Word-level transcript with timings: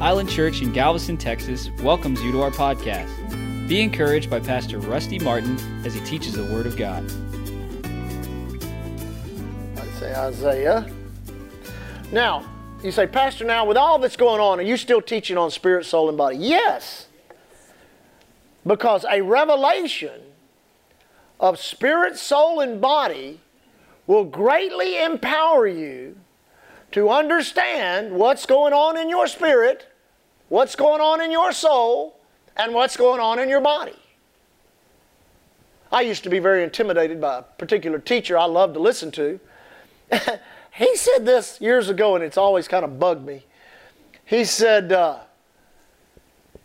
Island 0.00 0.28
Church 0.28 0.60
in 0.60 0.72
Galveston, 0.72 1.16
Texas 1.16 1.70
welcomes 1.82 2.22
you 2.22 2.30
to 2.32 2.42
our 2.42 2.50
podcast. 2.50 3.08
Be 3.66 3.80
encouraged 3.80 4.28
by 4.28 4.40
Pastor 4.40 4.78
Rusty 4.78 5.18
Martin 5.18 5.58
as 5.86 5.94
he 5.94 6.00
teaches 6.00 6.34
the 6.34 6.44
Word 6.44 6.66
of 6.66 6.76
God. 6.76 7.02
I'd 9.78 9.94
say 9.98 10.14
Isaiah. 10.14 10.92
Now, 12.12 12.44
you 12.82 12.92
say, 12.92 13.06
Pastor, 13.06 13.46
now 13.46 13.64
with 13.64 13.78
all 13.78 13.98
that's 13.98 14.16
going 14.16 14.38
on, 14.38 14.58
are 14.60 14.64
you 14.64 14.76
still 14.76 15.00
teaching 15.00 15.38
on 15.38 15.50
spirit, 15.50 15.86
soul, 15.86 16.10
and 16.10 16.18
body? 16.18 16.36
Yes. 16.36 17.06
Because 18.66 19.06
a 19.10 19.22
revelation 19.22 20.20
of 21.40 21.58
spirit, 21.58 22.18
soul, 22.18 22.60
and 22.60 22.82
body 22.82 23.40
will 24.06 24.24
greatly 24.24 25.02
empower 25.02 25.66
you 25.66 26.18
to 26.92 27.10
understand 27.10 28.12
what's 28.12 28.46
going 28.46 28.72
on 28.72 28.96
in 28.96 29.08
your 29.08 29.26
spirit, 29.26 29.86
what's 30.48 30.76
going 30.76 31.00
on 31.00 31.20
in 31.20 31.30
your 31.30 31.52
soul, 31.52 32.18
and 32.56 32.72
what's 32.72 32.96
going 32.96 33.20
on 33.20 33.38
in 33.38 33.48
your 33.48 33.60
body. 33.60 33.96
I 35.92 36.00
used 36.00 36.24
to 36.24 36.30
be 36.30 36.38
very 36.38 36.64
intimidated 36.64 37.20
by 37.20 37.38
a 37.38 37.42
particular 37.42 37.98
teacher 37.98 38.36
I 38.38 38.44
loved 38.44 38.74
to 38.74 38.80
listen 38.80 39.10
to. 39.12 39.38
he 40.72 40.96
said 40.96 41.24
this 41.24 41.60
years 41.60 41.88
ago, 41.88 42.14
and 42.14 42.24
it's 42.24 42.36
always 42.36 42.66
kind 42.66 42.84
of 42.84 42.98
bugged 42.98 43.24
me. 43.24 43.44
He 44.24 44.44
said, 44.44 44.92
uh, 44.92 45.20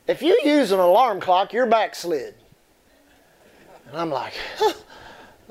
If 0.07 0.21
you 0.21 0.39
use 0.43 0.71
an 0.71 0.79
alarm 0.79 1.19
clock, 1.19 1.53
you're 1.53 1.67
backslid. 1.67 2.35
And 3.87 3.97
I'm 3.97 4.09
like, 4.09 4.33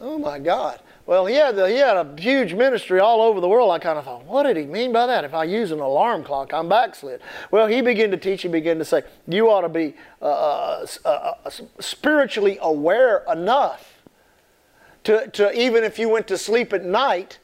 Oh 0.01 0.19
my 0.19 0.39
God. 0.39 0.81
Well, 1.11 1.27
he 1.27 1.35
had, 1.35 1.57
the, 1.57 1.69
he 1.69 1.75
had 1.75 1.97
a 1.97 2.15
huge 2.17 2.55
ministry 2.55 3.01
all 3.01 3.21
over 3.21 3.41
the 3.41 3.49
world. 3.49 3.73
I 3.73 3.81
kind 3.81 3.99
of 3.99 4.05
thought, 4.05 4.25
what 4.27 4.45
did 4.45 4.57
he 4.57 4.65
mean 4.65 4.93
by 4.93 5.09
that? 5.09 5.25
If 5.25 5.35
I 5.35 5.43
use 5.43 5.73
an 5.73 5.81
alarm 5.81 6.23
clock, 6.23 6.55
I'm 6.55 6.69
backslid. 6.69 7.21
Well, 7.51 7.67
he 7.67 7.83
began 7.83 8.13
to 8.13 8.17
teach, 8.17 8.45
and 8.45 8.53
began 8.53 8.79
to 8.79 8.85
say, 8.85 9.03
you 9.27 9.51
ought 9.51 9.63
to 9.63 9.69
be 9.69 9.97
uh, 10.23 10.27
uh, 10.27 10.87
uh, 11.05 11.09
uh 11.45 11.51
spiritually 11.81 12.59
aware 12.63 13.25
enough 13.29 14.05
to, 15.03 15.27
to, 15.31 15.53
even 15.61 15.83
if 15.83 15.99
you 15.99 16.09
went 16.09 16.29
to 16.29 16.39
sleep 16.39 16.73
at 16.73 16.85
night, 16.85 17.41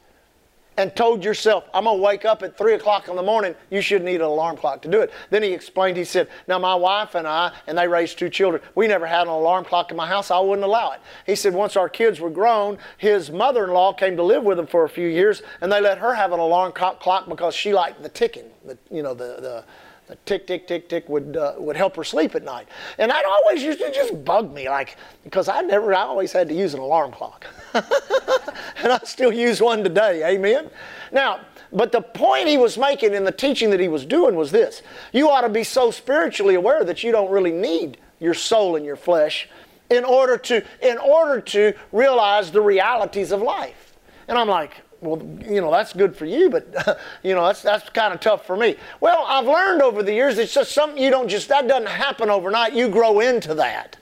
and 0.77 0.95
told 0.95 1.23
yourself, 1.23 1.65
I'm 1.73 1.85
going 1.85 1.97
to 1.97 2.03
wake 2.03 2.23
up 2.23 2.43
at 2.43 2.57
3 2.57 2.75
o'clock 2.75 3.07
in 3.07 3.15
the 3.15 3.23
morning, 3.23 3.55
you 3.71 3.81
shouldn't 3.81 4.05
need 4.05 4.15
an 4.15 4.21
alarm 4.21 4.57
clock 4.57 4.81
to 4.83 4.87
do 4.87 5.01
it. 5.01 5.11
Then 5.31 5.41
he 5.41 5.51
explained, 5.51 5.97
he 5.97 6.03
said, 6.03 6.29
Now, 6.47 6.59
my 6.59 6.75
wife 6.75 7.15
and 7.15 7.27
I, 7.27 7.51
and 7.65 7.77
they 7.77 7.87
raised 7.87 8.19
two 8.19 8.29
children, 8.29 8.61
we 8.75 8.87
never 8.87 9.07
had 9.07 9.23
an 9.23 9.29
alarm 9.29 9.65
clock 9.65 9.89
in 9.91 9.97
my 9.97 10.07
house. 10.07 10.29
I 10.29 10.39
wouldn't 10.39 10.65
allow 10.65 10.91
it. 10.91 11.01
He 11.25 11.35
said, 11.35 11.53
Once 11.53 11.75
our 11.75 11.89
kids 11.89 12.19
were 12.19 12.29
grown, 12.29 12.77
his 12.97 13.31
mother 13.31 13.65
in 13.65 13.71
law 13.71 13.91
came 13.91 14.15
to 14.17 14.23
live 14.23 14.43
with 14.43 14.59
him 14.59 14.67
for 14.67 14.83
a 14.83 14.89
few 14.89 15.07
years, 15.07 15.41
and 15.61 15.71
they 15.71 15.81
let 15.81 15.97
her 15.97 16.13
have 16.13 16.31
an 16.31 16.39
alarm 16.39 16.71
clock 16.71 17.27
because 17.27 17.55
she 17.55 17.73
liked 17.73 18.03
the 18.03 18.09
ticking, 18.09 18.45
the, 18.65 18.77
you 18.91 19.01
know, 19.01 19.13
the, 19.13 19.37
the 19.41 19.63
the 20.07 20.15
tick, 20.25 20.47
tick, 20.47 20.67
tick, 20.67 20.87
tick 20.87 21.09
would 21.09 21.35
uh, 21.35 21.55
would 21.57 21.75
help 21.75 21.95
her 21.97 22.03
sleep 22.03 22.33
at 22.33 22.43
night. 22.43 22.67
And 22.97 23.11
that 23.11 23.25
always 23.25 23.61
used 23.61 23.79
to 23.79 23.91
just 23.91 24.23
bug 24.23 24.53
me, 24.53 24.69
like 24.69 24.97
because 25.23 25.49
I 25.49 25.61
never, 25.61 25.93
I 25.93 26.01
always 26.01 26.31
had 26.31 26.47
to 26.47 26.55
use 26.55 26.73
an 26.73 26.79
alarm 26.79 27.11
clock, 27.11 27.45
and 27.73 28.91
I 28.91 28.99
still 29.03 29.33
use 29.33 29.61
one 29.61 29.83
today. 29.83 30.23
Amen. 30.25 30.69
Now, 31.11 31.41
but 31.73 31.91
the 31.91 32.01
point 32.01 32.47
he 32.47 32.57
was 32.57 32.77
making 32.77 33.13
in 33.13 33.25
the 33.25 33.31
teaching 33.33 33.69
that 33.71 33.81
he 33.81 33.89
was 33.89 34.05
doing 34.05 34.35
was 34.35 34.51
this: 34.51 34.81
you 35.11 35.29
ought 35.29 35.41
to 35.41 35.49
be 35.49 35.63
so 35.63 35.91
spiritually 35.91 36.55
aware 36.55 36.85
that 36.85 37.03
you 37.03 37.11
don't 37.11 37.29
really 37.29 37.51
need 37.51 37.97
your 38.19 38.33
soul 38.33 38.77
and 38.77 38.85
your 38.85 38.95
flesh 38.95 39.49
in 39.89 40.05
order 40.05 40.37
to 40.37 40.63
in 40.81 40.97
order 40.99 41.41
to 41.41 41.73
realize 41.91 42.51
the 42.51 42.61
realities 42.61 43.33
of 43.33 43.41
life. 43.41 43.97
And 44.29 44.37
I'm 44.37 44.47
like, 44.47 44.81
well, 45.01 45.21
you 45.47 45.61
know, 45.61 45.71
that's 45.71 45.93
good 45.93 46.15
for 46.15 46.25
you, 46.25 46.49
but, 46.49 46.99
you 47.23 47.35
know, 47.35 47.45
that's, 47.45 47.61
that's 47.61 47.89
kind 47.89 48.13
of 48.13 48.19
tough 48.19 48.45
for 48.45 48.57
me. 48.57 48.75
Well, 48.99 49.25
I've 49.27 49.45
learned 49.45 49.81
over 49.81 50.01
the 50.01 50.13
years 50.13 50.37
it's 50.37 50.53
just 50.53 50.71
something 50.71 51.01
you 51.01 51.09
don't 51.09 51.27
just, 51.27 51.49
that 51.49 51.67
doesn't 51.67 51.87
happen 51.87 52.29
overnight. 52.29 52.73
You 52.73 52.89
grow 52.89 53.19
into 53.19 53.53
that. 53.55 53.97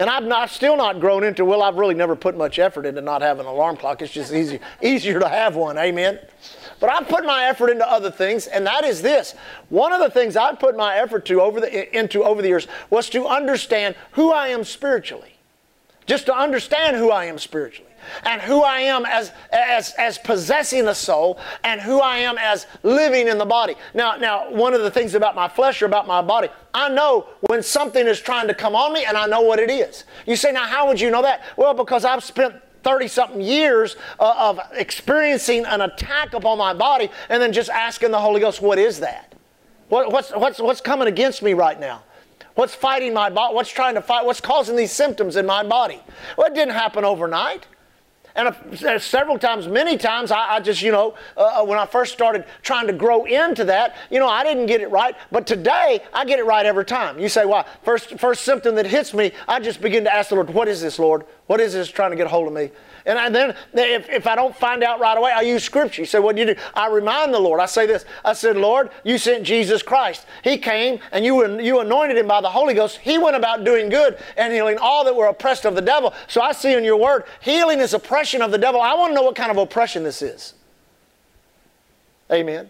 And 0.00 0.08
I've 0.08 0.24
not, 0.24 0.50
still 0.50 0.76
not 0.76 1.00
grown 1.00 1.24
into, 1.24 1.44
well, 1.44 1.62
I've 1.62 1.74
really 1.74 1.94
never 1.94 2.14
put 2.14 2.36
much 2.36 2.60
effort 2.60 2.86
into 2.86 3.00
not 3.00 3.20
having 3.20 3.46
an 3.46 3.50
alarm 3.50 3.76
clock. 3.76 4.00
It's 4.00 4.12
just 4.12 4.32
easy, 4.32 4.60
easier 4.82 5.18
to 5.18 5.28
have 5.28 5.56
one. 5.56 5.76
Amen. 5.76 6.20
But 6.78 6.90
I've 6.90 7.08
put 7.08 7.24
my 7.24 7.46
effort 7.46 7.70
into 7.70 7.90
other 7.90 8.12
things, 8.12 8.46
and 8.46 8.64
that 8.66 8.84
is 8.84 9.02
this. 9.02 9.34
One 9.68 9.92
of 9.92 9.98
the 9.98 10.10
things 10.10 10.36
I've 10.36 10.60
put 10.60 10.76
my 10.76 10.96
effort 10.96 11.24
to 11.26 11.40
over 11.40 11.60
the, 11.60 11.98
into 11.98 12.22
over 12.22 12.40
the 12.40 12.48
years 12.48 12.68
was 12.88 13.10
to 13.10 13.26
understand 13.26 13.96
who 14.12 14.30
I 14.30 14.48
am 14.48 14.62
spiritually. 14.62 15.34
Just 16.06 16.26
to 16.26 16.34
understand 16.34 16.96
who 16.96 17.10
I 17.10 17.24
am 17.24 17.38
spiritually 17.38 17.87
and 18.24 18.40
who 18.40 18.62
I 18.62 18.80
am 18.80 19.04
as, 19.06 19.32
as, 19.52 19.92
as 19.94 20.18
possessing 20.18 20.86
a 20.88 20.94
soul 20.94 21.38
and 21.64 21.80
who 21.80 22.00
I 22.00 22.18
am 22.18 22.38
as 22.38 22.66
living 22.82 23.28
in 23.28 23.38
the 23.38 23.46
body. 23.46 23.74
Now, 23.94 24.16
now, 24.16 24.50
one 24.50 24.74
of 24.74 24.82
the 24.82 24.90
things 24.90 25.14
about 25.14 25.34
my 25.34 25.48
flesh 25.48 25.82
or 25.82 25.86
about 25.86 26.06
my 26.06 26.22
body, 26.22 26.48
I 26.74 26.88
know 26.88 27.26
when 27.40 27.62
something 27.62 28.06
is 28.06 28.20
trying 28.20 28.48
to 28.48 28.54
come 28.54 28.74
on 28.74 28.92
me 28.92 29.04
and 29.04 29.16
I 29.16 29.26
know 29.26 29.40
what 29.40 29.58
it 29.58 29.70
is. 29.70 30.04
You 30.26 30.36
say, 30.36 30.52
now, 30.52 30.66
how 30.66 30.86
would 30.88 31.00
you 31.00 31.10
know 31.10 31.22
that? 31.22 31.42
Well, 31.56 31.74
because 31.74 32.04
I've 32.04 32.24
spent 32.24 32.54
30 32.82 33.08
something 33.08 33.40
years 33.40 33.96
uh, 34.18 34.34
of 34.38 34.60
experiencing 34.72 35.64
an 35.66 35.80
attack 35.80 36.32
upon 36.32 36.58
my 36.58 36.72
body 36.72 37.10
and 37.28 37.42
then 37.42 37.52
just 37.52 37.70
asking 37.70 38.10
the 38.10 38.20
Holy 38.20 38.40
Ghost, 38.40 38.62
what 38.62 38.78
is 38.78 39.00
that? 39.00 39.34
What, 39.88 40.12
what's, 40.12 40.30
what's, 40.30 40.60
what's 40.60 40.80
coming 40.80 41.08
against 41.08 41.42
me 41.42 41.54
right 41.54 41.78
now? 41.78 42.02
What's 42.54 42.74
fighting 42.74 43.14
my 43.14 43.30
body? 43.30 43.54
What's 43.54 43.70
trying 43.70 43.94
to 43.94 44.02
fight? 44.02 44.24
What's 44.26 44.40
causing 44.40 44.74
these 44.74 44.90
symptoms 44.90 45.36
in 45.36 45.46
my 45.46 45.62
body? 45.62 46.00
Well, 46.36 46.48
it 46.48 46.54
didn't 46.54 46.74
happen 46.74 47.04
overnight. 47.04 47.66
And 48.38 48.54
uh, 48.84 48.98
several 49.00 49.36
times, 49.36 49.66
many 49.66 49.96
times, 49.96 50.30
I, 50.30 50.54
I 50.54 50.60
just, 50.60 50.80
you 50.80 50.92
know, 50.92 51.16
uh, 51.36 51.60
uh, 51.60 51.64
when 51.64 51.76
I 51.76 51.86
first 51.86 52.12
started 52.12 52.44
trying 52.62 52.86
to 52.86 52.92
grow 52.92 53.24
into 53.24 53.64
that, 53.64 53.96
you 54.12 54.20
know, 54.20 54.28
I 54.28 54.44
didn't 54.44 54.66
get 54.66 54.80
it 54.80 54.92
right. 54.92 55.16
But 55.32 55.44
today, 55.44 56.04
I 56.14 56.24
get 56.24 56.38
it 56.38 56.44
right 56.44 56.64
every 56.64 56.84
time. 56.84 57.18
You 57.18 57.28
say, 57.28 57.44
why? 57.44 57.66
First, 57.82 58.16
first 58.20 58.44
symptom 58.44 58.76
that 58.76 58.86
hits 58.86 59.12
me, 59.12 59.32
I 59.48 59.58
just 59.58 59.80
begin 59.80 60.04
to 60.04 60.14
ask 60.14 60.28
the 60.28 60.36
Lord, 60.36 60.50
what 60.50 60.68
is 60.68 60.80
this, 60.80 61.00
Lord? 61.00 61.24
What 61.48 61.60
is 61.60 61.72
this 61.72 61.88
trying 61.88 62.12
to 62.12 62.16
get 62.16 62.26
a 62.26 62.30
hold 62.30 62.46
of 62.46 62.52
me? 62.52 62.70
And, 63.08 63.34
then 63.34 63.54
if, 63.72 64.08
if 64.10 64.26
I 64.26 64.34
don't 64.34 64.54
find 64.54 64.84
out 64.84 65.00
right 65.00 65.16
away, 65.16 65.32
I 65.32 65.40
use 65.40 65.64
scripture. 65.64 66.02
You 66.02 66.06
say, 66.06 66.18
what 66.18 66.36
do 66.36 66.42
you 66.42 66.54
do? 66.54 66.60
I 66.74 66.88
remind 66.88 67.32
the 67.32 67.38
Lord. 67.38 67.58
I 67.58 67.64
say 67.64 67.86
this. 67.86 68.04
I 68.22 68.34
said, 68.34 68.58
Lord, 68.58 68.90
you 69.02 69.16
sent 69.16 69.44
Jesus 69.44 69.82
Christ. 69.82 70.26
He 70.44 70.58
came 70.58 71.00
and 71.10 71.24
you, 71.24 71.58
you 71.58 71.80
anointed 71.80 72.18
him 72.18 72.28
by 72.28 72.42
the 72.42 72.50
Holy 72.50 72.74
Ghost. 72.74 72.98
He 72.98 73.16
went 73.16 73.34
about 73.34 73.64
doing 73.64 73.88
good 73.88 74.18
and 74.36 74.52
healing 74.52 74.76
all 74.78 75.04
that 75.06 75.16
were 75.16 75.26
oppressed 75.26 75.64
of 75.64 75.74
the 75.74 75.80
devil. 75.80 76.12
So 76.26 76.42
I 76.42 76.52
see 76.52 76.74
in 76.74 76.84
your 76.84 76.98
word, 76.98 77.24
healing 77.40 77.80
is 77.80 77.94
oppression 77.94 78.42
of 78.42 78.50
the 78.50 78.58
devil. 78.58 78.78
I 78.78 78.92
want 78.92 79.12
to 79.12 79.14
know 79.14 79.22
what 79.22 79.36
kind 79.36 79.50
of 79.50 79.56
oppression 79.56 80.04
this 80.04 80.20
is. 80.20 80.52
Amen. 82.30 82.68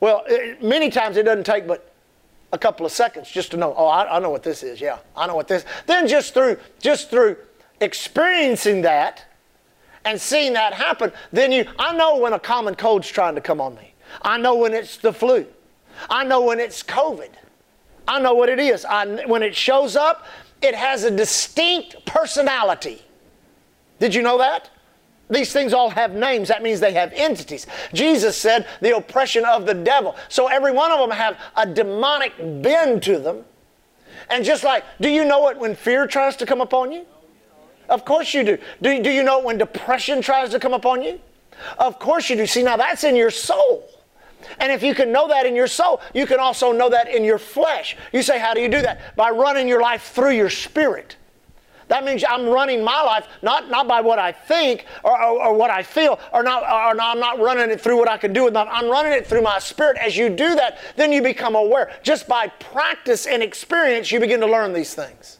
Well, 0.00 0.24
it, 0.26 0.62
many 0.62 0.88
times 0.88 1.18
it 1.18 1.24
doesn't 1.24 1.44
take 1.44 1.66
but 1.66 1.92
a 2.52 2.58
couple 2.58 2.86
of 2.86 2.92
seconds 2.92 3.30
just 3.30 3.50
to 3.50 3.58
know, 3.58 3.74
oh, 3.76 3.86
I, 3.86 4.16
I 4.16 4.18
know 4.18 4.30
what 4.30 4.42
this 4.42 4.62
is. 4.62 4.80
Yeah, 4.80 4.98
I 5.14 5.26
know 5.26 5.36
what 5.36 5.46
this. 5.46 5.66
Then 5.84 6.08
just 6.08 6.32
through 6.32 6.56
just 6.80 7.10
through 7.10 7.36
experiencing 7.82 8.80
that 8.82 9.27
and 10.04 10.20
seeing 10.20 10.52
that 10.54 10.74
happen, 10.74 11.12
then 11.32 11.52
you, 11.52 11.66
I 11.78 11.94
know 11.96 12.18
when 12.18 12.32
a 12.32 12.38
common 12.38 12.74
cold's 12.74 13.08
trying 13.08 13.34
to 13.34 13.40
come 13.40 13.60
on 13.60 13.74
me. 13.74 13.94
I 14.22 14.38
know 14.38 14.56
when 14.56 14.72
it's 14.72 14.96
the 14.96 15.12
flu. 15.12 15.46
I 16.08 16.24
know 16.24 16.42
when 16.42 16.60
it's 16.60 16.82
COVID. 16.82 17.30
I 18.06 18.20
know 18.20 18.34
what 18.34 18.48
it 18.48 18.58
is. 18.58 18.84
I, 18.84 19.26
when 19.26 19.42
it 19.42 19.54
shows 19.54 19.96
up, 19.96 20.26
it 20.62 20.74
has 20.74 21.04
a 21.04 21.10
distinct 21.10 22.04
personality. 22.06 23.02
Did 23.98 24.14
you 24.14 24.22
know 24.22 24.38
that? 24.38 24.70
These 25.30 25.52
things 25.52 25.74
all 25.74 25.90
have 25.90 26.14
names. 26.14 26.48
That 26.48 26.62
means 26.62 26.80
they 26.80 26.94
have 26.94 27.12
entities. 27.12 27.66
Jesus 27.92 28.36
said 28.36 28.66
the 28.80 28.96
oppression 28.96 29.44
of 29.44 29.66
the 29.66 29.74
devil. 29.74 30.16
So 30.28 30.46
every 30.46 30.72
one 30.72 30.90
of 30.90 30.98
them 30.98 31.10
have 31.10 31.38
a 31.54 31.66
demonic 31.66 32.32
bend 32.62 33.02
to 33.04 33.18
them. 33.18 33.44
And 34.30 34.44
just 34.44 34.64
like, 34.64 34.84
do 35.00 35.08
you 35.08 35.24
know 35.24 35.48
it 35.48 35.58
when 35.58 35.74
fear 35.74 36.06
tries 36.06 36.36
to 36.36 36.46
come 36.46 36.60
upon 36.60 36.92
you? 36.92 37.04
Of 37.88 38.04
course 38.04 38.34
you 38.34 38.44
do. 38.44 38.58
do. 38.82 39.02
Do 39.02 39.10
you 39.10 39.22
know 39.22 39.40
when 39.40 39.58
depression 39.58 40.20
tries 40.20 40.50
to 40.50 40.60
come 40.60 40.74
upon 40.74 41.02
you? 41.02 41.20
Of 41.78 41.98
course 41.98 42.30
you 42.30 42.36
do. 42.36 42.46
See, 42.46 42.62
now 42.62 42.76
that's 42.76 43.04
in 43.04 43.16
your 43.16 43.30
soul. 43.30 43.88
And 44.60 44.70
if 44.72 44.82
you 44.82 44.94
can 44.94 45.10
know 45.10 45.28
that 45.28 45.46
in 45.46 45.56
your 45.56 45.66
soul, 45.66 46.00
you 46.14 46.26
can 46.26 46.38
also 46.38 46.72
know 46.72 46.88
that 46.90 47.08
in 47.08 47.24
your 47.24 47.38
flesh. 47.38 47.96
You 48.12 48.22
say, 48.22 48.38
How 48.38 48.54
do 48.54 48.60
you 48.60 48.68
do 48.68 48.82
that? 48.82 49.16
By 49.16 49.30
running 49.30 49.68
your 49.68 49.80
life 49.80 50.12
through 50.14 50.32
your 50.32 50.50
spirit. 50.50 51.16
That 51.88 52.04
means 52.04 52.22
I'm 52.28 52.46
running 52.46 52.84
my 52.84 53.02
life 53.02 53.26
not, 53.40 53.70
not 53.70 53.88
by 53.88 54.02
what 54.02 54.18
I 54.18 54.30
think 54.30 54.84
or, 55.02 55.20
or, 55.20 55.46
or 55.46 55.54
what 55.54 55.70
I 55.70 55.82
feel, 55.82 56.20
or 56.34 56.42
not, 56.42 56.62
or 56.62 56.94
not, 56.94 57.16
I'm 57.16 57.20
not 57.20 57.40
running 57.40 57.70
it 57.70 57.80
through 57.80 57.98
what 57.98 58.08
I 58.08 58.18
can 58.18 58.34
do. 58.34 58.54
I'm 58.54 58.90
running 58.90 59.12
it 59.12 59.26
through 59.26 59.42
my 59.42 59.58
spirit. 59.58 59.96
As 59.98 60.14
you 60.14 60.28
do 60.28 60.54
that, 60.54 60.78
then 60.96 61.12
you 61.12 61.22
become 61.22 61.54
aware. 61.54 61.90
Just 62.02 62.28
by 62.28 62.48
practice 62.48 63.26
and 63.26 63.42
experience, 63.42 64.12
you 64.12 64.20
begin 64.20 64.40
to 64.40 64.46
learn 64.46 64.74
these 64.74 64.94
things. 64.94 65.37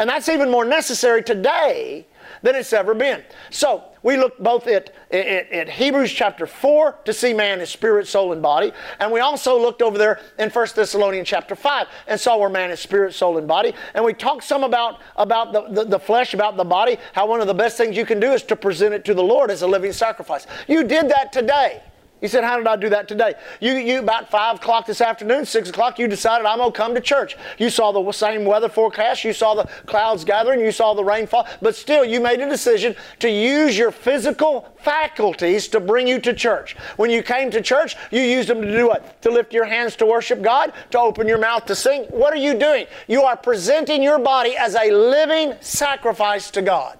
And 0.00 0.08
that's 0.08 0.30
even 0.30 0.50
more 0.50 0.64
necessary 0.64 1.22
today 1.22 2.06
than 2.40 2.54
it's 2.54 2.72
ever 2.72 2.94
been. 2.94 3.22
So 3.50 3.84
we 4.02 4.16
looked 4.16 4.42
both 4.42 4.66
at, 4.66 4.94
at, 5.10 5.52
at, 5.52 5.68
Hebrews 5.68 6.10
chapter 6.10 6.46
4 6.46 7.00
to 7.04 7.12
see 7.12 7.34
man 7.34 7.60
is 7.60 7.68
spirit, 7.68 8.06
soul, 8.06 8.32
and 8.32 8.40
body. 8.40 8.72
And 8.98 9.12
we 9.12 9.20
also 9.20 9.60
looked 9.60 9.82
over 9.82 9.98
there 9.98 10.18
in 10.38 10.48
1 10.48 10.66
Thessalonians 10.74 11.28
chapter 11.28 11.54
5 11.54 11.86
and 12.06 12.18
saw 12.18 12.38
where 12.38 12.48
man 12.48 12.70
is 12.70 12.80
spirit, 12.80 13.12
soul, 13.12 13.36
and 13.36 13.46
body. 13.46 13.74
And 13.92 14.02
we 14.02 14.14
talked 14.14 14.44
some 14.44 14.64
about, 14.64 15.00
about 15.16 15.52
the, 15.52 15.68
the, 15.68 15.84
the 15.84 15.98
flesh, 15.98 16.32
about 16.32 16.56
the 16.56 16.64
body, 16.64 16.96
how 17.12 17.26
one 17.26 17.42
of 17.42 17.46
the 17.46 17.52
best 17.52 17.76
things 17.76 17.94
you 17.94 18.06
can 18.06 18.20
do 18.20 18.32
is 18.32 18.42
to 18.44 18.56
present 18.56 18.94
it 18.94 19.04
to 19.04 19.12
the 19.12 19.22
Lord 19.22 19.50
as 19.50 19.60
a 19.60 19.66
living 19.66 19.92
sacrifice. 19.92 20.46
You 20.66 20.82
did 20.82 21.10
that 21.10 21.30
today. 21.30 21.82
He 22.20 22.28
said, 22.28 22.44
How 22.44 22.58
did 22.58 22.66
I 22.66 22.76
do 22.76 22.88
that 22.90 23.08
today? 23.08 23.34
You, 23.60 23.72
you 23.72 24.00
about 24.00 24.30
5 24.30 24.56
o'clock 24.56 24.86
this 24.86 25.00
afternoon, 25.00 25.46
6 25.46 25.70
o'clock, 25.70 25.98
you 25.98 26.06
decided 26.06 26.46
I'm 26.46 26.58
going 26.58 26.72
to 26.72 26.76
come 26.76 26.94
to 26.94 27.00
church. 27.00 27.36
You 27.58 27.70
saw 27.70 27.92
the 27.92 28.12
same 28.12 28.44
weather 28.44 28.68
forecast, 28.68 29.24
you 29.24 29.32
saw 29.32 29.54
the 29.54 29.64
clouds 29.86 30.24
gathering, 30.24 30.60
you 30.60 30.72
saw 30.72 30.94
the 30.94 31.04
rainfall, 31.04 31.46
but 31.62 31.74
still 31.74 32.04
you 32.04 32.20
made 32.20 32.40
a 32.40 32.48
decision 32.48 32.94
to 33.20 33.30
use 33.30 33.78
your 33.78 33.90
physical 33.90 34.68
faculties 34.78 35.68
to 35.68 35.80
bring 35.80 36.06
you 36.06 36.20
to 36.20 36.34
church. 36.34 36.76
When 36.96 37.10
you 37.10 37.22
came 37.22 37.50
to 37.52 37.62
church, 37.62 37.96
you 38.10 38.20
used 38.20 38.48
them 38.48 38.60
to 38.60 38.70
do 38.70 38.88
what? 38.88 39.22
To 39.22 39.30
lift 39.30 39.54
your 39.54 39.64
hands 39.64 39.96
to 39.96 40.06
worship 40.06 40.42
God, 40.42 40.72
to 40.90 40.98
open 40.98 41.26
your 41.26 41.38
mouth 41.38 41.64
to 41.66 41.74
sing. 41.74 42.04
What 42.04 42.32
are 42.32 42.36
you 42.36 42.54
doing? 42.54 42.86
You 43.08 43.22
are 43.22 43.36
presenting 43.36 44.02
your 44.02 44.18
body 44.18 44.56
as 44.56 44.74
a 44.74 44.90
living 44.90 45.54
sacrifice 45.60 46.50
to 46.52 46.62
God. 46.62 46.98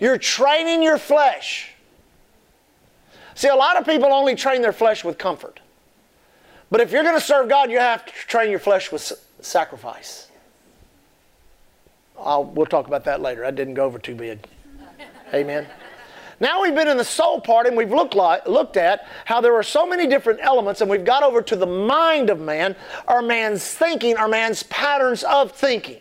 You're 0.00 0.18
training 0.18 0.82
your 0.82 0.98
flesh 0.98 1.71
See, 3.42 3.48
a 3.48 3.56
lot 3.56 3.76
of 3.76 3.84
people 3.84 4.12
only 4.12 4.36
train 4.36 4.62
their 4.62 4.72
flesh 4.72 5.02
with 5.02 5.18
comfort. 5.18 5.58
But 6.70 6.80
if 6.80 6.92
you're 6.92 7.02
going 7.02 7.16
to 7.16 7.20
serve 7.20 7.48
God, 7.48 7.72
you 7.72 7.78
have 7.80 8.06
to 8.06 8.12
train 8.12 8.50
your 8.50 8.60
flesh 8.60 8.92
with 8.92 9.12
sacrifice. 9.40 10.28
I'll, 12.16 12.44
we'll 12.44 12.66
talk 12.66 12.86
about 12.86 13.04
that 13.06 13.20
later. 13.20 13.44
I 13.44 13.50
didn't 13.50 13.74
go 13.74 13.84
over 13.84 13.98
too 13.98 14.14
big. 14.14 14.46
Amen. 15.34 15.66
Now 16.38 16.62
we've 16.62 16.76
been 16.76 16.86
in 16.86 16.96
the 16.96 17.04
soul 17.04 17.40
part 17.40 17.66
and 17.66 17.76
we've 17.76 17.90
looked, 17.90 18.14
like, 18.14 18.46
looked 18.46 18.76
at 18.76 19.08
how 19.24 19.40
there 19.40 19.56
are 19.56 19.64
so 19.64 19.88
many 19.88 20.06
different 20.06 20.38
elements, 20.40 20.80
and 20.80 20.88
we've 20.88 21.04
got 21.04 21.24
over 21.24 21.42
to 21.42 21.56
the 21.56 21.66
mind 21.66 22.30
of 22.30 22.38
man, 22.38 22.76
or 23.08 23.22
man's 23.22 23.66
thinking, 23.66 24.16
or 24.18 24.28
man's 24.28 24.62
patterns 24.62 25.24
of 25.24 25.50
thinking. 25.50 25.98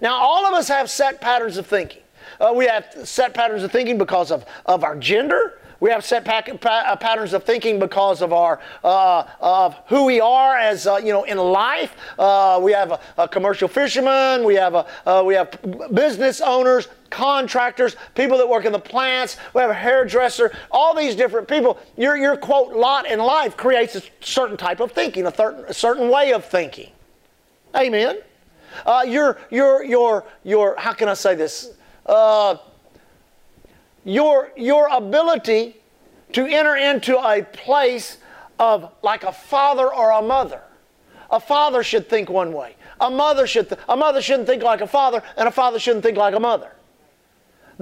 Now, 0.00 0.14
all 0.14 0.46
of 0.46 0.54
us 0.54 0.68
have 0.68 0.88
set 0.88 1.20
patterns 1.20 1.58
of 1.58 1.66
thinking. 1.66 2.00
Uh, 2.40 2.54
we 2.56 2.64
have 2.64 2.86
set 3.04 3.34
patterns 3.34 3.62
of 3.62 3.70
thinking 3.70 3.98
because 3.98 4.30
of, 4.30 4.46
of 4.64 4.84
our 4.84 4.96
gender. 4.96 5.58
We 5.82 5.90
have 5.90 6.04
set 6.04 6.28
uh, 6.28 6.96
patterns 6.96 7.32
of 7.32 7.42
thinking 7.42 7.80
because 7.80 8.22
of 8.22 8.32
our 8.32 8.60
uh, 8.84 9.24
of 9.40 9.76
who 9.88 10.04
we 10.04 10.20
are 10.20 10.56
as 10.56 10.86
uh, 10.86 10.98
you 10.98 11.12
know 11.12 11.24
in 11.24 11.38
life. 11.38 11.96
Uh, 12.16 12.60
we 12.62 12.70
have 12.70 12.92
a, 12.92 13.00
a, 13.18 13.26
commercial 13.26 13.66
fisherman. 13.66 14.44
We 14.44 14.54
have 14.54 14.76
a 14.76 14.86
uh, 15.04 15.24
we 15.24 15.34
have 15.34 15.58
business 15.92 16.40
owners, 16.40 16.86
contractors, 17.10 17.96
people 18.14 18.38
that 18.38 18.48
work 18.48 18.64
in 18.64 18.70
the 18.70 18.78
plants. 18.78 19.38
We 19.54 19.60
have 19.60 19.70
a 19.70 19.74
hairdresser. 19.74 20.56
All 20.70 20.94
these 20.94 21.16
different 21.16 21.48
people. 21.48 21.80
Your 21.96 22.16
your 22.16 22.36
quote 22.36 22.76
lot 22.76 23.10
in 23.10 23.18
life 23.18 23.56
creates 23.56 23.96
a 23.96 24.02
certain 24.20 24.56
type 24.56 24.78
of 24.78 24.92
thinking, 24.92 25.26
a, 25.26 25.32
thir- 25.32 25.64
a 25.66 25.74
certain 25.74 26.08
way 26.08 26.32
of 26.32 26.44
thinking. 26.44 26.92
Amen. 27.74 28.20
Uh, 28.86 29.02
your 29.04 29.40
your 29.50 29.84
your 29.84 30.26
your 30.44 30.76
how 30.78 30.92
can 30.92 31.08
I 31.08 31.14
say 31.14 31.34
this? 31.34 31.74
Your, 34.04 34.52
your 34.56 34.88
ability 34.88 35.76
to 36.32 36.46
enter 36.46 36.76
into 36.76 37.18
a 37.18 37.42
place 37.42 38.18
of 38.58 38.90
like 39.02 39.24
a 39.24 39.32
father 39.32 39.92
or 39.92 40.10
a 40.10 40.22
mother. 40.22 40.62
A 41.30 41.40
father 41.40 41.82
should 41.82 42.08
think 42.08 42.28
one 42.28 42.52
way. 42.52 42.76
A 43.00 43.10
mother 43.10 43.46
should 43.46 43.76
a 43.88 43.96
mother 43.96 44.22
shouldn't 44.22 44.46
think 44.46 44.62
like 44.62 44.80
a 44.80 44.86
father, 44.86 45.22
and 45.36 45.48
a 45.48 45.50
father 45.50 45.78
shouldn't 45.78 46.04
think 46.04 46.16
like 46.16 46.34
a 46.34 46.40
mother. 46.40 46.70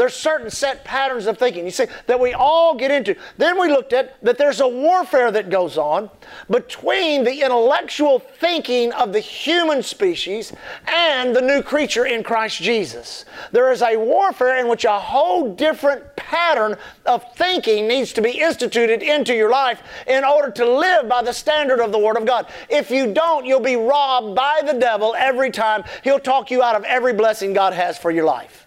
There's 0.00 0.14
certain 0.14 0.48
set 0.48 0.82
patterns 0.82 1.26
of 1.26 1.36
thinking, 1.36 1.66
you 1.66 1.70
see, 1.70 1.84
that 2.06 2.18
we 2.18 2.32
all 2.32 2.74
get 2.74 2.90
into. 2.90 3.14
Then 3.36 3.60
we 3.60 3.68
looked 3.68 3.92
at 3.92 4.18
that 4.24 4.38
there's 4.38 4.60
a 4.60 4.66
warfare 4.66 5.30
that 5.30 5.50
goes 5.50 5.76
on 5.76 6.08
between 6.48 7.22
the 7.22 7.42
intellectual 7.42 8.18
thinking 8.18 8.92
of 8.92 9.12
the 9.12 9.20
human 9.20 9.82
species 9.82 10.54
and 10.86 11.36
the 11.36 11.42
new 11.42 11.62
creature 11.62 12.06
in 12.06 12.22
Christ 12.22 12.62
Jesus. 12.62 13.26
There 13.52 13.70
is 13.72 13.82
a 13.82 13.98
warfare 13.98 14.56
in 14.56 14.68
which 14.68 14.86
a 14.86 14.98
whole 14.98 15.52
different 15.54 16.16
pattern 16.16 16.78
of 17.04 17.22
thinking 17.36 17.86
needs 17.86 18.14
to 18.14 18.22
be 18.22 18.40
instituted 18.40 19.02
into 19.02 19.34
your 19.34 19.50
life 19.50 19.82
in 20.06 20.24
order 20.24 20.50
to 20.52 20.64
live 20.64 21.10
by 21.10 21.20
the 21.20 21.34
standard 21.34 21.78
of 21.78 21.92
the 21.92 21.98
Word 21.98 22.16
of 22.16 22.24
God. 22.24 22.46
If 22.70 22.90
you 22.90 23.12
don't, 23.12 23.44
you'll 23.44 23.60
be 23.60 23.76
robbed 23.76 24.34
by 24.34 24.62
the 24.64 24.78
devil 24.78 25.14
every 25.14 25.50
time. 25.50 25.84
He'll 26.02 26.18
talk 26.18 26.50
you 26.50 26.62
out 26.62 26.74
of 26.74 26.84
every 26.84 27.12
blessing 27.12 27.52
God 27.52 27.74
has 27.74 27.98
for 27.98 28.10
your 28.10 28.24
life. 28.24 28.66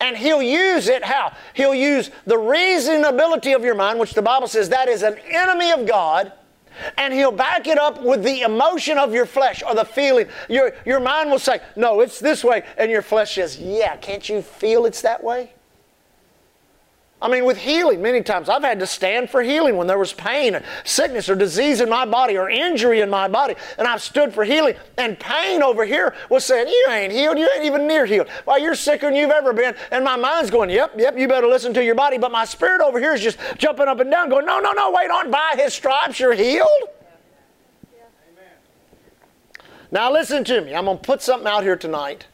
And 0.00 0.16
he'll 0.16 0.42
use 0.42 0.88
it 0.88 1.04
how? 1.04 1.32
He'll 1.54 1.74
use 1.74 2.10
the 2.26 2.36
reasonability 2.36 3.54
of 3.54 3.64
your 3.64 3.74
mind, 3.74 3.98
which 3.98 4.14
the 4.14 4.22
Bible 4.22 4.48
says 4.48 4.68
that 4.68 4.88
is 4.88 5.02
an 5.02 5.18
enemy 5.30 5.72
of 5.72 5.86
God, 5.86 6.32
and 6.98 7.14
he'll 7.14 7.32
back 7.32 7.66
it 7.66 7.78
up 7.78 8.02
with 8.02 8.22
the 8.22 8.42
emotion 8.42 8.98
of 8.98 9.14
your 9.14 9.26
flesh 9.26 9.62
or 9.62 9.74
the 9.74 9.84
feeling. 9.84 10.28
Your, 10.48 10.74
your 10.84 11.00
mind 11.00 11.30
will 11.30 11.38
say, 11.38 11.60
No, 11.74 12.00
it's 12.00 12.20
this 12.20 12.44
way. 12.44 12.64
And 12.76 12.90
your 12.90 13.02
flesh 13.02 13.36
says, 13.36 13.58
Yeah, 13.58 13.96
can't 13.96 14.28
you 14.28 14.42
feel 14.42 14.84
it's 14.84 15.02
that 15.02 15.24
way? 15.24 15.52
I 17.20 17.28
mean, 17.28 17.46
with 17.46 17.56
healing, 17.56 18.02
many 18.02 18.22
times 18.22 18.50
I've 18.50 18.62
had 18.62 18.78
to 18.80 18.86
stand 18.86 19.30
for 19.30 19.42
healing 19.42 19.78
when 19.78 19.86
there 19.86 19.98
was 19.98 20.12
pain 20.12 20.54
or 20.54 20.62
sickness 20.84 21.30
or 21.30 21.34
disease 21.34 21.80
in 21.80 21.88
my 21.88 22.04
body 22.04 22.36
or 22.36 22.50
injury 22.50 23.00
in 23.00 23.08
my 23.08 23.26
body, 23.26 23.54
and 23.78 23.88
I've 23.88 24.02
stood 24.02 24.34
for 24.34 24.44
healing. 24.44 24.74
And 24.98 25.18
pain 25.18 25.62
over 25.62 25.86
here 25.86 26.14
was 26.28 26.44
saying, 26.44 26.68
You 26.68 26.86
ain't 26.90 27.12
healed, 27.12 27.38
you 27.38 27.48
ain't 27.54 27.64
even 27.64 27.86
near 27.86 28.04
healed. 28.04 28.28
Well, 28.44 28.58
you're 28.58 28.74
sicker 28.74 29.06
than 29.06 29.16
you've 29.16 29.30
ever 29.30 29.54
been. 29.54 29.74
And 29.90 30.04
my 30.04 30.16
mind's 30.16 30.50
going, 30.50 30.68
Yep, 30.68 30.98
yep, 30.98 31.18
you 31.18 31.26
better 31.26 31.46
listen 31.46 31.72
to 31.74 31.82
your 31.82 31.94
body. 31.94 32.18
But 32.18 32.32
my 32.32 32.44
spirit 32.44 32.82
over 32.82 33.00
here 33.00 33.14
is 33.14 33.22
just 33.22 33.38
jumping 33.56 33.88
up 33.88 33.98
and 33.98 34.10
down, 34.10 34.28
going, 34.28 34.44
No, 34.44 34.60
no, 34.60 34.72
no, 34.72 34.92
wait 34.92 35.10
on, 35.10 35.30
by 35.30 35.54
his 35.56 35.72
stripes 35.72 36.20
you're 36.20 36.34
healed. 36.34 36.68
Now, 39.90 40.12
listen 40.12 40.44
to 40.44 40.60
me. 40.60 40.74
I'm 40.74 40.84
going 40.84 40.98
to 40.98 41.02
put 41.02 41.22
something 41.22 41.48
out 41.48 41.62
here 41.62 41.76
tonight. 41.76 42.26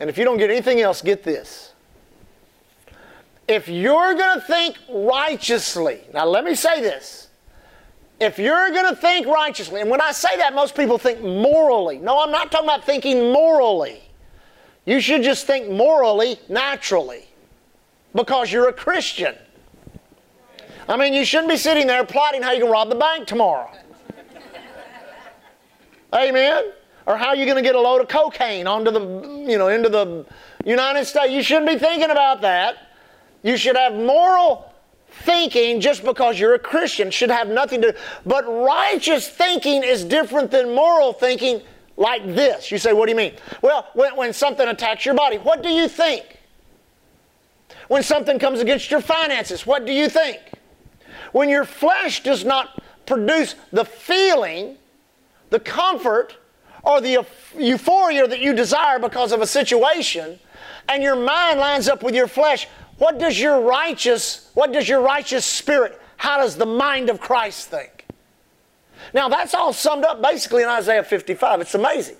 And 0.00 0.08
if 0.08 0.16
you 0.16 0.24
don't 0.24 0.38
get 0.38 0.48
anything 0.48 0.80
else, 0.80 1.02
get 1.02 1.24
this 1.24 1.67
if 3.48 3.66
you're 3.66 4.14
going 4.14 4.40
to 4.40 4.46
think 4.46 4.76
righteously, 4.90 6.00
now 6.12 6.26
let 6.26 6.44
me 6.44 6.54
say 6.54 6.82
this. 6.82 7.28
If 8.20 8.38
you're 8.38 8.70
going 8.70 8.94
to 8.94 9.00
think 9.00 9.26
righteously, 9.26 9.80
and 9.80 9.88
when 9.88 10.00
I 10.00 10.12
say 10.12 10.36
that, 10.36 10.54
most 10.54 10.74
people 10.74 10.98
think 10.98 11.22
morally. 11.22 11.98
No, 11.98 12.20
I'm 12.20 12.30
not 12.30 12.52
talking 12.52 12.66
about 12.66 12.84
thinking 12.84 13.32
morally. 13.32 14.02
You 14.84 15.00
should 15.00 15.22
just 15.22 15.46
think 15.46 15.70
morally, 15.70 16.38
naturally, 16.48 17.26
because 18.14 18.52
you're 18.52 18.68
a 18.68 18.72
Christian. 18.72 19.34
I 20.88 20.96
mean, 20.96 21.14
you 21.14 21.24
shouldn't 21.24 21.50
be 21.50 21.56
sitting 21.56 21.86
there 21.86 22.04
plotting 22.04 22.42
how 22.42 22.52
you 22.52 22.62
can 22.62 22.70
rob 22.70 22.88
the 22.88 22.96
bank 22.96 23.26
tomorrow. 23.26 23.70
Amen? 26.14 26.72
Or 27.06 27.16
how 27.16 27.34
you're 27.34 27.46
going 27.46 27.56
to 27.56 27.62
get 27.62 27.74
a 27.74 27.80
load 27.80 28.00
of 28.00 28.08
cocaine 28.08 28.66
onto 28.66 28.90
the, 28.90 29.00
you 29.48 29.58
know, 29.58 29.68
into 29.68 29.88
the 29.88 30.26
United 30.64 31.04
States. 31.04 31.32
You 31.32 31.42
shouldn't 31.42 31.68
be 31.68 31.78
thinking 31.78 32.10
about 32.10 32.40
that. 32.40 32.87
You 33.42 33.56
should 33.56 33.76
have 33.76 33.94
moral 33.94 34.72
thinking 35.10 35.80
just 35.80 36.04
because 36.04 36.38
you're 36.38 36.54
a 36.54 36.58
Christian 36.58 37.10
should 37.10 37.30
have 37.30 37.48
nothing 37.48 37.80
to 37.82 37.94
but 38.26 38.44
righteous 38.46 39.28
thinking 39.28 39.82
is 39.82 40.04
different 40.04 40.50
than 40.50 40.74
moral 40.74 41.12
thinking 41.12 41.62
like 41.96 42.24
this. 42.26 42.70
You 42.70 42.78
say, 42.78 42.92
what 42.92 43.06
do 43.06 43.12
you 43.12 43.16
mean? 43.16 43.34
Well, 43.60 43.88
when, 43.94 44.16
when 44.16 44.32
something 44.32 44.66
attacks 44.68 45.04
your 45.04 45.14
body, 45.14 45.38
what 45.38 45.62
do 45.62 45.68
you 45.68 45.88
think? 45.88 46.38
When 47.88 48.02
something 48.02 48.38
comes 48.38 48.60
against 48.60 48.90
your 48.90 49.00
finances, 49.00 49.66
what 49.66 49.84
do 49.84 49.92
you 49.92 50.08
think? 50.08 50.38
When 51.32 51.48
your 51.48 51.64
flesh 51.64 52.22
does 52.22 52.44
not 52.44 52.82
produce 53.06 53.54
the 53.72 53.84
feeling, 53.84 54.76
the 55.50 55.58
comfort, 55.58 56.36
or 56.84 57.00
the 57.00 57.26
euphoria 57.58 58.28
that 58.28 58.40
you 58.40 58.54
desire 58.54 58.98
because 58.98 59.32
of 59.32 59.40
a 59.40 59.46
situation, 59.46 60.38
and 60.88 61.02
your 61.02 61.16
mind 61.16 61.58
lines 61.58 61.88
up 61.88 62.02
with 62.02 62.14
your 62.14 62.28
flesh, 62.28 62.68
what 62.98 63.18
does 63.18 63.38
your 63.38 63.60
righteous, 63.60 64.50
what 64.54 64.72
does 64.72 64.88
your 64.88 65.00
righteous 65.00 65.44
spirit, 65.44 66.00
how 66.16 66.38
does 66.38 66.56
the 66.56 66.66
mind 66.66 67.10
of 67.10 67.20
Christ 67.20 67.68
think? 67.68 68.06
Now 69.14 69.28
that's 69.28 69.54
all 69.54 69.72
summed 69.72 70.04
up 70.04 70.20
basically 70.20 70.62
in 70.62 70.68
Isaiah 70.68 71.04
55. 71.04 71.60
It's 71.60 71.74
amazing. 71.74 72.16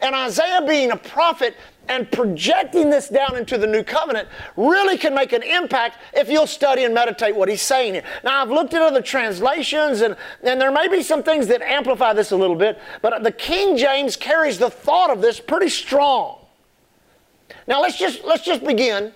And 0.00 0.14
Isaiah 0.14 0.64
being 0.66 0.90
a 0.90 0.96
prophet 0.96 1.54
and 1.88 2.10
projecting 2.10 2.90
this 2.90 3.08
down 3.08 3.36
into 3.36 3.58
the 3.58 3.66
new 3.66 3.82
covenant 3.82 4.28
really 4.56 4.98
can 4.98 5.14
make 5.14 5.32
an 5.32 5.42
impact 5.42 5.98
if 6.14 6.28
you'll 6.28 6.46
study 6.46 6.84
and 6.84 6.94
meditate 6.94 7.34
what 7.34 7.48
he's 7.48 7.62
saying 7.62 7.94
here. 7.94 8.04
Now, 8.24 8.42
I've 8.42 8.50
looked 8.50 8.74
at 8.74 8.82
other 8.82 9.00
translations, 9.00 10.02
and, 10.02 10.16
and 10.42 10.60
there 10.60 10.70
may 10.70 10.88
be 10.88 11.02
some 11.02 11.22
things 11.22 11.46
that 11.46 11.62
amplify 11.62 12.12
this 12.12 12.30
a 12.30 12.36
little 12.36 12.56
bit, 12.56 12.78
but 13.00 13.22
the 13.22 13.32
King 13.32 13.76
James 13.76 14.16
carries 14.16 14.58
the 14.58 14.70
thought 14.70 15.10
of 15.10 15.22
this 15.22 15.40
pretty 15.40 15.70
strong. 15.70 16.38
Now, 17.66 17.80
let's 17.80 17.98
just, 17.98 18.24
let's 18.24 18.44
just 18.44 18.64
begin 18.64 19.12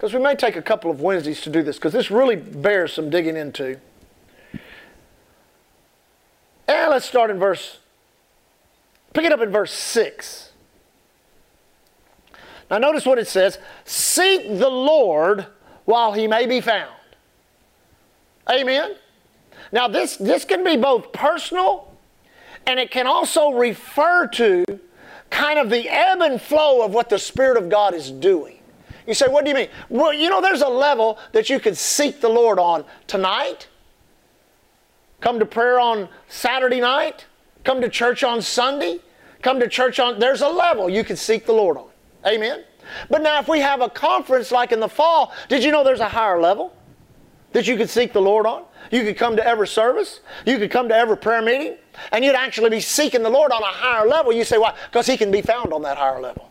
because 0.00 0.14
we 0.14 0.18
may 0.18 0.34
take 0.34 0.56
a 0.56 0.62
couple 0.62 0.90
of 0.90 1.02
Wednesdays 1.02 1.42
to 1.42 1.50
do 1.50 1.62
this 1.62 1.76
because 1.76 1.92
this 1.92 2.10
really 2.10 2.34
bears 2.34 2.94
some 2.94 3.10
digging 3.10 3.36
into. 3.36 3.78
And 6.66 6.90
let's 6.90 7.04
start 7.04 7.28
in 7.28 7.38
verse, 7.38 7.80
pick 9.12 9.26
it 9.26 9.32
up 9.32 9.42
in 9.42 9.50
verse 9.50 9.70
6. 9.70 10.52
Now, 12.70 12.78
notice 12.78 13.04
what 13.04 13.18
it 13.18 13.28
says 13.28 13.58
Seek 13.84 14.48
the 14.48 14.70
Lord 14.70 15.44
while 15.84 16.14
he 16.14 16.26
may 16.26 16.46
be 16.46 16.62
found. 16.62 16.94
Amen. 18.50 18.94
Now, 19.70 19.86
this, 19.86 20.16
this 20.16 20.46
can 20.46 20.64
be 20.64 20.78
both 20.78 21.12
personal 21.12 21.94
and 22.66 22.80
it 22.80 22.90
can 22.90 23.06
also 23.06 23.50
refer 23.50 24.28
to 24.28 24.64
kind 25.28 25.58
of 25.58 25.68
the 25.68 25.90
ebb 25.90 26.22
and 26.22 26.40
flow 26.40 26.82
of 26.82 26.94
what 26.94 27.10
the 27.10 27.18
Spirit 27.18 27.58
of 27.58 27.68
God 27.68 27.92
is 27.92 28.10
doing. 28.10 28.59
You 29.06 29.14
say, 29.14 29.28
what 29.28 29.44
do 29.44 29.50
you 29.50 29.56
mean? 29.56 29.68
Well, 29.88 30.12
you 30.12 30.28
know, 30.30 30.40
there's 30.40 30.62
a 30.62 30.68
level 30.68 31.18
that 31.32 31.50
you 31.50 31.60
could 31.60 31.76
seek 31.76 32.20
the 32.20 32.28
Lord 32.28 32.58
on 32.58 32.84
tonight, 33.06 33.68
come 35.20 35.38
to 35.38 35.46
prayer 35.46 35.80
on 35.80 36.08
Saturday 36.28 36.80
night, 36.80 37.26
come 37.64 37.80
to 37.80 37.88
church 37.88 38.22
on 38.24 38.42
Sunday, 38.42 39.00
come 39.42 39.60
to 39.60 39.68
church 39.68 39.98
on, 39.98 40.18
there's 40.18 40.42
a 40.42 40.48
level 40.48 40.88
you 40.88 41.04
can 41.04 41.16
seek 41.16 41.46
the 41.46 41.52
Lord 41.52 41.76
on. 41.76 41.88
Amen? 42.26 42.64
But 43.08 43.22
now, 43.22 43.38
if 43.38 43.48
we 43.48 43.60
have 43.60 43.80
a 43.80 43.88
conference 43.88 44.50
like 44.50 44.72
in 44.72 44.80
the 44.80 44.88
fall, 44.88 45.32
did 45.48 45.62
you 45.62 45.70
know 45.70 45.84
there's 45.84 46.00
a 46.00 46.08
higher 46.08 46.40
level 46.40 46.74
that 47.52 47.66
you 47.66 47.76
could 47.76 47.88
seek 47.88 48.12
the 48.12 48.20
Lord 48.20 48.46
on? 48.46 48.64
You 48.90 49.04
could 49.04 49.16
come 49.16 49.36
to 49.36 49.46
every 49.46 49.68
service, 49.68 50.20
you 50.44 50.58
could 50.58 50.70
come 50.70 50.88
to 50.88 50.96
every 50.96 51.16
prayer 51.16 51.42
meeting, 51.42 51.76
and 52.12 52.24
you'd 52.24 52.34
actually 52.34 52.70
be 52.70 52.80
seeking 52.80 53.22
the 53.22 53.30
Lord 53.30 53.52
on 53.52 53.62
a 53.62 53.66
higher 53.66 54.06
level. 54.06 54.32
You 54.32 54.44
say, 54.44 54.58
why? 54.58 54.74
Because 54.86 55.06
He 55.06 55.16
can 55.16 55.30
be 55.30 55.42
found 55.42 55.72
on 55.72 55.82
that 55.82 55.96
higher 55.96 56.20
level. 56.20 56.49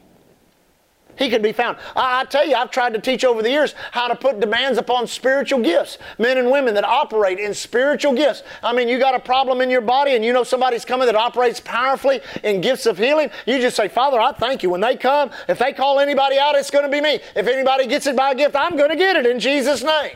He 1.19 1.29
can 1.29 1.41
be 1.41 1.51
found. 1.51 1.77
I, 1.97 2.21
I, 2.21 2.25
tell 2.25 2.47
you, 2.47 2.55
I've 2.55 2.71
tried 2.71 2.93
to 2.93 2.99
teach 2.99 3.25
over 3.25 3.43
the 3.43 3.49
years 3.49 3.75
how 3.91 4.07
to 4.07 4.15
put 4.15 4.39
demands 4.39 4.77
upon 4.77 5.05
spiritual 5.05 5.59
gifts. 5.59 5.97
Men 6.17 6.37
and 6.37 6.49
women 6.49 6.73
that 6.75 6.85
operate 6.85 7.39
in 7.39 7.53
spiritual 7.53 8.13
gifts. 8.13 8.41
I 8.63 8.71
mean, 8.71 8.87
you 8.87 8.97
got 8.97 9.13
a 9.13 9.19
problem 9.19 9.59
in 9.59 9.69
your 9.69 9.81
body 9.81 10.15
and 10.15 10.23
you 10.23 10.31
know 10.31 10.45
somebody's 10.45 10.85
coming 10.85 11.07
that 11.07 11.15
operates 11.15 11.59
powerfully 11.59 12.21
in 12.43 12.61
gifts 12.61 12.85
of 12.85 12.97
healing. 12.97 13.29
You 13.45 13.59
just 13.59 13.75
say, 13.75 13.89
Father, 13.89 14.17
I 14.19 14.31
thank 14.31 14.63
you. 14.63 14.69
When 14.69 14.79
they 14.79 14.95
come, 14.95 15.29
if 15.49 15.59
they 15.59 15.73
call 15.73 15.99
anybody 15.99 16.39
out, 16.39 16.55
it's 16.55 16.71
going 16.71 16.85
to 16.85 16.91
be 16.91 17.01
me. 17.01 17.19
If 17.35 17.47
anybody 17.47 17.85
gets 17.85 18.07
it 18.07 18.15
by 18.15 18.31
a 18.31 18.35
gift, 18.35 18.55
I'm 18.55 18.77
going 18.77 18.89
to 18.89 18.95
get 18.95 19.17
it 19.17 19.25
in 19.25 19.41
Jesus' 19.41 19.83
name. 19.83 20.15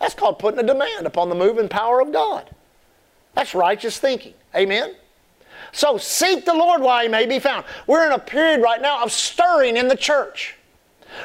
That's 0.00 0.14
called 0.14 0.40
putting 0.40 0.58
a 0.58 0.64
demand 0.64 1.06
upon 1.06 1.28
the 1.28 1.36
moving 1.36 1.68
power 1.68 2.00
of 2.00 2.12
God. 2.12 2.50
That's 3.34 3.54
righteous 3.54 4.00
thinking. 4.00 4.34
Amen? 4.54 4.96
So 5.78 5.96
seek 5.96 6.44
the 6.44 6.54
Lord 6.54 6.82
while 6.82 7.00
he 7.04 7.08
may 7.08 7.24
be 7.24 7.38
found. 7.38 7.64
We're 7.86 8.04
in 8.04 8.10
a 8.10 8.18
period 8.18 8.60
right 8.60 8.82
now 8.82 9.04
of 9.04 9.12
stirring 9.12 9.76
in 9.76 9.86
the 9.86 9.94
church. 9.94 10.56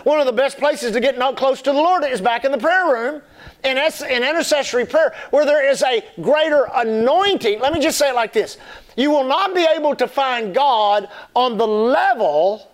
One 0.03 0.19
of 0.19 0.27
the 0.27 0.31
best 0.31 0.59
places 0.59 0.91
to 0.91 0.99
get 0.99 1.17
close 1.37 1.63
to 1.63 1.71
the 1.71 1.77
Lord 1.79 2.03
is 2.03 2.21
back 2.21 2.45
in 2.45 2.51
the 2.51 2.59
prayer 2.59 2.85
room 2.85 3.23
in, 3.63 3.79
in 3.79 4.23
intercessory 4.23 4.85
prayer 4.85 5.15
where 5.31 5.43
there 5.43 5.67
is 5.67 5.81
a 5.81 6.05
greater 6.21 6.67
anointing. 6.71 7.61
Let 7.61 7.73
me 7.73 7.79
just 7.79 7.97
say 7.97 8.09
it 8.11 8.13
like 8.13 8.31
this 8.31 8.59
You 8.95 9.09
will 9.09 9.23
not 9.23 9.55
be 9.55 9.65
able 9.75 9.95
to 9.95 10.07
find 10.07 10.53
God 10.53 11.07
on 11.33 11.57
the 11.57 11.65
level 11.65 12.71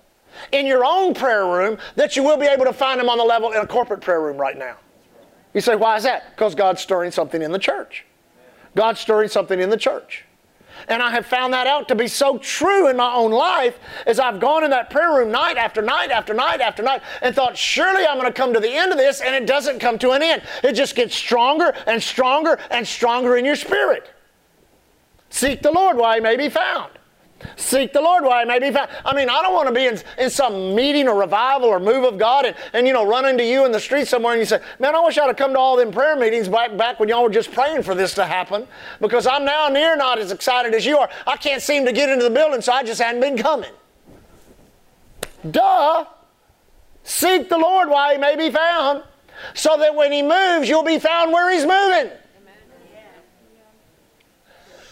in 0.52 0.66
your 0.66 0.84
own 0.84 1.14
prayer 1.14 1.46
room 1.46 1.78
that 1.96 2.18
you 2.18 2.24
will 2.24 2.38
be 2.38 2.48
able 2.48 2.66
to 2.66 2.74
find 2.74 3.00
Him 3.00 3.08
on 3.08 3.18
the 3.18 3.24
level 3.24 3.54
in 3.54 3.60
a 3.60 3.68
corporate 3.68 4.02
prayer 4.02 4.22
room 4.22 4.36
right 4.36 4.58
now. 4.58 4.76
You 5.54 5.62
say, 5.62 5.78
why 5.78 5.96
is 5.96 6.04
that? 6.04 6.36
Because 6.36 6.56
God's 6.56 6.82
stirring 6.82 7.12
something 7.12 7.42
in 7.42 7.54
the 7.54 7.58
church. 7.58 8.04
God's 8.76 9.00
stirring 9.00 9.30
something 9.30 9.62
in 9.62 9.70
the 9.70 9.78
church. 9.78 10.26
And 10.88 11.02
I 11.02 11.12
have 11.12 11.26
found 11.26 11.54
that 11.54 11.68
out 11.68 11.88
to 11.90 11.96
be 11.96 12.08
so 12.08 12.38
true 12.38 12.90
in 12.90 12.98
my 12.98 13.14
own 13.14 13.32
life 13.32 13.80
as 14.06 14.20
I've 14.20 14.40
gone 14.40 14.64
in 14.64 14.72
that 14.72 14.90
prayer 14.90 15.16
room 15.16 15.32
night 15.32 15.58
after 15.58 15.82
night 15.82 16.12
after 16.12 16.34
night 16.34 16.62
after 16.62 16.84
night 16.84 17.02
and 17.22 17.36
thought, 17.36 17.58
surely 17.58 18.06
I'm 18.06 18.18
going 18.18 18.32
to 18.32 18.34
come 18.34 18.54
to 18.54 18.60
the 18.60 18.72
end 18.72 18.92
of 18.92 18.98
this, 18.98 19.22
and 19.22 19.36
it 19.36 19.48
doesn't 19.48 19.80
come 19.80 19.98
to 20.00 20.12
an 20.12 20.22
end. 20.22 20.42
It 20.64 20.74
just 20.74 20.96
gets 20.96 21.16
stronger 21.16 21.74
and 21.88 22.02
stronger 22.02 22.60
and 22.72 22.88
stronger 22.88 23.38
in 23.38 23.46
your 23.46 23.56
spirit. 23.56 24.10
Seek 25.30 25.62
the 25.62 25.72
Lord 25.72 25.98
while 25.98 26.16
he 26.16 26.22
may 26.22 26.36
be 26.36 26.50
found. 26.50 26.99
Seek 27.56 27.94
the 27.94 28.02
Lord 28.02 28.24
while 28.24 28.40
he 28.40 28.46
may 28.46 28.60
be 28.60 28.72
found. 28.72 28.90
I 29.06 29.16
mean, 29.16 29.30
I 29.30 29.42
don't 29.42 29.54
want 29.54 29.68
to 29.68 29.74
be 29.74 29.86
in, 29.86 30.00
in 30.18 30.30
some 30.30 30.76
meeting 30.76 31.08
or 31.08 31.18
revival 31.20 31.70
or 31.70 31.80
move 31.80 32.04
of 32.04 32.18
God 32.18 32.46
and, 32.46 32.56
and, 32.74 32.86
you 32.86 32.94
know, 32.94 33.06
run 33.06 33.26
into 33.26 33.44
you 33.44 33.66
in 33.66 33.72
the 33.72 33.80
street 33.80 34.08
somewhere 34.08 34.34
and 34.34 34.42
you 34.42 34.46
say, 34.46 34.60
man, 34.80 34.96
I 34.96 35.00
wish 35.04 35.18
I'd 35.18 35.28
have 35.28 35.38
come 35.38 35.54
to 35.54 35.60
all 35.60 35.78
them 35.78 35.92
prayer 35.92 36.16
meetings 36.16 36.48
back, 36.50 36.76
back 36.76 37.00
when 37.00 37.08
y'all 37.10 37.24
were 37.24 37.30
just 37.30 37.52
praying 37.52 37.84
for 37.84 37.96
this 37.96 38.14
to 38.16 38.26
happen 38.26 38.68
because 39.00 39.26
I'm 39.26 39.46
now 39.46 39.70
near 39.70 39.96
not 39.96 40.20
as 40.20 40.32
excited 40.32 40.74
as 40.74 40.86
you 40.86 40.98
are. 40.98 41.10
I 41.26 41.38
can't 41.38 41.62
seem 41.62 41.86
to 41.86 41.94
get 41.94 42.10
into 42.10 42.24
the 42.24 42.30
building, 42.30 42.62
so 42.62 42.74
I 42.74 42.84
just 42.84 43.02
hadn't 43.02 43.22
been 43.22 43.38
coming. 43.38 43.72
Duh. 45.50 46.06
Seek 47.04 47.50
the 47.50 47.58
Lord 47.58 47.90
while 47.90 48.12
he 48.12 48.18
may 48.18 48.36
be 48.36 48.52
found 48.52 49.04
so 49.54 49.78
that 49.78 49.96
when 49.96 50.12
he 50.12 50.22
moves, 50.22 50.68
you'll 50.68 50.84
be 50.84 51.00
found 51.00 51.32
where 51.32 51.52
he's 51.52 51.66
moving. 51.66 52.12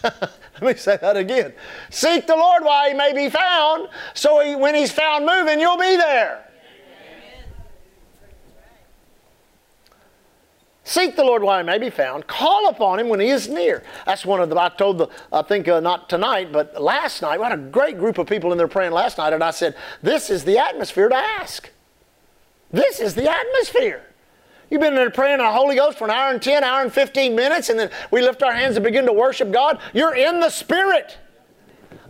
Let 0.60 0.76
me 0.76 0.80
say 0.80 0.98
that 1.00 1.16
again. 1.16 1.52
Seek 1.90 2.26
the 2.26 2.36
Lord 2.36 2.64
while 2.64 2.88
he 2.88 2.94
may 2.94 3.12
be 3.12 3.28
found, 3.28 3.88
so 4.14 4.40
he, 4.40 4.56
when 4.56 4.74
he's 4.74 4.90
found 4.90 5.24
moving, 5.24 5.60
you'll 5.60 5.78
be 5.78 5.96
there. 5.96 6.44
Seek 10.88 11.16
the 11.16 11.22
Lord 11.22 11.42
while 11.42 11.58
he 11.58 11.66
may 11.66 11.76
be 11.76 11.90
found. 11.90 12.26
Call 12.26 12.70
upon 12.70 12.98
him 12.98 13.10
when 13.10 13.20
he 13.20 13.28
is 13.28 13.46
near. 13.46 13.84
That's 14.06 14.24
one 14.24 14.40
of 14.40 14.48
the, 14.48 14.58
I 14.58 14.70
told 14.70 14.96
the, 14.96 15.08
I 15.30 15.42
think 15.42 15.68
uh, 15.68 15.80
not 15.80 16.08
tonight, 16.08 16.50
but 16.50 16.80
last 16.80 17.20
night, 17.20 17.38
we 17.38 17.44
had 17.44 17.52
a 17.52 17.62
great 17.62 17.98
group 17.98 18.16
of 18.16 18.26
people 18.26 18.52
in 18.52 18.58
there 18.58 18.68
praying 18.68 18.92
last 18.92 19.18
night, 19.18 19.34
and 19.34 19.44
I 19.44 19.50
said, 19.50 19.76
This 20.02 20.30
is 20.30 20.44
the 20.44 20.56
atmosphere 20.56 21.10
to 21.10 21.14
ask. 21.14 21.68
This 22.72 23.00
is 23.00 23.14
the 23.14 23.30
atmosphere. 23.30 24.02
You've 24.70 24.82
been 24.82 24.94
there 24.94 25.10
praying 25.10 25.34
in 25.34 25.38
the 25.38 25.50
Holy 25.50 25.76
Ghost 25.76 25.96
for 25.96 26.04
an 26.04 26.10
hour 26.10 26.30
and 26.30 26.42
10, 26.42 26.62
hour 26.62 26.82
and 26.82 26.92
15 26.92 27.34
minutes, 27.34 27.70
and 27.70 27.78
then 27.78 27.90
we 28.10 28.20
lift 28.20 28.42
our 28.42 28.52
hands 28.52 28.76
and 28.76 28.84
begin 28.84 29.06
to 29.06 29.12
worship 29.12 29.50
God. 29.50 29.80
You're 29.94 30.14
in 30.14 30.40
the 30.40 30.50
Spirit. 30.50 31.16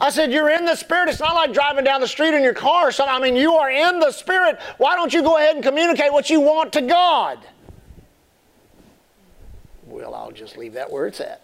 I 0.00 0.10
said, 0.10 0.32
You're 0.32 0.50
in 0.50 0.64
the 0.64 0.74
Spirit. 0.74 1.08
It's 1.08 1.20
not 1.20 1.34
like 1.34 1.52
driving 1.52 1.84
down 1.84 2.00
the 2.00 2.08
street 2.08 2.34
in 2.34 2.42
your 2.42 2.54
car 2.54 2.90
something. 2.90 3.14
I 3.14 3.20
mean, 3.20 3.36
you 3.36 3.54
are 3.54 3.70
in 3.70 4.00
the 4.00 4.10
Spirit. 4.10 4.58
Why 4.78 4.96
don't 4.96 5.12
you 5.12 5.22
go 5.22 5.36
ahead 5.36 5.54
and 5.54 5.62
communicate 5.62 6.12
what 6.12 6.30
you 6.30 6.40
want 6.40 6.72
to 6.72 6.82
God? 6.82 7.38
Well, 9.86 10.14
I'll 10.14 10.32
just 10.32 10.56
leave 10.56 10.74
that 10.74 10.90
where 10.90 11.06
it's 11.06 11.20
at. 11.20 11.42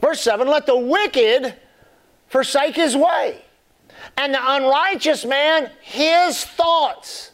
Verse 0.00 0.20
7 0.22 0.48
Let 0.48 0.64
the 0.64 0.76
wicked 0.76 1.54
forsake 2.28 2.76
his 2.76 2.96
way 2.96 3.43
and 4.16 4.32
the 4.32 4.40
unrighteous 4.40 5.24
man 5.24 5.70
his 5.80 6.44
thoughts. 6.44 7.32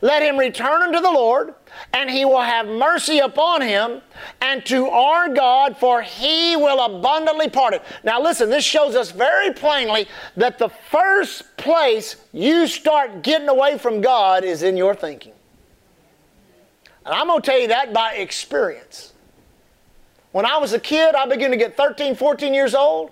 Let 0.00 0.22
him 0.22 0.38
return 0.38 0.82
unto 0.82 1.00
the 1.00 1.10
Lord, 1.10 1.54
and 1.92 2.08
he 2.08 2.24
will 2.24 2.40
have 2.40 2.66
mercy 2.66 3.18
upon 3.18 3.60
him, 3.60 4.00
and 4.40 4.64
to 4.66 4.86
our 4.86 5.28
God, 5.28 5.76
for 5.76 6.00
he 6.00 6.56
will 6.56 6.80
abundantly 6.80 7.50
pardon. 7.50 7.80
Now, 8.02 8.20
listen, 8.22 8.48
this 8.48 8.64
shows 8.64 8.94
us 8.94 9.10
very 9.10 9.52
plainly 9.52 10.08
that 10.36 10.58
the 10.58 10.68
first 10.68 11.56
place 11.58 12.16
you 12.32 12.66
start 12.66 13.22
getting 13.22 13.48
away 13.48 13.76
from 13.76 14.00
God 14.00 14.42
is 14.42 14.62
in 14.62 14.76
your 14.76 14.94
thinking. 14.94 15.32
And 17.04 17.14
I'm 17.14 17.26
going 17.26 17.42
to 17.42 17.50
tell 17.50 17.58
you 17.58 17.68
that 17.68 17.92
by 17.92 18.14
experience. 18.14 19.12
When 20.32 20.46
I 20.46 20.58
was 20.58 20.72
a 20.72 20.78
kid, 20.78 21.14
I 21.14 21.26
began 21.26 21.50
to 21.50 21.56
get 21.56 21.76
13, 21.76 22.14
14 22.14 22.54
years 22.54 22.74
old 22.74 23.10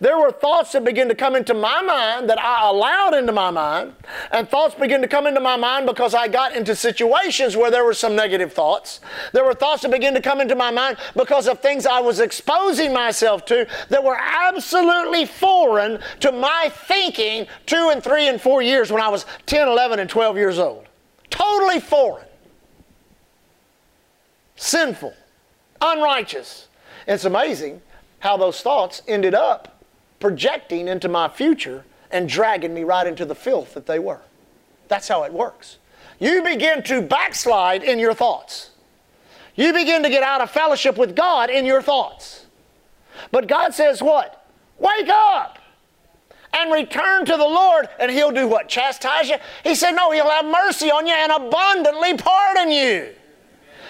there 0.00 0.18
were 0.18 0.30
thoughts 0.30 0.72
that 0.72 0.84
began 0.84 1.08
to 1.08 1.14
come 1.14 1.34
into 1.34 1.54
my 1.54 1.82
mind 1.82 2.30
that 2.30 2.38
I 2.38 2.68
allowed 2.68 3.14
into 3.14 3.32
my 3.32 3.50
mind, 3.50 3.94
and 4.30 4.48
thoughts 4.48 4.76
began 4.76 5.00
to 5.00 5.08
come 5.08 5.26
into 5.26 5.40
my 5.40 5.56
mind 5.56 5.86
because 5.86 6.14
I 6.14 6.28
got 6.28 6.54
into 6.54 6.76
situations 6.76 7.56
where 7.56 7.70
there 7.70 7.84
were 7.84 7.94
some 7.94 8.14
negative 8.14 8.52
thoughts. 8.52 9.00
There 9.32 9.44
were 9.44 9.54
thoughts 9.54 9.82
that 9.82 9.90
began 9.90 10.14
to 10.14 10.20
come 10.20 10.40
into 10.40 10.54
my 10.54 10.70
mind 10.70 10.98
because 11.16 11.48
of 11.48 11.60
things 11.60 11.84
I 11.84 12.00
was 12.00 12.20
exposing 12.20 12.92
myself 12.92 13.44
to 13.46 13.66
that 13.88 14.04
were 14.04 14.18
absolutely 14.18 15.26
foreign 15.26 15.98
to 16.20 16.30
my 16.30 16.70
thinking 16.86 17.48
two 17.66 17.90
and 17.92 18.02
three 18.02 18.28
and 18.28 18.40
four 18.40 18.62
years 18.62 18.92
when 18.92 19.02
I 19.02 19.08
was 19.08 19.26
10, 19.46 19.66
11, 19.66 19.98
and 19.98 20.08
12 20.08 20.36
years 20.36 20.58
old. 20.60 20.86
Totally 21.28 21.80
foreign. 21.80 22.26
Sinful. 24.54 25.14
Unrighteous. 25.80 26.68
It's 27.06 27.24
amazing 27.24 27.80
how 28.20 28.36
those 28.36 28.60
thoughts 28.60 29.02
ended 29.08 29.34
up 29.34 29.77
projecting 30.20 30.88
into 30.88 31.08
my 31.08 31.28
future 31.28 31.84
and 32.10 32.28
dragging 32.28 32.74
me 32.74 32.84
right 32.84 33.06
into 33.06 33.24
the 33.24 33.34
filth 33.34 33.74
that 33.74 33.86
they 33.86 33.98
were. 33.98 34.20
That's 34.88 35.08
how 35.08 35.24
it 35.24 35.32
works. 35.32 35.78
You 36.18 36.42
begin 36.42 36.82
to 36.84 37.02
backslide 37.02 37.82
in 37.82 37.98
your 37.98 38.14
thoughts. 38.14 38.70
You 39.54 39.72
begin 39.72 40.02
to 40.02 40.08
get 40.08 40.22
out 40.22 40.40
of 40.40 40.50
fellowship 40.50 40.96
with 40.96 41.14
God 41.14 41.50
in 41.50 41.64
your 41.64 41.82
thoughts. 41.82 42.46
But 43.30 43.48
God 43.48 43.74
says, 43.74 44.02
What? 44.02 44.46
Wake 44.78 45.08
up 45.08 45.58
and 46.52 46.72
return 46.72 47.26
to 47.26 47.36
the 47.36 47.44
Lord, 47.44 47.88
and 47.98 48.10
He'll 48.10 48.30
do 48.30 48.48
what? 48.48 48.68
Chastise 48.68 49.28
you? 49.28 49.36
He 49.64 49.74
said, 49.74 49.92
No, 49.92 50.10
He'll 50.10 50.30
have 50.30 50.44
mercy 50.44 50.90
on 50.90 51.06
you 51.06 51.12
and 51.12 51.32
abundantly 51.32 52.16
pardon 52.16 52.70
you. 52.70 53.08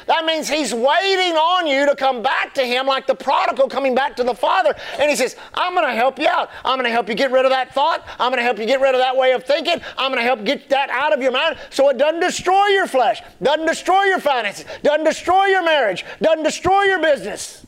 That 0.08 0.24
means 0.24 0.48
He's 0.48 0.72
waiting 0.72 1.36
on 1.36 1.66
you 1.66 1.84
to 1.86 1.94
come 1.94 2.22
back 2.22 2.54
to 2.54 2.64
Him 2.64 2.86
like 2.86 3.06
the 3.06 3.14
prodigal 3.14 3.68
coming 3.68 3.94
back 3.94 4.16
to 4.16 4.24
the 4.24 4.34
Father. 4.34 4.74
And 4.98 5.10
He 5.10 5.14
says, 5.14 5.36
I'm 5.52 5.74
going 5.74 5.86
to 5.86 5.94
help 5.94 6.18
you 6.18 6.26
out. 6.26 6.50
I'm 6.64 6.76
going 6.76 6.86
to 6.86 6.90
help 6.90 7.10
you 7.10 7.14
get 7.14 7.30
rid 7.30 7.44
of 7.44 7.50
that 7.50 7.74
thought. 7.74 8.06
I'm 8.18 8.30
going 8.30 8.38
to 8.38 8.42
help 8.42 8.58
you 8.58 8.64
get 8.64 8.80
rid 8.80 8.94
of 8.94 9.00
that 9.00 9.14
way 9.14 9.32
of 9.32 9.44
thinking. 9.44 9.80
I'm 9.98 10.10
going 10.10 10.18
to 10.18 10.22
help 10.22 10.44
get 10.44 10.70
that 10.70 10.88
out 10.88 11.12
of 11.12 11.20
your 11.20 11.30
mind 11.30 11.58
so 11.68 11.90
it 11.90 11.98
doesn't 11.98 12.20
destroy 12.20 12.68
your 12.68 12.86
flesh, 12.86 13.20
doesn't 13.42 13.66
destroy 13.66 14.04
your 14.04 14.18
finances, 14.18 14.64
doesn't 14.82 15.04
destroy 15.04 15.44
your 15.44 15.62
marriage, 15.62 16.06
doesn't 16.22 16.42
destroy 16.42 16.84
your 16.84 17.02
business. 17.02 17.66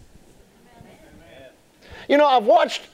You 2.09 2.17
know, 2.17 2.27
I've 2.27 2.47
watched 2.47 2.89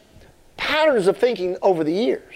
patterns 0.57 1.07
of 1.07 1.17
thinking 1.17 1.57
over 1.63 1.85
the 1.85 1.93
years. 1.93 2.35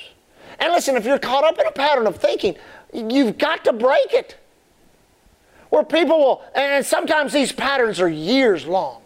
And 0.61 0.73
listen, 0.73 0.97
if 0.97 1.05
you're 1.05 1.19
caught 1.19 1.43
up 1.43 1.59
in 1.59 1.67
a 1.67 1.73
pattern 1.73 2.07
of 2.07 2.19
thinking, 2.19 2.55
you've 2.95 3.37
got 3.37 3.65
to 3.65 3.73
break 3.73 4.13
it 4.13 4.40
where 5.71 5.85
people 5.85 6.19
will, 6.19 6.43
and 6.55 6.85
sometimes 6.85 7.33
these 7.33 7.53
patterns 7.53 8.01
are 8.01 8.09
years 8.09 8.67
long. 8.67 9.01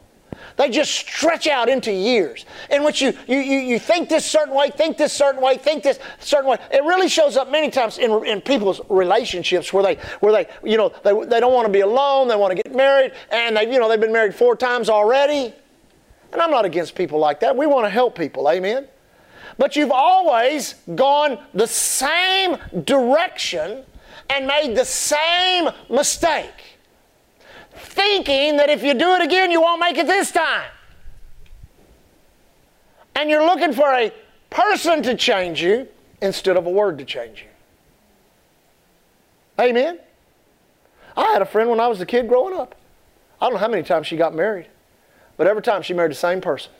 They 0.56 0.70
just 0.70 0.92
stretch 0.92 1.46
out 1.46 1.68
into 1.68 1.92
years 1.92 2.44
in 2.70 2.84
which 2.84 3.02
you, 3.02 3.12
you, 3.26 3.38
you, 3.38 3.58
you 3.58 3.78
think 3.78 4.08
this 4.08 4.24
certain 4.24 4.54
way, 4.54 4.70
think 4.70 4.96
this 4.96 5.12
certain 5.12 5.42
way, 5.42 5.56
think 5.56 5.82
this 5.82 5.98
certain 6.20 6.48
way. 6.48 6.58
It 6.70 6.84
really 6.84 7.08
shows 7.08 7.36
up 7.36 7.50
many 7.50 7.70
times 7.70 7.98
in, 7.98 8.24
in 8.24 8.40
people's 8.40 8.80
relationships 8.88 9.72
where 9.72 9.82
they, 9.82 9.94
where 10.20 10.32
they, 10.32 10.48
you 10.68 10.76
know, 10.76 10.92
they, 11.02 11.12
they 11.26 11.40
don't 11.40 11.52
want 11.52 11.66
to 11.66 11.72
be 11.72 11.80
alone, 11.80 12.28
they 12.28 12.36
want 12.36 12.56
to 12.56 12.62
get 12.62 12.74
married, 12.74 13.12
and 13.30 13.56
they, 13.56 13.70
you 13.70 13.80
know, 13.80 13.88
they've 13.88 14.00
been 14.00 14.12
married 14.12 14.34
four 14.34 14.54
times 14.54 14.88
already. 14.88 15.52
And 16.32 16.40
I'm 16.40 16.50
not 16.50 16.64
against 16.64 16.94
people 16.94 17.18
like 17.18 17.40
that. 17.40 17.56
We 17.56 17.66
want 17.66 17.86
to 17.86 17.90
help 17.90 18.16
people, 18.16 18.48
amen? 18.48 18.86
But 19.58 19.76
you've 19.76 19.92
always 19.92 20.74
gone 20.94 21.38
the 21.52 21.66
same 21.66 22.56
direction 22.84 23.84
and 24.30 24.46
made 24.46 24.74
the 24.76 24.84
same 24.84 25.68
mistake, 25.88 26.78
thinking 27.72 28.56
that 28.56 28.68
if 28.70 28.82
you 28.82 28.94
do 28.94 29.14
it 29.14 29.22
again, 29.22 29.50
you 29.50 29.60
won't 29.60 29.80
make 29.80 29.96
it 29.96 30.06
this 30.06 30.30
time. 30.30 30.70
And 33.14 33.30
you're 33.30 33.44
looking 33.44 33.72
for 33.72 33.92
a 33.92 34.12
person 34.50 35.02
to 35.02 35.16
change 35.16 35.62
you 35.62 35.88
instead 36.20 36.56
of 36.56 36.66
a 36.66 36.70
word 36.70 36.98
to 36.98 37.04
change 37.04 37.42
you. 37.42 37.48
Amen? 39.62 39.98
I 41.16 41.32
had 41.32 41.42
a 41.42 41.46
friend 41.46 41.70
when 41.70 41.78
I 41.78 41.86
was 41.86 42.00
a 42.00 42.06
kid 42.06 42.28
growing 42.28 42.58
up. 42.58 42.74
I 43.40 43.46
don't 43.46 43.54
know 43.54 43.60
how 43.60 43.68
many 43.68 43.82
times 43.82 44.06
she 44.06 44.16
got 44.16 44.34
married, 44.34 44.66
but 45.36 45.46
every 45.46 45.62
time 45.62 45.82
she 45.82 45.94
married 45.94 46.10
the 46.10 46.16
same 46.16 46.40
person. 46.40 46.72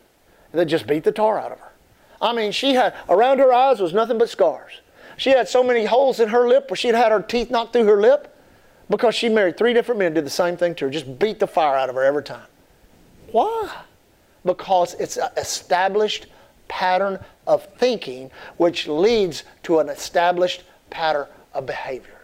They 0.53 0.65
just 0.65 0.87
beat 0.87 1.05
the 1.05 1.13
tar 1.13 1.39
out 1.39 1.53
of 1.53 1.59
her. 1.59 1.73
I 2.21 2.33
mean, 2.33 2.53
she 2.53 2.75
had, 2.75 2.95
around 3.09 3.39
her 3.39 3.53
eyes 3.53 3.81
was 3.81 3.93
nothing 3.93 4.19
but 4.19 4.29
scars. 4.29 4.81
She 5.16 5.30
had 5.30 5.49
so 5.49 5.62
many 5.62 5.85
holes 5.85 6.21
in 6.21 6.28
her 6.28 6.49
lip 6.49 6.71
where 6.71 6.76
she'd 6.76 6.94
had 6.94 7.12
her 7.12 7.23
teeth 7.23 7.50
knocked 7.50 7.73
through 7.73 7.85
her 7.85 8.00
lip 8.00 8.37
because 8.88 9.14
she 9.14 9.28
married 9.28 9.56
three 9.56 9.73
different 9.73 9.99
men, 9.99 10.14
did 10.14 10.26
the 10.26 10.30
same 10.30 10.56
thing 10.56 10.75
to 10.76 10.87
her, 10.87 10.90
just 10.90 11.18
beat 11.18 11.38
the 11.38 11.47
fire 11.47 11.76
out 11.76 11.88
of 11.88 11.94
her 11.94 12.04
every 12.04 12.23
time. 12.23 12.47
Why? 13.33 13.71
Because 14.44 14.94
it's 14.94 15.16
an 15.16 15.30
established 15.37 16.26
pattern 16.68 17.18
of 17.47 17.66
thinking 17.76 18.30
which 18.56 18.87
leads 18.87 19.44
to 19.64 19.78
an 19.78 19.88
established 19.88 20.64
pattern 20.90 21.26
of 21.52 21.66
behavior. 21.66 22.21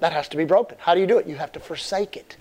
That 0.00 0.12
has 0.12 0.28
to 0.28 0.36
be 0.36 0.44
broken. 0.44 0.76
How 0.80 0.94
do 0.94 1.00
you 1.00 1.06
do 1.06 1.18
it? 1.18 1.26
You 1.26 1.36
have 1.36 1.52
to 1.52 1.60
forsake 1.60 2.16
it. 2.16 2.36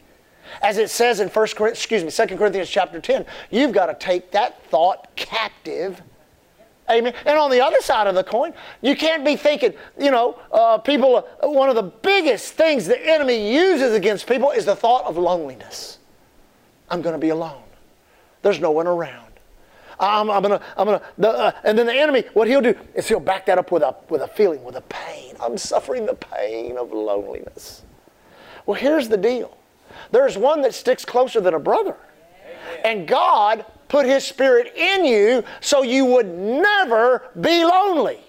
As 0.62 0.77
it 0.77 0.89
says 0.89 1.20
in 1.20 1.30
1 1.30 1.48
excuse 1.68 2.04
me, 2.04 2.12
2 2.12 2.38
Corinthians 2.38 2.70
chapter 2.70 3.00
10, 3.00 3.25
you've 3.50 3.72
got 3.72 3.88
to 3.88 3.94
take 3.94 4.32
that 4.32 4.63
thought 4.65 5.15
captive 5.15 6.01
Amen. 6.89 7.13
And 7.25 7.38
on 7.38 7.50
the 7.50 7.62
other 7.62 7.82
side 7.82 8.06
of 8.06 8.15
the 8.15 8.24
coin, 8.24 8.54
you 8.82 8.96
can't 8.96 9.25
be 9.25 9.36
thinking, 9.36 9.74
you 10.00 10.12
know, 10.12 10.39
uh, 10.51 10.77
people, 10.77 11.27
uh, 11.44 11.48
one 11.48 11.70
of 11.70 11.75
the 11.75 11.84
biggest 11.84 12.54
things 12.54 12.86
the 12.86 13.00
enemy 13.10 13.54
uses 13.54 13.94
against 13.94 14.27
people 14.27 14.51
is 14.51 14.65
the 14.65 14.75
thought 14.75 15.06
of 15.06 15.18
loneliness. 15.18 15.98
I'm 16.89 17.01
going 17.01 17.13
to 17.13 17.20
be 17.20 17.30
alone. 17.30 17.63
There's 18.44 18.60
no 18.60 18.70
one 18.70 18.86
around. 18.86 19.25
I'm, 20.00 20.30
I'm 20.30 20.42
gonna, 20.42 20.62
I'm 20.77 20.86
gonna, 20.86 21.01
the, 21.18 21.30
uh, 21.30 21.51
and 21.63 21.80
then 21.80 21.86
the 21.86 21.96
enemy, 21.96 22.25
what 22.34 22.48
he'll 22.48 22.62
do 22.62 22.75
is 22.94 23.08
he'll 23.08 23.20
back 23.20 23.46
that 23.46 23.58
up 23.58 23.72
with 23.72 23.82
a, 23.82 23.96
with 24.10 24.22
a 24.22 24.27
feeling, 24.27 24.63
with 24.63 24.75
a 24.75 24.82
pain. 24.82 25.36
I'm 25.39 25.58
suffering 25.58 26.06
the 26.06 26.15
pain 26.15 26.77
of 26.77 26.92
loneliness. 26.92 27.84
Well, 28.65 28.80
here's 28.80 29.08
the 29.08 29.18
deal. 29.18 29.58
There's 30.12 30.38
one 30.38 30.62
that 30.62 30.74
sticks 30.74 31.06
closer 31.06 31.39
than 31.39 31.54
a 31.54 31.60
brother. 31.60 31.96
And 32.84 33.08
God 33.08 33.65
put 33.96 34.06
His 34.06 34.25
Spirit 34.25 34.75
in 34.75 35.06
you 35.06 35.42
so 35.62 35.82
you 35.82 36.04
would 36.04 36.28
never 36.28 37.30
be 37.40 37.64
lonely. 37.64 38.20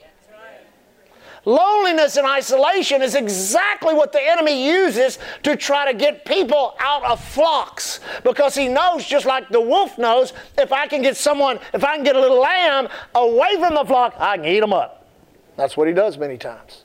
Loneliness 1.44 2.16
and 2.16 2.24
isolation 2.24 3.02
is 3.02 3.16
exactly 3.16 3.92
what 3.92 4.12
the 4.12 4.20
enemy 4.20 4.64
uses 4.64 5.18
to 5.42 5.56
try 5.56 5.90
to 5.90 5.98
get 5.98 6.24
people 6.24 6.76
out 6.78 7.02
of 7.02 7.20
flocks 7.20 7.98
because 8.22 8.54
he 8.54 8.68
knows, 8.68 9.04
just 9.04 9.26
like 9.26 9.48
the 9.48 9.60
wolf 9.60 9.98
knows, 9.98 10.34
if 10.56 10.72
I 10.72 10.86
can 10.86 11.02
get 11.02 11.16
someone, 11.16 11.58
if 11.74 11.82
I 11.82 11.96
can 11.96 12.04
get 12.04 12.14
a 12.14 12.20
little 12.20 12.40
lamb 12.40 12.86
away 13.16 13.56
from 13.58 13.74
the 13.74 13.84
flock, 13.84 14.14
I 14.18 14.36
can 14.36 14.46
eat 14.46 14.60
them 14.60 14.72
up. 14.72 15.08
That's 15.56 15.76
what 15.76 15.88
he 15.88 15.94
does 15.94 16.16
many 16.16 16.38
times. 16.38 16.84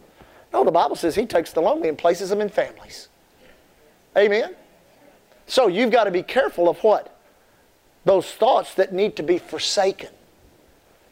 No, 0.51 0.63
the 0.63 0.71
Bible 0.71 0.95
says 0.95 1.13
he 1.13 1.27
takes 1.27 1.53
the 1.53 1.61
lonely 1.61 1.87
and 1.87 1.97
places 1.99 2.31
them 2.31 2.41
in 2.41 2.49
families. 2.49 3.09
Amen? 4.17 4.55
So 5.45 5.67
you've 5.67 5.91
got 5.91 6.05
to 6.05 6.11
be 6.11 6.23
careful 6.23 6.67
of 6.67 6.79
what? 6.79 7.10
Those 8.05 8.31
thoughts 8.31 8.73
that 8.75 8.93
need 8.93 9.15
to 9.17 9.23
be 9.23 9.37
forsaken. 9.37 10.09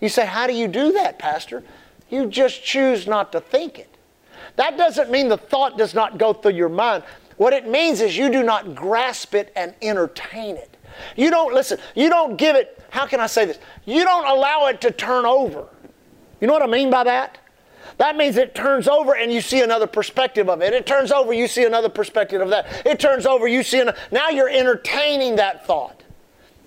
You 0.02 0.10
say, 0.10 0.26
How 0.26 0.48
do 0.48 0.54
you 0.54 0.68
do 0.68 0.92
that, 0.94 1.20
Pastor? 1.20 1.64
You 2.10 2.26
just 2.26 2.64
choose 2.64 3.06
not 3.06 3.32
to 3.34 3.40
think 3.40 3.78
it. 3.78 3.96
That 4.56 4.78
doesn't 4.78 5.12
mean 5.12 5.30
the 5.30 5.38
thought 5.38 5.78
does 5.78 5.94
not 5.94 6.18
go 6.18 6.34
through 6.34 6.54
your 6.54 6.70
mind. 6.70 7.04
What 7.38 7.54
it 7.54 7.68
means 7.68 8.02
is 8.02 8.18
you 8.18 8.30
do 8.32 8.44
not 8.44 8.76
grasp 8.76 9.34
it 9.36 9.54
and 9.56 9.74
entertain 9.82 10.56
it. 10.56 10.76
You 11.16 11.30
don't, 11.30 11.54
listen, 11.54 11.80
you 11.96 12.10
don't 12.10 12.36
give 12.36 12.56
it, 12.56 12.82
how 12.90 13.06
can 13.06 13.20
I 13.20 13.28
say 13.28 13.46
this? 13.46 13.60
You 13.86 14.04
don't 14.04 14.26
allow 14.26 14.68
it 14.68 14.82
to 14.82 14.92
turn 14.92 15.26
over. 15.26 15.68
You 16.42 16.48
know 16.48 16.54
what 16.54 16.64
I 16.64 16.68
mean 16.68 16.90
by 16.90 17.04
that? 17.04 17.38
That 17.98 18.16
means 18.16 18.38
it 18.38 18.56
turns 18.56 18.88
over 18.88 19.16
and 19.16 19.32
you 19.32 19.42
see 19.42 19.62
another 19.62 19.88
perspective 19.88 20.50
of 20.50 20.62
it. 20.62 20.74
It 20.74 20.86
turns 20.86 21.12
over, 21.12 21.34
you 21.34 21.48
see 21.48 21.66
another 21.66 21.90
perspective 21.90 22.42
of 22.42 22.50
that. 22.50 22.86
It 22.86 23.00
turns 23.00 23.26
over, 23.26 23.48
you 23.48 23.62
see 23.62 23.80
another. 23.80 23.98
Now 24.12 24.30
you're 24.30 24.50
entertaining 24.50 25.36
that 25.36 25.66
thought. 25.66 25.99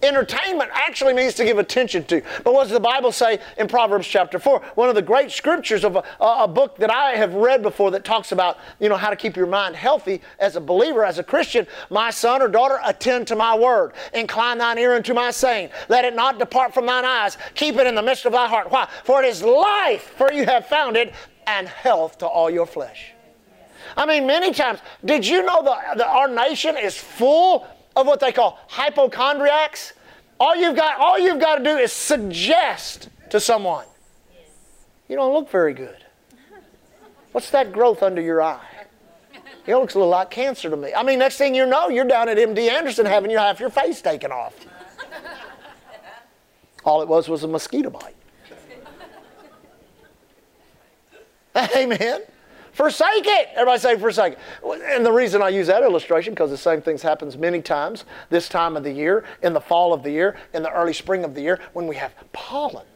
Entertainment 0.03 0.69
actually 0.75 1.13
means 1.15 1.35
to 1.35 1.45
give 1.45 1.59
attention 1.59 2.05
to. 2.05 2.23
But 2.43 2.55
what 2.55 2.65
does 2.65 2.73
the 2.73 2.81
Bible 2.81 3.13
say 3.13 3.39
in 3.57 3.69
Proverbs 3.69 4.07
chapter 4.07 4.41
4? 4.41 4.61
One 4.75 4.89
of 4.89 4.97
the 4.97 5.03
great 5.03 5.31
scriptures 5.31 5.85
of 5.85 5.95
a, 5.95 6.03
a, 6.21 6.49
book 6.49 6.77
that 6.79 6.91
I 6.91 7.13
have 7.13 7.35
read 7.35 7.63
before 7.63 7.93
that 7.93 8.05
talks 8.05 8.33
about, 8.33 8.59
you 8.81 8.89
know, 8.89 8.97
how 8.97 9.11
to 9.11 9.17
keep 9.17 9.37
your 9.37 9.47
mind 9.47 9.77
healthy 9.77 10.21
as 10.41 10.57
a 10.57 10.61
believer, 10.61 11.05
as 11.05 11.19
a 11.19 11.23
Christian. 11.23 11.69
My 11.89 12.11
son 12.11 12.43
or 12.43 12.49
daughter, 12.49 12.81
attend 12.85 13.29
to 13.29 13.37
my 13.37 13.57
word. 13.57 13.93
Incline 14.13 14.59
thine 14.59 14.79
ear 14.79 14.95
unto 14.95 15.15
my 15.15 15.31
saying. 15.31 15.71
Let 15.89 16.05
it 16.05 16.17
not 16.17 16.39
depart 16.39 16.75
from 16.75 16.87
thine 16.87 17.05
eyes. 17.05 17.39
Keep 17.55 17.77
it 17.77 17.87
in 17.87 17.95
the 17.95 18.03
midst 18.03 18.25
of 18.25 18.33
thy 18.33 18.49
heart. 18.49 18.73
Why? 18.73 18.89
For 19.05 19.23
it 19.23 19.29
is 19.29 19.43
life, 19.43 20.15
for 20.17 20.33
you 20.33 20.45
have 20.47 20.67
found 20.67 20.97
it, 20.97 21.15
and 21.47 21.69
health 21.69 22.19
to 22.19 22.27
all 22.27 22.51
your 22.51 22.67
flesh. 22.67 23.13
I 23.97 24.07
mean, 24.07 24.27
many 24.27 24.53
times, 24.53 24.81
did 25.05 25.27
you 25.27 25.43
know 25.43 25.63
that 25.63 26.01
our 26.01 26.29
nation 26.29 26.77
is 26.77 26.97
full 26.97 27.67
of 27.97 28.07
what 28.07 28.21
they 28.21 28.33
call 28.33 28.59
hypochondriacs. 28.69 29.93
All 30.41 30.57
you've 30.57 30.77
got, 30.77 30.99
all 30.99 31.19
you've 31.19 31.41
got 31.41 31.57
to 31.57 31.65
do 31.65 31.77
is 31.77 31.93
suggest 31.93 33.09
to 33.31 33.39
someone, 33.39 33.87
you 35.09 35.17
don't 35.17 35.33
look 35.33 35.51
very 35.51 35.75
good. 35.75 35.97
What's 37.33 37.51
that 37.51 37.73
growth 37.73 38.03
under 38.03 38.21
your 38.21 38.43
eye? 38.43 38.61
It 39.67 39.77
looks 39.77 39.95
a 39.95 39.99
little 39.99 40.11
like 40.11 40.31
cancer 40.31 40.69
to 40.69 40.77
me. 40.77 40.93
I 40.93 41.03
mean, 41.03 41.21
next 41.21 41.37
thing 41.37 41.55
you 41.55 41.67
know, 41.67 41.89
you're 41.89 42.05
down 42.05 42.29
at 42.29 42.37
MD 42.37 42.69
Anderson 42.69 43.07
having 43.07 43.31
your 43.31 43.41
half 43.41 43.61
your 43.61 43.71
face 43.71 44.03
taken 44.03 44.33
off. 44.33 44.55
All 46.85 47.01
it 47.01 47.09
was 47.09 47.29
was 47.29 47.45
a 47.45 47.49
mosquito 47.49 47.91
bite. 47.91 48.17
Amen. 51.77 52.23
Forsake 52.73 53.27
it. 53.27 53.49
Everybody 53.53 53.79
say 53.79 53.99
forsake 53.99 54.35
it. 54.35 54.39
And 54.87 55.05
the 55.05 55.13
reason 55.13 55.43
I 55.43 55.51
use 55.51 55.67
that 55.67 55.83
illustration, 55.83 56.33
because 56.33 56.51
the 56.51 56.57
same 56.57 56.81
things 56.81 57.03
happens 57.03 57.37
many 57.37 57.61
times 57.61 58.05
this 58.31 58.49
time 58.49 58.77
of 58.77 58.83
the 58.83 58.93
year, 58.93 59.25
in 59.43 59.53
the 59.53 59.61
fall 59.61 59.93
of 59.93 60.03
the 60.03 60.11
year, 60.11 60.37
in 60.55 60.63
the 60.63 60.73
early 60.73 60.95
spring 60.95 61.23
of 61.25 61.35
the 61.35 61.43
year, 61.43 61.61
when 61.75 61.87
we 61.87 61.97
have 61.97 62.15
pollen. 62.33 62.87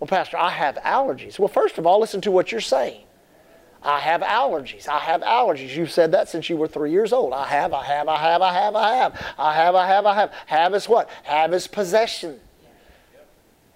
Well, 0.00 0.08
Pastor, 0.08 0.38
I 0.38 0.50
have 0.50 0.76
allergies. 0.76 1.38
Well, 1.38 1.48
first 1.48 1.78
of 1.78 1.86
all, 1.86 2.00
listen 2.00 2.20
to 2.22 2.30
what 2.30 2.50
you're 2.50 2.60
saying. 2.60 3.04
I 3.82 4.00
have 4.00 4.22
allergies. 4.22 4.88
I 4.88 4.98
have 4.98 5.20
allergies. 5.20 5.76
You've 5.76 5.90
said 5.90 6.12
that 6.12 6.30
since 6.30 6.48
you 6.48 6.56
were 6.56 6.66
three 6.66 6.90
years 6.90 7.12
old. 7.12 7.34
I 7.34 7.46
have, 7.46 7.74
I 7.74 7.84
have, 7.84 8.08
I 8.08 8.16
have, 8.16 8.40
I 8.40 8.52
have, 8.52 8.74
I 8.74 8.94
have. 8.94 9.34
I 9.38 9.54
have, 9.54 9.74
I 9.74 9.86
have, 9.86 10.06
I 10.06 10.14
have. 10.14 10.32
Have 10.46 10.74
is 10.74 10.88
what? 10.88 11.10
Have 11.24 11.52
is 11.52 11.66
possession. 11.66 12.40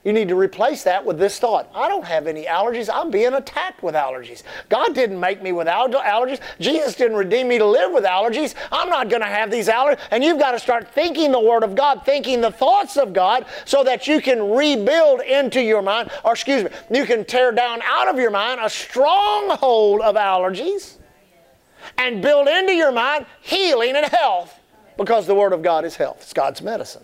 You 0.04 0.12
need 0.12 0.28
to 0.28 0.36
replace 0.36 0.84
that 0.84 1.04
with 1.04 1.18
this 1.18 1.38
thought 1.38 1.68
I 1.74 1.88
don't 1.88 2.04
have 2.04 2.26
any 2.26 2.44
allergies. 2.44 2.88
I'm 2.92 3.10
being 3.10 3.34
attacked 3.34 3.82
with 3.82 3.94
allergies. 3.94 4.42
God 4.68 4.94
didn't 4.94 5.18
make 5.18 5.42
me 5.42 5.52
without 5.52 5.90
allergies. 5.92 6.40
Jesus 6.60 6.94
didn't 6.94 7.16
redeem 7.16 7.48
me 7.48 7.58
to 7.58 7.66
live 7.66 7.92
with 7.92 8.04
allergies. 8.04 8.54
I'm 8.70 8.88
not 8.88 9.10
going 9.10 9.22
to 9.22 9.28
have 9.28 9.50
these 9.50 9.68
allergies. 9.68 9.98
And 10.10 10.22
you've 10.22 10.38
got 10.38 10.52
to 10.52 10.58
start 10.58 10.88
thinking 10.94 11.32
the 11.32 11.40
Word 11.40 11.64
of 11.64 11.74
God, 11.74 12.04
thinking 12.04 12.40
the 12.40 12.52
thoughts 12.52 12.96
of 12.96 13.12
God, 13.12 13.46
so 13.64 13.82
that 13.84 14.06
you 14.06 14.20
can 14.20 14.50
rebuild 14.50 15.20
into 15.22 15.60
your 15.60 15.82
mind, 15.82 16.10
or 16.24 16.32
excuse 16.32 16.64
me, 16.64 16.70
you 16.90 17.04
can 17.04 17.24
tear 17.24 17.50
down 17.50 17.80
out 17.82 18.08
of 18.08 18.18
your 18.18 18.30
mind 18.30 18.60
a 18.62 18.70
stronghold 18.70 20.00
of 20.00 20.14
allergies 20.14 20.96
and 21.96 22.22
build 22.22 22.46
into 22.46 22.72
your 22.72 22.92
mind 22.92 23.26
healing 23.40 23.96
and 23.96 24.06
health 24.06 24.58
because 24.96 25.26
the 25.26 25.34
Word 25.34 25.52
of 25.52 25.62
God 25.62 25.84
is 25.84 25.96
health. 25.96 26.18
It's 26.22 26.32
God's 26.32 26.62
medicine. 26.62 27.02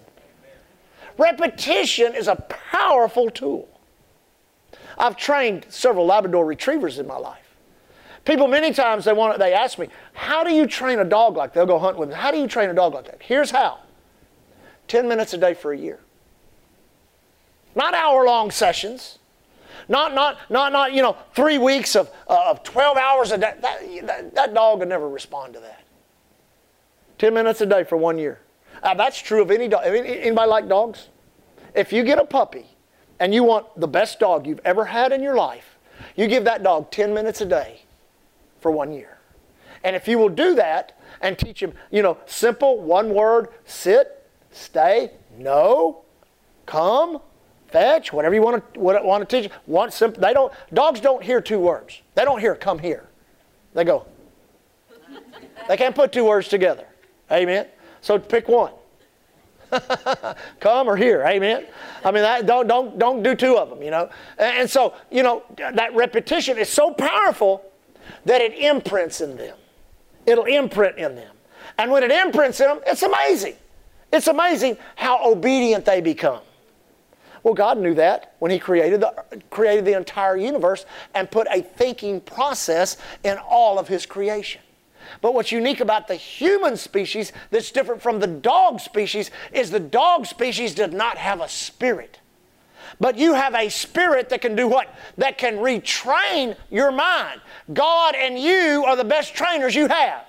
Repetition 1.19 2.15
is 2.15 2.29
a 2.29 2.37
powerful 2.37 3.31
tool. 3.31 3.69
I've 4.99 5.17
trained 5.17 5.67
several 5.69 6.07
Labrador 6.07 6.45
retrievers 6.45 6.99
in 6.99 7.07
my 7.07 7.17
life. 7.17 7.57
People 8.25 8.49
many 8.49 8.73
times 8.73 9.05
they 9.05 9.13
want 9.13 9.39
they 9.39 9.53
ask 9.53 9.79
me, 9.79 9.89
"How 10.15 10.45
do 10.45 10.53
you 10.53 10.67
train 10.67 10.99
a 10.99 11.05
dog 11.05 11.37
like?" 11.37 11.53
They'll 11.53 11.67
go 11.67 11.79
hunt 11.79 11.99
with 11.99 12.09
me. 12.09 12.15
How 12.15 12.31
do 12.31 12.39
you 12.39 12.47
train 12.47 12.71
a 12.71 12.75
dog 12.75 12.95
like 12.95 13.05
that? 13.05 13.23
Here's 13.23 13.51
how. 13.51 13.81
10 14.89 15.09
minutes 15.09 15.33
a 15.35 15.39
day 15.39 15.55
for 15.55 15.73
a 15.73 15.79
year. 15.79 16.01
Not 17.75 17.95
hour-long 17.95 18.51
sessions. 18.51 19.19
Not, 19.89 20.15
not, 20.15 20.39
not, 20.49 20.73
not, 20.73 20.93
you 20.93 21.03
know, 21.03 21.17
three 21.35 21.59
weeks 21.59 21.97
of, 21.97 22.11
uh, 22.29 22.51
of 22.51 22.63
12 22.63 22.97
hours 22.97 23.33
a 23.33 23.39
day. 23.39 23.55
That, 23.61 23.83
that, 24.07 24.35
that 24.35 24.55
dog 24.55 24.79
would 24.79 24.89
never 24.89 25.09
respond 25.09 25.55
to 25.55 25.61
that. 25.61 25.85
10 27.19 27.35
minutes 27.35 27.61
a 27.61 27.67
day 27.67 27.85
for 27.85 27.97
one 27.97 28.19
year. 28.19 28.41
Uh, 28.85 28.93
that's 28.95 29.19
true 29.19 29.41
of 29.41 29.51
any 29.51 29.67
dog. 29.67 29.83
Anybody 29.87 30.49
like 30.49 30.69
dogs? 30.69 31.09
If 31.75 31.93
you 31.93 32.05
get 32.05 32.19
a 32.19 32.25
puppy 32.25 32.67
and 33.19 33.35
you 33.35 33.43
want 33.43 33.67
the 33.81 33.89
best 33.89 34.21
dog 34.21 34.47
you've 34.47 34.61
ever 34.65 34.85
had 34.85 35.11
in 35.11 35.23
your 35.23 35.35
life, 35.35 35.79
you 36.15 36.29
give 36.29 36.45
that 36.45 36.63
dog 36.63 36.91
10 36.91 37.15
minutes 37.15 37.41
a 37.41 37.47
day 37.47 37.81
for 38.61 38.71
one 38.71 38.93
year. 38.93 39.19
And 39.83 39.97
if 39.97 40.07
you 40.07 40.19
will 40.19 40.29
do 40.29 40.55
that 40.55 40.99
and 41.23 41.39
teach 41.39 41.63
him, 41.63 41.73
you 41.91 42.03
know, 42.03 42.19
simple 42.27 42.81
one 42.81 43.15
word 43.15 43.49
sit, 43.65 44.29
stay, 44.51 45.13
no, 45.39 46.03
come, 46.67 47.21
fetch, 47.69 48.13
whatever 48.13 48.35
you 48.35 48.43
want 48.43 48.75
to 48.75 48.81
want 48.81 49.29
to 49.29 49.43
teach. 49.43 49.51
Want 49.67 49.93
simple. 49.93 50.21
They 50.21 50.33
don't. 50.33 50.53
Dogs 50.73 51.01
don't 51.01 51.23
hear 51.23 51.41
two 51.41 51.59
words. 51.59 52.03
They 52.15 52.25
don't 52.25 52.39
hear 52.39 52.55
come 52.55 52.79
here. 52.79 53.09
They 53.75 53.85
go. 53.85 54.07
they 55.69 55.77
can't 55.77 55.95
put 55.95 56.13
two 56.13 56.25
words 56.25 56.49
together. 56.49 56.87
Amen. 57.33 57.67
So 58.05 58.19
pick 58.19 58.49
one. 58.49 58.71
come 60.61 60.89
or 60.89 60.95
here. 60.95 61.25
Amen. 61.27 61.65
I 62.05 62.11
mean, 62.11 62.23
that, 62.23 62.45
don't 62.45 62.69
don't 62.69 62.99
don't 62.99 63.23
do 63.23 63.35
two 63.35 63.57
of 63.57 63.71
them. 63.71 63.83
You 63.83 63.91
know. 63.91 64.11
And, 64.37 64.59
and 64.59 64.71
so 64.71 64.93
you 65.11 65.23
know 65.23 65.43
that 65.57 65.95
repetition 65.95 66.59
is 66.59 66.69
so 66.69 66.93
powerful 66.93 67.65
that 68.27 68.43
it 68.43 68.53
imprints 68.59 69.23
in 69.23 69.39
them. 69.39 69.57
It'll 70.27 70.45
imprint 70.45 70.99
in 70.99 71.15
them. 71.17 71.35
And 71.79 71.91
when 71.91 72.03
it 72.03 72.11
imprints 72.11 72.61
in 72.61 72.67
them, 72.67 72.81
it's 72.87 73.03
amazing. 73.03 73.57
It's 74.13 74.27
amazing 74.27 74.77
how 74.97 75.25
obedient 75.25 75.87
they 75.87 76.03
become. 76.03 76.43
Well, 77.43 77.55
God 77.55 77.79
knew 77.79 77.95
that 77.95 78.35
when 78.39 78.51
He 78.51 78.59
created 78.59 79.01
the, 79.01 79.15
created 79.49 79.87
the 79.87 79.97
entire 79.97 80.37
universe 80.37 80.85
and 81.15 81.31
put 81.31 81.47
a 81.51 81.63
thinking 81.63 82.21
process 82.21 82.99
in 83.23 83.39
all 83.39 83.79
of 83.79 83.89
His 83.89 84.05
creation. 84.05 84.61
But 85.21 85.35
what's 85.35 85.53
unique 85.53 85.81
about 85.81 86.09
the 86.09 86.15
human 86.15 86.77
species 86.77 87.33
that's 87.51 87.71
different 87.71 88.03
from 88.03 88.21
the 88.21 88.27
dog 88.27 88.81
species 88.81 89.31
is 89.53 89.71
the 89.71 89.81
dog 89.81 90.27
species 90.27 90.75
does 90.75 90.93
not 90.93 91.17
have 91.19 91.41
a 91.41 91.49
spirit. 91.49 92.21
But 93.01 93.19
you 93.19 93.35
have 93.35 93.55
a 93.55 93.69
spirit 93.69 94.29
that 94.29 94.41
can 94.41 94.55
do 94.55 94.69
what? 94.69 94.95
That 95.19 95.39
can 95.39 95.57
retrain 95.57 96.57
your 96.71 96.93
mind. 96.93 97.41
God 97.73 98.15
and 98.15 98.39
you 98.39 98.85
are 98.87 98.97
the 98.97 99.05
best 99.05 99.35
trainers 99.35 99.75
you 99.75 99.89
have. 99.89 100.27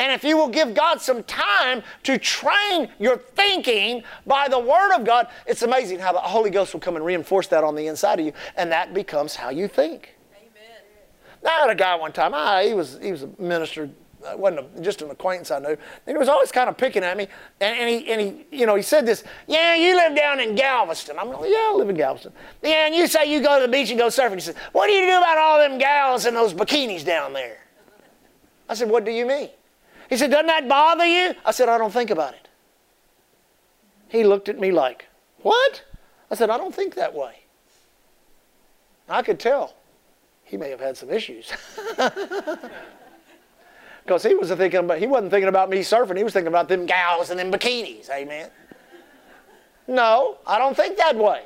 And 0.00 0.10
if 0.12 0.24
you 0.24 0.36
will 0.36 0.48
give 0.48 0.74
God 0.74 1.00
some 1.00 1.22
time 1.22 1.82
to 2.02 2.18
train 2.18 2.88
your 2.98 3.16
thinking 3.16 4.02
by 4.26 4.48
the 4.48 4.58
Word 4.58 4.92
of 4.94 5.04
God, 5.04 5.28
it's 5.46 5.62
amazing 5.62 6.00
how 6.00 6.12
the 6.12 6.18
Holy 6.18 6.50
Ghost 6.50 6.72
will 6.72 6.80
come 6.80 6.96
and 6.96 7.04
reinforce 7.04 7.46
that 7.48 7.62
on 7.62 7.76
the 7.76 7.86
inside 7.86 8.18
of 8.18 8.26
you, 8.26 8.32
and 8.56 8.72
that 8.72 8.92
becomes 8.92 9.36
how 9.36 9.50
you 9.50 9.68
think. 9.68 10.13
I 11.44 11.60
had 11.60 11.70
a 11.70 11.74
guy 11.74 11.94
one 11.94 12.12
time, 12.12 12.32
ah, 12.34 12.60
he, 12.62 12.74
was, 12.74 12.98
he 13.02 13.12
was 13.12 13.22
a 13.24 13.30
minister, 13.38 13.90
uh, 14.24 14.36
wasn't 14.36 14.66
a, 14.76 14.80
just 14.80 15.02
an 15.02 15.10
acquaintance 15.10 15.50
I 15.50 15.58
knew, 15.58 15.68
and 15.68 15.78
he 16.06 16.16
was 16.16 16.28
always 16.28 16.50
kind 16.50 16.68
of 16.68 16.76
picking 16.76 17.04
at 17.04 17.16
me, 17.16 17.28
and, 17.60 17.78
and, 17.78 17.88
he, 17.88 18.10
and 18.10 18.20
he, 18.20 18.58
you 18.58 18.66
know, 18.66 18.74
he 18.74 18.82
said 18.82 19.04
this, 19.04 19.24
yeah, 19.46 19.74
you 19.74 19.94
live 19.94 20.16
down 20.16 20.40
in 20.40 20.54
Galveston. 20.54 21.18
I'm 21.18 21.28
like, 21.28 21.50
yeah, 21.50 21.70
I 21.70 21.74
live 21.76 21.90
in 21.90 21.96
Galveston. 21.96 22.32
Yeah, 22.62 22.86
and 22.86 22.94
you 22.94 23.06
say 23.06 23.30
you 23.30 23.42
go 23.42 23.60
to 23.60 23.66
the 23.66 23.72
beach 23.72 23.90
and 23.90 23.98
go 23.98 24.06
surfing. 24.06 24.34
He 24.34 24.40
said, 24.40 24.56
what 24.72 24.86
do 24.86 24.92
you 24.92 25.06
do 25.06 25.18
about 25.18 25.38
all 25.38 25.58
them 25.58 25.78
gals 25.78 26.26
in 26.26 26.34
those 26.34 26.54
bikinis 26.54 27.04
down 27.04 27.32
there? 27.32 27.58
I 28.68 28.74
said, 28.74 28.88
what 28.88 29.04
do 29.04 29.10
you 29.10 29.26
mean? 29.26 29.50
He 30.08 30.16
said, 30.16 30.30
Doesn't 30.30 30.46
that 30.46 30.68
bother 30.68 31.04
you? 31.04 31.34
I 31.44 31.50
said, 31.50 31.68
I 31.68 31.78
don't 31.78 31.92
think 31.92 32.10
about 32.10 32.34
it. 32.34 32.48
He 34.08 34.24
looked 34.24 34.48
at 34.48 34.58
me 34.58 34.70
like, 34.70 35.06
What? 35.38 35.82
I 36.30 36.34
said, 36.34 36.50
I 36.50 36.56
don't 36.56 36.74
think 36.74 36.94
that 36.94 37.14
way. 37.14 37.40
I 39.08 39.22
could 39.22 39.38
tell 39.38 39.74
he 40.44 40.56
may 40.56 40.70
have 40.70 40.80
had 40.80 40.96
some 40.96 41.10
issues. 41.10 41.52
Because 44.04 44.22
he 44.22 44.34
was 44.34 44.50
thinking 44.50 44.80
about, 44.80 44.98
he 44.98 45.06
wasn't 45.06 45.30
thinking 45.30 45.48
about 45.48 45.70
me 45.70 45.78
surfing, 45.78 46.16
he 46.16 46.24
was 46.24 46.34
thinking 46.34 46.48
about 46.48 46.68
them 46.68 46.84
gals 46.84 47.30
and 47.30 47.40
them 47.40 47.50
bikinis. 47.50 48.10
Amen. 48.10 48.50
No, 49.88 50.38
I 50.46 50.58
don't 50.58 50.76
think 50.76 50.98
that 50.98 51.16
way. 51.16 51.44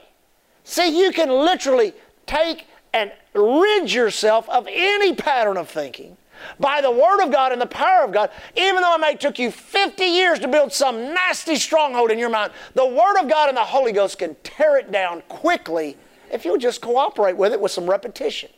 See, 0.65 1.01
you 1.01 1.13
can 1.13 1.31
literally 1.31 1.95
take 2.27 2.67
and 2.93 3.13
rid 3.35 3.93
yourself 3.93 4.49
of 4.49 4.67
any 4.69 5.15
pattern 5.15 5.57
of 5.57 5.69
thinking 5.69 6.17
by 6.59 6.81
the 6.81 6.91
Word 6.91 7.25
of 7.25 7.33
God 7.33 7.53
and 7.53 7.61
the 7.61 7.67
power 7.67 8.05
of 8.05 8.13
God, 8.13 8.31
even 8.57 8.83
though 8.83 8.95
it 8.95 9.01
may 9.01 9.15
took 9.15 9.39
you 9.39 9.51
50 9.51 10.05
years 10.05 10.39
to 10.41 10.49
build 10.49 10.73
some 10.73 11.15
nasty 11.15 11.57
stronghold 11.57 12.11
in 12.11 12.19
your 12.19 12.31
mind, 12.31 12.53
the 12.75 12.87
Word 12.87 13.21
of 13.21 13.29
God 13.29 13.49
and 13.49 13.57
the 13.57 13.65
Holy 13.65 13.93
Ghost 13.93 14.19
can 14.19 14.37
tear 14.43 14.79
it 14.79 14.91
down 14.91 15.23
quickly 15.29 15.97
if 16.31 16.45
you'll 16.45 16.59
just 16.59 16.81
cooperate 16.81 17.37
with 17.37 17.53
it 17.53 17.61
with 17.61 17.73
some 17.73 17.89
repetition. 17.89 18.51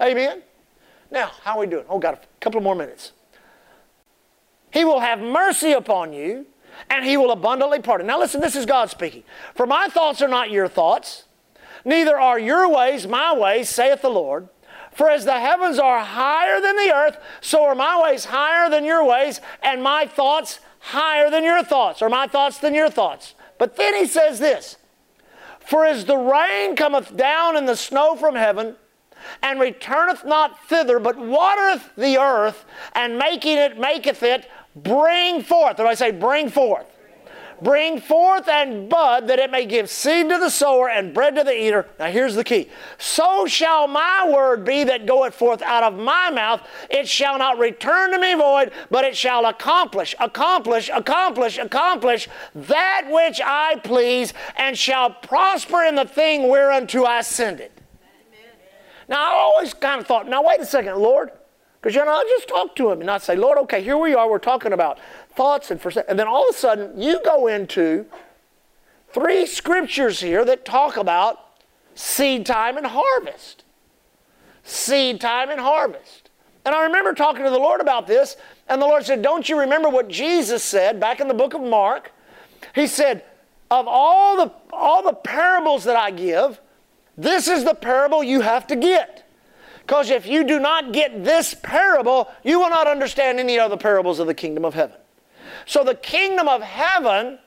Amen. 0.00 0.42
Now, 1.10 1.32
how 1.42 1.56
are 1.56 1.60
we 1.60 1.66
doing? 1.66 1.84
Oh, 1.88 1.98
got 1.98 2.14
a 2.14 2.20
couple 2.40 2.60
more 2.60 2.74
minutes. 2.74 3.12
He 4.70 4.84
will 4.84 5.00
have 5.00 5.20
mercy 5.20 5.72
upon 5.72 6.12
you, 6.12 6.46
and 6.90 7.04
he 7.04 7.16
will 7.16 7.30
abundantly 7.30 7.80
pardon. 7.80 8.06
Now, 8.06 8.18
listen, 8.18 8.40
this 8.40 8.54
is 8.54 8.66
God 8.66 8.90
speaking. 8.90 9.22
For 9.54 9.66
my 9.66 9.88
thoughts 9.88 10.20
are 10.20 10.28
not 10.28 10.50
your 10.50 10.68
thoughts, 10.68 11.24
neither 11.84 12.18
are 12.18 12.38
your 12.38 12.68
ways 12.68 13.06
my 13.06 13.34
ways, 13.34 13.68
saith 13.68 14.02
the 14.02 14.10
Lord. 14.10 14.48
For 14.92 15.08
as 15.10 15.24
the 15.24 15.38
heavens 15.38 15.78
are 15.78 16.00
higher 16.00 16.60
than 16.60 16.76
the 16.76 16.92
earth, 16.92 17.18
so 17.40 17.64
are 17.64 17.74
my 17.74 18.02
ways 18.02 18.26
higher 18.26 18.68
than 18.68 18.84
your 18.84 19.04
ways, 19.04 19.40
and 19.62 19.82
my 19.82 20.06
thoughts 20.06 20.60
higher 20.80 21.30
than 21.30 21.44
your 21.44 21.62
thoughts, 21.62 22.02
or 22.02 22.08
my 22.08 22.26
thoughts 22.26 22.58
than 22.58 22.74
your 22.74 22.90
thoughts. 22.90 23.34
But 23.58 23.76
then 23.76 23.94
he 23.94 24.06
says 24.06 24.38
this 24.38 24.76
For 25.60 25.84
as 25.84 26.04
the 26.04 26.16
rain 26.16 26.76
cometh 26.76 27.16
down 27.16 27.56
and 27.56 27.68
the 27.68 27.76
snow 27.76 28.16
from 28.16 28.34
heaven, 28.34 28.76
and 29.42 29.60
returneth 29.60 30.24
not 30.24 30.68
thither, 30.68 30.98
but 30.98 31.16
watereth 31.16 31.90
the 31.96 32.18
earth, 32.18 32.64
and 32.92 33.18
making 33.18 33.58
it 33.58 33.78
maketh 33.78 34.22
it 34.22 34.48
bring 34.74 35.42
forth. 35.42 35.80
Or 35.80 35.86
I 35.86 35.94
say, 35.94 36.10
bring 36.10 36.48
forth. 36.48 36.86
Bring 37.60 38.00
forth 38.00 38.46
and 38.46 38.88
bud 38.88 39.26
that 39.26 39.40
it 39.40 39.50
may 39.50 39.66
give 39.66 39.90
seed 39.90 40.28
to 40.28 40.38
the 40.38 40.48
sower 40.48 40.88
and 40.88 41.12
bread 41.12 41.34
to 41.34 41.42
the 41.42 41.52
eater. 41.52 41.88
Now 41.98 42.06
here's 42.06 42.36
the 42.36 42.44
key. 42.44 42.68
So 42.98 43.46
shall 43.46 43.88
my 43.88 44.30
word 44.32 44.64
be 44.64 44.84
that 44.84 45.06
goeth 45.06 45.34
forth 45.34 45.60
out 45.62 45.82
of 45.82 45.98
my 45.98 46.30
mouth. 46.30 46.62
It 46.88 47.08
shall 47.08 47.36
not 47.36 47.58
return 47.58 48.12
to 48.12 48.18
me 48.18 48.34
void, 48.34 48.70
but 48.90 49.04
it 49.04 49.16
shall 49.16 49.46
accomplish, 49.46 50.14
accomplish, 50.20 50.88
accomplish, 50.92 51.58
accomplish 51.58 52.28
that 52.54 53.08
which 53.10 53.40
I 53.44 53.76
please, 53.82 54.32
and 54.56 54.78
shall 54.78 55.10
prosper 55.10 55.82
in 55.82 55.96
the 55.96 56.04
thing 56.04 56.48
whereunto 56.48 57.04
I 57.04 57.22
send 57.22 57.58
it. 57.58 57.77
Now 59.08 59.16
I 59.16 59.34
always 59.34 59.74
kind 59.74 60.00
of 60.00 60.06
thought, 60.06 60.28
now 60.28 60.42
wait 60.42 60.60
a 60.60 60.66
second, 60.66 60.96
Lord. 60.96 61.30
Because 61.80 61.94
you 61.94 62.04
know, 62.04 62.10
I'll 62.10 62.24
just 62.24 62.48
talk 62.48 62.74
to 62.76 62.90
him 62.90 63.00
and 63.00 63.10
I 63.10 63.18
say, 63.18 63.36
Lord, 63.36 63.58
okay, 63.58 63.82
here 63.82 63.96
we 63.96 64.14
are, 64.14 64.28
we're 64.28 64.38
talking 64.38 64.72
about 64.72 64.98
thoughts 65.34 65.70
and 65.70 65.80
for 65.80 65.92
and 66.08 66.18
then 66.18 66.26
all 66.26 66.48
of 66.48 66.54
a 66.54 66.58
sudden 66.58 67.00
you 67.00 67.20
go 67.24 67.46
into 67.46 68.06
three 69.12 69.46
scriptures 69.46 70.20
here 70.20 70.44
that 70.44 70.64
talk 70.64 70.96
about 70.96 71.38
seed 71.94 72.46
time 72.46 72.76
and 72.76 72.86
harvest. 72.86 73.64
Seed 74.64 75.20
time 75.20 75.50
and 75.50 75.60
harvest. 75.60 76.28
And 76.64 76.74
I 76.74 76.82
remember 76.84 77.14
talking 77.14 77.44
to 77.44 77.50
the 77.50 77.58
Lord 77.58 77.80
about 77.80 78.06
this, 78.06 78.36
and 78.68 78.82
the 78.82 78.86
Lord 78.86 79.06
said, 79.06 79.22
Don't 79.22 79.48
you 79.48 79.58
remember 79.58 79.88
what 79.88 80.08
Jesus 80.08 80.62
said 80.62 81.00
back 81.00 81.20
in 81.20 81.28
the 81.28 81.32
book 81.32 81.54
of 81.54 81.62
Mark? 81.62 82.12
He 82.74 82.86
said, 82.86 83.24
Of 83.70 83.86
all 83.88 84.36
the 84.36 84.52
all 84.72 85.02
the 85.02 85.14
parables 85.14 85.84
that 85.84 85.96
I 85.96 86.10
give, 86.10 86.60
this 87.18 87.48
is 87.48 87.64
the 87.64 87.74
parable 87.74 88.22
you 88.22 88.40
have 88.40 88.66
to 88.68 88.76
get. 88.76 89.28
Because 89.80 90.08
if 90.10 90.26
you 90.26 90.44
do 90.44 90.60
not 90.60 90.92
get 90.92 91.24
this 91.24 91.52
parable, 91.52 92.30
you 92.44 92.60
will 92.60 92.70
not 92.70 92.86
understand 92.86 93.40
any 93.40 93.58
other 93.58 93.76
parables 93.76 94.20
of 94.20 94.28
the 94.28 94.34
kingdom 94.34 94.64
of 94.64 94.74
heaven. 94.74 94.96
So 95.66 95.82
the 95.82 95.96
kingdom 95.96 96.46
of 96.46 96.62
heaven, 96.62 97.40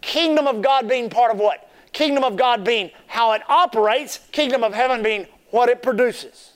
kingdom 0.00 0.46
of 0.46 0.62
God 0.62 0.88
being 0.88 1.10
part 1.10 1.32
of 1.32 1.38
what? 1.38 1.68
Kingdom 1.92 2.22
of 2.22 2.36
God 2.36 2.64
being 2.64 2.90
how 3.08 3.32
it 3.32 3.42
operates, 3.48 4.20
kingdom 4.30 4.62
of 4.62 4.72
heaven 4.72 5.02
being 5.02 5.26
what 5.50 5.68
it 5.68 5.82
produces. 5.82 6.52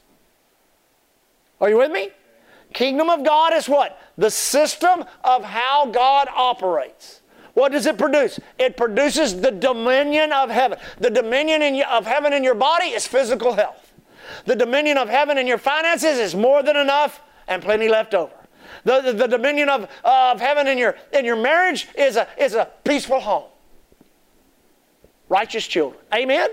Are 1.61 1.69
you 1.69 1.79
with 1.79 1.91
me? 1.91 2.11
Kingdom 2.73 3.11
of 3.11 3.25
God 3.25 3.53
is 3.53 3.69
what? 3.69 3.99
The 4.17 4.31
system 4.31 5.05
of 5.25 5.43
how 5.43 5.87
God 5.87 6.29
operates. 6.35 7.23
What 7.55 7.73
does 7.73 7.87
it 7.87 7.97
produce? 7.97 8.39
It 8.59 8.77
produces 8.77 9.41
the 9.41 9.53
dominion 9.53 10.33
of 10.33 10.51
heaven. 10.51 10.79
The 10.99 11.11
dominion 11.11 11.63
in, 11.63 11.83
of 11.91 12.07
heaven 12.07 12.33
in 12.33 12.43
your 12.43 12.55
body 12.55 12.87
is 12.87 13.07
physical 13.07 13.55
health. 13.55 13.93
The 14.45 14.57
dominion 14.57 14.99
of 14.99 15.09
heaven 15.09 15.39
in 15.39 15.47
your 15.47 15.59
finances 15.59 16.19
is 16.19 16.35
more 16.35 16.63
than 16.63 16.77
enough 16.77 17.23
and 17.47 17.63
plenty 17.63 17.89
left 17.89 18.15
over. 18.15 18.33
The, 18.83 19.01
the, 19.01 19.13
the 19.13 19.27
dominion 19.27 19.69
of, 19.69 19.89
of 20.05 20.41
heaven 20.41 20.67
in 20.67 20.79
your, 20.79 20.97
in 21.13 21.25
your 21.25 21.37
marriage 21.37 21.89
is 21.97 22.17
a, 22.17 22.29
is 22.39 22.55
a 22.55 22.71
peaceful 22.83 23.21
home. 23.21 23.45
Righteous 25.29 25.67
children. 25.67 26.03
Amen? 26.13 26.51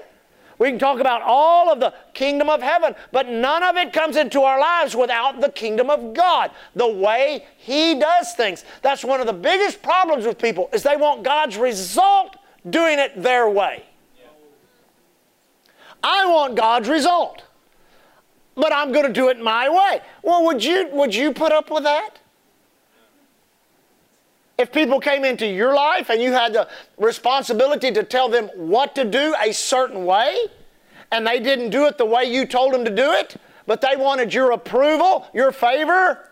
We 0.62 0.70
can 0.70 0.78
talk 0.78 1.00
about 1.00 1.24
all 1.24 1.72
of 1.72 1.80
the 1.80 1.92
kingdom 2.14 2.48
of 2.48 2.62
heaven, 2.62 2.94
but 3.12 3.28
none 3.28 3.64
of 3.64 3.78
it 3.78 3.92
comes 3.92 4.16
into 4.16 4.42
our 4.44 4.60
lives 4.60 4.96
without 4.96 5.42
the 5.42 5.50
kingdom 5.50 5.90
of 5.90 6.14
God, 6.14 6.52
the 6.76 6.88
way 6.88 7.48
He 7.58 8.00
does 8.00 8.34
things. 8.34 8.64
That's 8.84 9.04
one 9.04 9.20
of 9.20 9.26
the 9.26 9.34
biggest 9.34 9.82
problems 9.82 10.24
with 10.24 10.38
people 10.38 10.70
is 10.72 10.84
they 10.84 10.98
want 10.98 11.24
God's 11.24 11.58
result 11.58 12.38
doing 12.70 13.00
it 13.00 13.24
their 13.24 13.50
way. 13.50 13.86
I 16.04 16.28
want 16.28 16.54
God's 16.54 16.90
result, 16.90 17.42
but 18.54 18.72
I'm 18.72 18.92
going 18.92 19.08
to 19.08 19.14
do 19.14 19.30
it 19.30 19.40
my 19.40 19.68
way. 19.68 20.02
Well, 20.22 20.46
would 20.46 20.64
you 20.64 20.90
would 20.92 21.16
you 21.16 21.34
put 21.34 21.52
up 21.52 21.72
with 21.72 21.86
that? 21.86 22.20
If 24.62 24.72
people 24.72 25.00
came 25.00 25.26
into 25.26 25.48
your 25.48 25.74
life 25.74 26.12
and 26.12 26.22
you 26.22 26.34
had 26.34 26.54
the 26.54 26.68
responsibility 27.00 27.92
to 27.94 28.04
tell 28.04 28.30
them 28.30 28.48
what 28.56 28.94
to 28.94 29.04
do 29.04 29.34
a 29.42 29.52
certain 29.52 30.06
way, 30.06 30.38
and 31.12 31.26
they 31.26 31.40
didn't 31.40 31.72
do 31.72 31.88
it 31.88 31.98
the 31.98 32.06
way 32.06 32.26
you 32.26 32.46
told 32.46 32.72
them 32.72 32.86
to 32.86 32.96
do 32.96 33.12
it, 33.12 33.38
but 33.66 33.82
they 33.82 33.96
wanted 33.96 34.36
your 34.36 34.52
approval, 34.52 35.26
your 35.34 35.52
favor, 35.52 36.30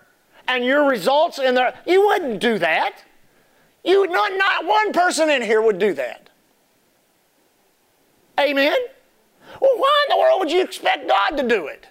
and 0.48 0.64
your 0.64 0.88
results 0.88 1.40
in 1.40 1.56
their 1.56 1.74
you 1.88 2.06
wouldn't 2.06 2.40
do 2.40 2.60
that. 2.60 3.04
You 3.84 4.02
would 4.02 4.12
not 4.12 4.32
not 4.38 4.64
one 4.64 4.94
person 4.94 5.32
in 5.32 5.42
here 5.42 5.64
would 5.64 5.80
do 5.80 5.96
that. 5.96 6.30
Amen. 8.40 8.78
Well, 9.60 9.72
why 9.76 10.06
in 10.08 10.16
the 10.16 10.22
world 10.22 10.40
would 10.42 10.52
you 10.52 10.62
expect 10.62 11.08
God 11.08 11.32
to 11.38 11.48
do 11.48 11.66
it? 11.66 11.88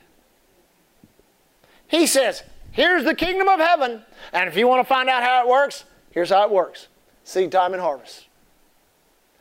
He 1.88 2.06
says, 2.06 2.44
Here's 2.70 3.02
the 3.02 3.16
kingdom 3.16 3.48
of 3.48 3.58
heaven, 3.58 4.04
and 4.32 4.48
if 4.48 4.56
you 4.56 4.68
want 4.68 4.86
to 4.86 4.88
find 4.88 5.08
out 5.08 5.24
how 5.24 5.42
it 5.42 5.48
works, 5.48 5.82
here's 6.10 6.30
how 6.30 6.44
it 6.44 6.50
works 6.50 6.88
seed 7.24 7.52
time 7.52 7.74
and 7.74 7.82
harvest. 7.82 8.26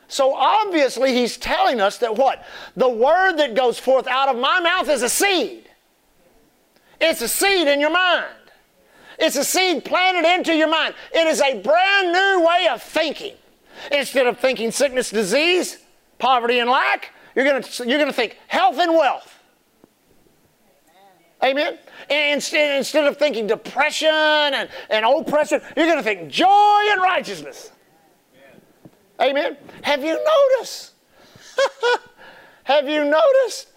So 0.09 0.33
obviously, 0.33 1.13
he's 1.13 1.37
telling 1.37 1.81
us 1.81 1.97
that 1.97 2.15
what? 2.15 2.45
The 2.75 2.89
word 2.89 3.37
that 3.37 3.55
goes 3.55 3.77
forth 3.77 4.07
out 4.07 4.29
of 4.29 4.37
my 4.37 4.59
mouth 4.59 4.89
is 4.89 5.03
a 5.03 5.09
seed. 5.09 5.69
It's 6.99 7.21
a 7.21 7.27
seed 7.27 7.67
in 7.67 7.79
your 7.79 7.91
mind. 7.91 8.25
It's 9.19 9.35
a 9.35 9.43
seed 9.43 9.83
planted 9.83 10.25
into 10.25 10.53
your 10.55 10.69
mind. 10.69 10.93
It 11.13 11.27
is 11.27 11.41
a 11.41 11.61
brand 11.61 12.13
new 12.13 12.45
way 12.45 12.67
of 12.71 12.81
thinking. 12.81 13.35
Instead 13.91 14.27
of 14.27 14.39
thinking 14.39 14.71
sickness, 14.71 15.09
disease, 15.09 15.77
poverty, 16.19 16.59
and 16.59 16.69
lack, 16.69 17.11
you're 17.35 17.45
going 17.45 17.61
to, 17.61 17.87
you're 17.87 17.99
going 17.99 18.09
to 18.09 18.15
think 18.15 18.37
health 18.47 18.79
and 18.79 18.93
wealth. 18.93 19.36
Amen. 21.43 21.77
And 22.09 22.33
instead, 22.33 22.77
instead 22.77 23.05
of 23.05 23.17
thinking 23.17 23.45
depression 23.47 24.09
and, 24.09 24.69
and 24.89 25.05
oppression, 25.05 25.61
you're 25.75 25.85
going 25.85 25.97
to 25.97 26.03
think 26.03 26.29
joy 26.29 26.81
and 26.91 27.01
righteousness. 27.01 27.71
Amen. 29.21 29.35
Amen. 29.37 29.57
Have 29.83 30.03
you 30.03 30.19
noticed? 30.23 30.93
have 32.63 32.89
you 32.89 33.05
noticed 33.05 33.69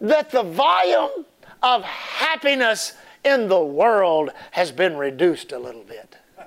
that 0.00 0.30
the 0.30 0.42
volume 0.42 1.24
of 1.62 1.82
happiness 1.84 2.92
in 3.24 3.48
the 3.48 3.62
world 3.62 4.30
has 4.50 4.70
been 4.70 4.94
reduced 4.96 5.52
a 5.52 5.58
little 5.58 5.84
bit? 5.84 6.16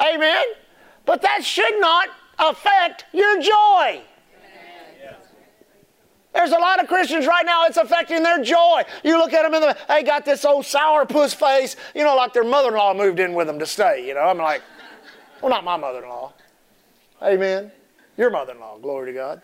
Amen. 0.00 0.44
But 1.04 1.22
that 1.22 1.44
should 1.44 1.80
not 1.80 2.10
affect 2.38 3.06
your 3.12 3.40
joy. 3.40 4.02
There's 6.38 6.52
a 6.52 6.58
lot 6.58 6.80
of 6.80 6.86
Christians 6.86 7.26
right 7.26 7.44
now, 7.44 7.66
it's 7.66 7.78
affecting 7.78 8.22
their 8.22 8.40
joy. 8.40 8.82
You 9.02 9.18
look 9.18 9.32
at 9.32 9.42
them 9.42 9.54
and 9.54 9.64
the, 9.64 9.76
they 9.88 10.04
got 10.04 10.24
this 10.24 10.44
old 10.44 10.64
sourpuss 10.66 11.34
face, 11.34 11.74
you 11.96 12.04
know, 12.04 12.14
like 12.14 12.32
their 12.32 12.44
mother 12.44 12.68
in 12.68 12.74
law 12.76 12.94
moved 12.94 13.18
in 13.18 13.34
with 13.34 13.48
them 13.48 13.58
to 13.58 13.66
stay. 13.66 14.06
You 14.06 14.14
know, 14.14 14.20
I'm 14.20 14.38
like, 14.38 14.62
well, 15.42 15.50
not 15.50 15.64
my 15.64 15.76
mother 15.76 16.04
in 16.04 16.08
law. 16.08 16.32
Amen. 17.24 17.72
Your 18.16 18.30
mother 18.30 18.52
in 18.52 18.60
law, 18.60 18.78
glory 18.78 19.10
to 19.10 19.18
God. 19.18 19.42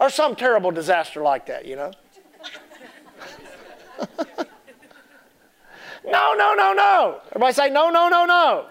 or 0.00 0.08
some 0.08 0.34
terrible 0.34 0.70
disaster 0.70 1.20
like 1.20 1.44
that, 1.44 1.66
you 1.66 1.76
know. 1.76 1.92
no, 6.06 6.34
no, 6.34 6.54
no, 6.54 6.72
no. 6.72 7.20
Everybody 7.32 7.52
say, 7.52 7.68
no, 7.68 7.90
no, 7.90 8.08
no, 8.08 8.24
no. 8.24 8.64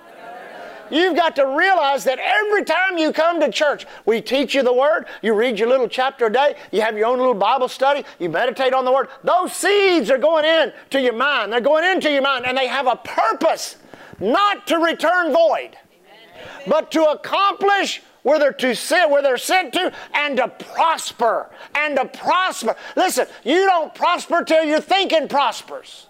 You've 0.91 1.15
got 1.15 1.36
to 1.38 1.47
realize 1.47 2.04
that 2.04 2.19
every 2.19 2.65
time 2.65 2.97
you 2.97 3.13
come 3.13 3.39
to 3.39 3.49
church, 3.49 3.88
we 4.06 4.21
teach 4.21 4.54
you 4.54 4.62
the 4.62 4.73
Word, 4.73 5.06
you 5.21 5.34
read 5.34 5.58
your 5.58 5.69
little 5.69 5.88
chapter 5.88 6.25
a 6.25 6.32
day, 6.32 6.56
you 6.71 6.82
have 6.82 6.97
your 6.97 7.08
own 7.08 7.17
little 7.17 7.34
Bible 7.34 7.69
study, 7.69 8.04
you 8.19 8.30
meditate 8.30 8.73
on 8.73 8.86
the 8.86 8.91
Word. 8.91 9.08
Those 9.23 9.54
seeds 9.54 10.12
are 10.12 10.17
going 10.17 10.45
in 10.45 10.73
to 10.89 11.01
your 11.01 11.13
mind. 11.13 11.51
They're 11.51 11.62
going 11.62 11.86
into 11.86 12.12
your 12.12 12.21
mind, 12.21 12.45
and 12.45 12.58
they 12.58 12.67
have 12.67 12.88
a 12.88 12.97
purpose, 12.97 13.77
not 14.19 14.67
to 14.67 14.77
return 14.77 15.34
void, 15.34 15.77
but 16.67 16.91
to 16.91 17.06
accomplish 17.06 18.01
where 18.23 18.38
they're 18.38 18.54
to 18.54 18.75
sit, 18.75 19.10
where 19.10 19.21
they're 19.21 19.38
sent 19.38 19.73
to, 19.73 19.91
and 20.13 20.38
to 20.38 20.47
prosper, 20.47 21.49
and 21.73 21.95
to 21.95 22.06
prosper. 22.06 22.75
Listen, 22.95 23.27
you 23.43 23.65
don't 23.65 23.95
prosper 23.95 24.43
till 24.43 24.63
your 24.63 24.82
thinking 24.82 25.27
prospers. 25.27 26.08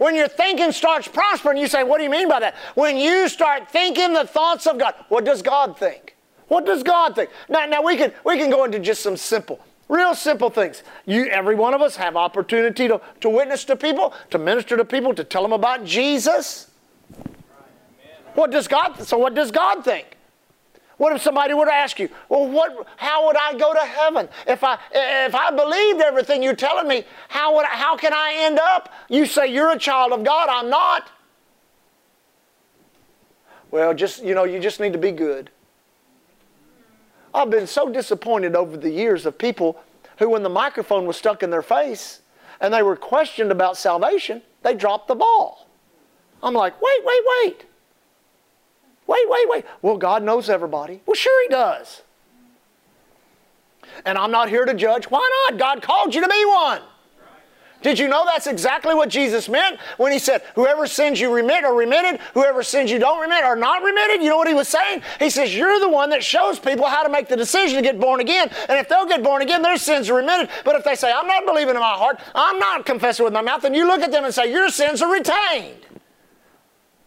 When 0.00 0.14
your 0.14 0.28
thinking 0.28 0.72
starts 0.72 1.08
prospering, 1.08 1.58
you 1.58 1.66
say, 1.66 1.84
What 1.84 1.98
do 1.98 2.04
you 2.04 2.08
mean 2.08 2.26
by 2.26 2.40
that? 2.40 2.54
When 2.74 2.96
you 2.96 3.28
start 3.28 3.70
thinking 3.70 4.14
the 4.14 4.26
thoughts 4.26 4.66
of 4.66 4.78
God, 4.78 4.94
what 5.10 5.26
does 5.26 5.42
God 5.42 5.78
think? 5.78 6.16
What 6.48 6.64
does 6.64 6.82
God 6.82 7.14
think? 7.14 7.28
Now, 7.50 7.66
now 7.66 7.82
we 7.82 7.98
can 7.98 8.10
we 8.24 8.38
can 8.38 8.48
go 8.48 8.64
into 8.64 8.78
just 8.78 9.02
some 9.02 9.18
simple, 9.18 9.60
real 9.90 10.14
simple 10.14 10.48
things. 10.48 10.84
You, 11.04 11.26
every 11.26 11.54
one 11.54 11.74
of 11.74 11.82
us 11.82 11.96
have 11.96 12.16
opportunity 12.16 12.88
to, 12.88 12.98
to 13.20 13.28
witness 13.28 13.66
to 13.66 13.76
people, 13.76 14.14
to 14.30 14.38
minister 14.38 14.74
to 14.78 14.86
people, 14.86 15.12
to 15.12 15.22
tell 15.22 15.42
them 15.42 15.52
about 15.52 15.84
Jesus. 15.84 16.70
What 18.32 18.50
does 18.50 18.68
God? 18.68 19.02
So 19.02 19.18
what 19.18 19.34
does 19.34 19.50
God 19.50 19.84
think? 19.84 20.16
What 21.00 21.16
if 21.16 21.22
somebody 21.22 21.54
were 21.54 21.64
to 21.64 21.72
ask 21.72 21.98
you, 21.98 22.10
well, 22.28 22.46
what, 22.46 22.86
how 22.98 23.26
would 23.26 23.34
I 23.34 23.54
go 23.54 23.72
to 23.72 23.80
heaven? 23.80 24.28
If 24.46 24.62
I, 24.62 24.74
if 24.92 25.34
I 25.34 25.50
believed 25.50 26.02
everything 26.02 26.42
you're 26.42 26.54
telling 26.54 26.86
me, 26.86 27.04
how, 27.28 27.56
would, 27.56 27.64
how 27.64 27.96
can 27.96 28.12
I 28.12 28.34
end 28.40 28.58
up? 28.58 28.92
You 29.08 29.24
say 29.24 29.46
you're 29.46 29.70
a 29.70 29.78
child 29.78 30.12
of 30.12 30.24
God, 30.24 30.50
I'm 30.50 30.68
not. 30.68 31.10
Well, 33.70 33.94
just, 33.94 34.22
you 34.22 34.34
know, 34.34 34.44
you 34.44 34.60
just 34.60 34.78
need 34.78 34.92
to 34.92 34.98
be 34.98 35.10
good. 35.10 35.48
I've 37.32 37.48
been 37.48 37.66
so 37.66 37.88
disappointed 37.88 38.54
over 38.54 38.76
the 38.76 38.90
years 38.90 39.24
of 39.24 39.38
people 39.38 39.82
who, 40.18 40.28
when 40.28 40.42
the 40.42 40.50
microphone 40.50 41.06
was 41.06 41.16
stuck 41.16 41.42
in 41.42 41.48
their 41.48 41.62
face 41.62 42.20
and 42.60 42.74
they 42.74 42.82
were 42.82 42.94
questioned 42.94 43.50
about 43.50 43.78
salvation, 43.78 44.42
they 44.62 44.74
dropped 44.74 45.08
the 45.08 45.14
ball. 45.14 45.66
I'm 46.42 46.52
like, 46.52 46.74
wait, 46.82 47.00
wait, 47.06 47.22
wait. 47.42 47.64
Wait, 49.10 49.28
wait, 49.28 49.48
wait. 49.48 49.64
Well, 49.82 49.96
God 49.96 50.22
knows 50.22 50.48
everybody. 50.48 51.00
Well, 51.04 51.16
sure 51.16 51.42
He 51.42 51.48
does. 51.48 52.02
And 54.04 54.16
I'm 54.16 54.30
not 54.30 54.48
here 54.48 54.64
to 54.64 54.72
judge. 54.72 55.06
Why 55.06 55.28
not? 55.48 55.58
God 55.58 55.82
called 55.82 56.14
you 56.14 56.20
to 56.20 56.28
be 56.28 56.44
one. 56.46 56.80
Did 57.82 57.98
you 57.98 58.06
know 58.06 58.24
that's 58.24 58.46
exactly 58.46 58.94
what 58.94 59.08
Jesus 59.08 59.48
meant 59.48 59.80
when 59.96 60.12
he 60.12 60.20
said, 60.20 60.42
Whoever 60.54 60.86
sins 60.86 61.18
you 61.18 61.34
remit 61.34 61.64
or 61.64 61.74
remitted, 61.74 62.20
whoever 62.34 62.62
sins 62.62 62.88
you 62.90 63.00
don't 63.00 63.20
remit 63.20 63.42
or 63.42 63.56
not 63.56 63.82
remitted? 63.82 64.22
You 64.22 64.28
know 64.28 64.36
what 64.36 64.46
he 64.46 64.54
was 64.54 64.68
saying? 64.68 65.02
He 65.18 65.28
says, 65.28 65.56
You're 65.56 65.80
the 65.80 65.88
one 65.88 66.10
that 66.10 66.22
shows 66.22 66.60
people 66.60 66.86
how 66.86 67.02
to 67.02 67.08
make 67.08 67.26
the 67.26 67.36
decision 67.36 67.76
to 67.78 67.82
get 67.82 67.98
born 67.98 68.20
again. 68.20 68.48
And 68.68 68.78
if 68.78 68.88
they'll 68.88 69.06
get 69.06 69.24
born 69.24 69.42
again, 69.42 69.62
their 69.62 69.78
sins 69.78 70.08
are 70.08 70.14
remitted. 70.14 70.50
But 70.64 70.76
if 70.76 70.84
they 70.84 70.94
say, 70.94 71.10
I'm 71.10 71.26
not 71.26 71.46
believing 71.46 71.74
in 71.74 71.80
my 71.80 71.94
heart, 71.94 72.20
I'm 72.32 72.60
not 72.60 72.86
confessing 72.86 73.24
with 73.24 73.32
my 73.32 73.42
mouth, 73.42 73.62
then 73.62 73.74
you 73.74 73.88
look 73.88 74.02
at 74.02 74.12
them 74.12 74.24
and 74.24 74.32
say, 74.32 74.52
Your 74.52 74.68
sins 74.68 75.02
are 75.02 75.10
retained. 75.10 75.86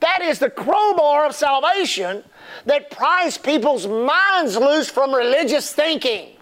That 0.03 0.21
is 0.21 0.37
the 0.37 0.49
crowbar 0.49 1.25
of 1.25 1.33
salvation 1.33 2.25
that 2.65 2.91
pries 2.91 3.37
people's 3.37 3.87
minds 3.87 4.57
loose 4.57 4.89
from 4.89 5.15
religious 5.15 5.71
thinking. 5.71 6.35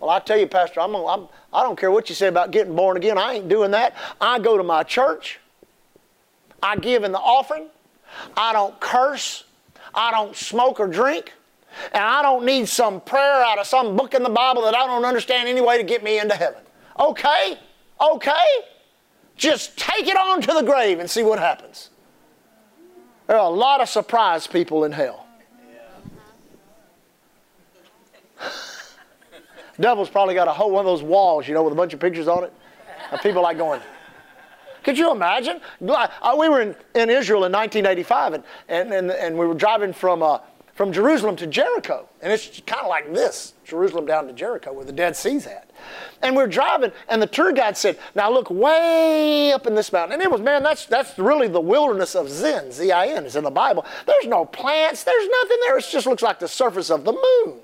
Well, 0.00 0.08
I 0.08 0.20
tell 0.20 0.38
you, 0.38 0.46
Pastor, 0.46 0.80
I'm, 0.80 0.94
I'm, 0.94 1.28
I 1.52 1.62
don't 1.62 1.78
care 1.78 1.90
what 1.90 2.08
you 2.08 2.14
say 2.14 2.28
about 2.28 2.50
getting 2.50 2.74
born 2.74 2.96
again. 2.96 3.18
I 3.18 3.34
ain't 3.34 3.50
doing 3.50 3.72
that. 3.72 3.94
I 4.22 4.38
go 4.38 4.56
to 4.56 4.62
my 4.62 4.84
church. 4.84 5.38
I 6.62 6.76
give 6.76 7.04
in 7.04 7.12
the 7.12 7.18
offering. 7.18 7.66
I 8.34 8.54
don't 8.54 8.80
curse. 8.80 9.44
I 9.94 10.10
don't 10.10 10.34
smoke 10.34 10.80
or 10.80 10.86
drink. 10.86 11.34
And 11.92 12.02
I 12.02 12.22
don't 12.22 12.46
need 12.46 12.70
some 12.70 13.02
prayer 13.02 13.44
out 13.44 13.58
of 13.58 13.66
some 13.66 13.98
book 13.98 14.14
in 14.14 14.22
the 14.22 14.30
Bible 14.30 14.62
that 14.62 14.74
I 14.74 14.86
don't 14.86 15.04
understand 15.04 15.46
anyway 15.46 15.76
to 15.76 15.84
get 15.84 16.02
me 16.02 16.18
into 16.18 16.36
heaven. 16.36 16.62
Okay? 16.98 17.58
Okay? 18.00 18.46
Just 19.36 19.76
take 19.76 20.08
it 20.08 20.16
on 20.16 20.40
to 20.40 20.54
the 20.54 20.62
grave 20.62 21.00
and 21.00 21.10
see 21.10 21.22
what 21.22 21.38
happens. 21.38 21.89
There 23.30 23.38
are 23.38 23.46
a 23.46 23.56
lot 23.56 23.80
of 23.80 23.88
surprise 23.88 24.48
people 24.48 24.82
in 24.82 24.90
hell. 24.90 25.24
Devil's 29.78 30.10
probably 30.10 30.34
got 30.34 30.48
a 30.48 30.52
whole 30.52 30.72
one 30.72 30.84
of 30.84 30.86
those 30.90 31.04
walls, 31.04 31.46
you 31.46 31.54
know, 31.54 31.62
with 31.62 31.72
a 31.72 31.76
bunch 31.76 31.94
of 31.94 32.00
pictures 32.00 32.26
on 32.26 32.42
it. 32.42 32.52
And 33.12 33.20
people 33.20 33.42
like 33.42 33.56
going, 33.56 33.80
could 34.82 34.98
you 34.98 35.12
imagine? 35.12 35.60
Uh, 35.80 36.08
we 36.40 36.48
were 36.48 36.60
in, 36.60 36.74
in 36.96 37.08
Israel 37.08 37.44
in 37.44 37.52
1985, 37.52 38.32
and, 38.34 38.42
and, 38.66 38.92
and, 38.92 39.12
and 39.12 39.38
we 39.38 39.46
were 39.46 39.54
driving 39.54 39.92
from, 39.92 40.24
uh, 40.24 40.40
from 40.74 40.90
Jerusalem 40.92 41.36
to 41.36 41.46
Jericho. 41.46 42.08
And 42.22 42.32
it's 42.32 42.60
kind 42.66 42.82
of 42.82 42.88
like 42.88 43.14
this 43.14 43.54
Jerusalem 43.70 44.04
down 44.04 44.26
to 44.26 44.32
Jericho, 44.32 44.72
where 44.72 44.84
the 44.84 44.92
Dead 44.92 45.16
Sea's 45.16 45.46
at. 45.46 45.70
And 46.22 46.36
we're 46.36 46.46
driving, 46.46 46.92
and 47.08 47.22
the 47.22 47.26
tour 47.26 47.52
guide 47.52 47.76
said, 47.76 47.98
Now 48.14 48.30
look 48.30 48.50
way 48.50 49.52
up 49.52 49.66
in 49.66 49.74
this 49.74 49.92
mountain. 49.92 50.14
And 50.14 50.22
it 50.22 50.30
was, 50.30 50.40
man, 50.40 50.62
that's, 50.62 50.86
that's 50.86 51.18
really 51.18 51.48
the 51.48 51.60
wilderness 51.60 52.14
of 52.14 52.28
Zin. 52.28 52.70
Z 52.72 52.90
I 52.92 53.06
N 53.06 53.24
is 53.24 53.36
in 53.36 53.44
the 53.44 53.50
Bible. 53.50 53.86
There's 54.06 54.26
no 54.26 54.44
plants, 54.44 55.04
there's 55.04 55.28
nothing 55.28 55.56
there. 55.62 55.78
It 55.78 55.86
just 55.90 56.06
looks 56.06 56.22
like 56.22 56.38
the 56.38 56.48
surface 56.48 56.90
of 56.90 57.04
the 57.04 57.12
moon. 57.12 57.60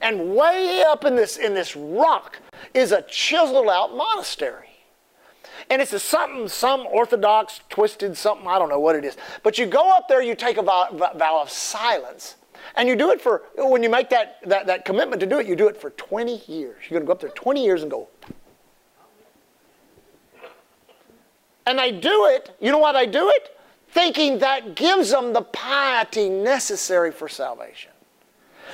And 0.00 0.34
way 0.34 0.82
up 0.86 1.04
in 1.04 1.16
this, 1.16 1.36
in 1.36 1.54
this 1.54 1.74
rock 1.74 2.38
is 2.74 2.92
a 2.92 3.02
chiseled 3.02 3.68
out 3.68 3.96
monastery. 3.96 4.66
And 5.70 5.82
it's 5.82 5.92
a 5.92 5.98
something, 5.98 6.48
some 6.48 6.86
orthodox, 6.86 7.60
twisted 7.68 8.16
something, 8.16 8.46
I 8.46 8.58
don't 8.58 8.68
know 8.68 8.80
what 8.80 8.96
it 8.96 9.04
is. 9.04 9.16
But 9.42 9.58
you 9.58 9.66
go 9.66 9.90
up 9.90 10.08
there, 10.08 10.22
you 10.22 10.34
take 10.34 10.56
a 10.56 10.62
vow, 10.62 10.88
vow 10.92 11.42
of 11.42 11.50
silence. 11.50 12.36
And 12.76 12.88
you 12.88 12.96
do 12.96 13.10
it 13.10 13.20
for, 13.20 13.42
when 13.56 13.82
you 13.82 13.90
make 13.90 14.10
that, 14.10 14.38
that, 14.46 14.66
that 14.66 14.84
commitment 14.84 15.20
to 15.20 15.26
do 15.26 15.38
it, 15.38 15.46
you 15.46 15.56
do 15.56 15.68
it 15.68 15.76
for 15.76 15.90
20 15.90 16.42
years. 16.46 16.76
You're 16.82 17.00
going 17.00 17.02
to 17.02 17.06
go 17.06 17.12
up 17.12 17.20
there 17.20 17.30
20 17.30 17.64
years 17.64 17.82
and 17.82 17.90
go. 17.90 18.08
And 21.66 21.78
they 21.78 21.92
do 21.92 22.26
it, 22.26 22.56
you 22.60 22.70
know 22.72 22.78
why 22.78 22.92
they 22.92 23.06
do 23.06 23.28
it? 23.28 23.58
Thinking 23.90 24.38
that 24.38 24.74
gives 24.74 25.10
them 25.10 25.32
the 25.32 25.42
piety 25.42 26.28
necessary 26.28 27.12
for 27.12 27.28
salvation. 27.28 27.90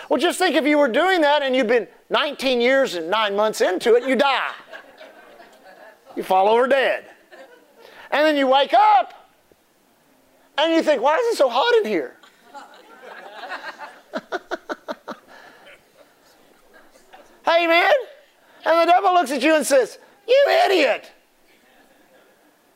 Well, 0.08 0.20
just 0.20 0.38
think 0.38 0.54
if 0.54 0.64
you 0.64 0.78
were 0.78 0.88
doing 0.88 1.20
that 1.22 1.42
and 1.42 1.56
you've 1.56 1.66
been 1.66 1.88
19 2.10 2.60
years 2.60 2.94
and 2.94 3.10
nine 3.10 3.34
months 3.34 3.60
into 3.60 3.94
it, 3.94 4.04
you 4.06 4.16
die. 4.16 4.52
You 6.16 6.22
fall 6.22 6.48
over 6.48 6.66
dead. 6.66 7.06
And 8.10 8.24
then 8.26 8.36
you 8.36 8.46
wake 8.46 8.74
up 8.74 9.30
and 10.56 10.72
you 10.72 10.82
think, 10.82 11.02
why 11.02 11.16
is 11.16 11.34
it 11.34 11.38
so 11.38 11.48
hot 11.48 11.74
in 11.82 11.90
here? 11.90 12.16
hey, 17.44 17.66
man. 17.66 17.92
And 18.64 18.80
the 18.80 18.92
devil 18.92 19.12
looks 19.12 19.30
at 19.30 19.42
you 19.42 19.54
and 19.54 19.66
says, 19.66 19.98
You 20.26 20.44
idiot. 20.66 21.10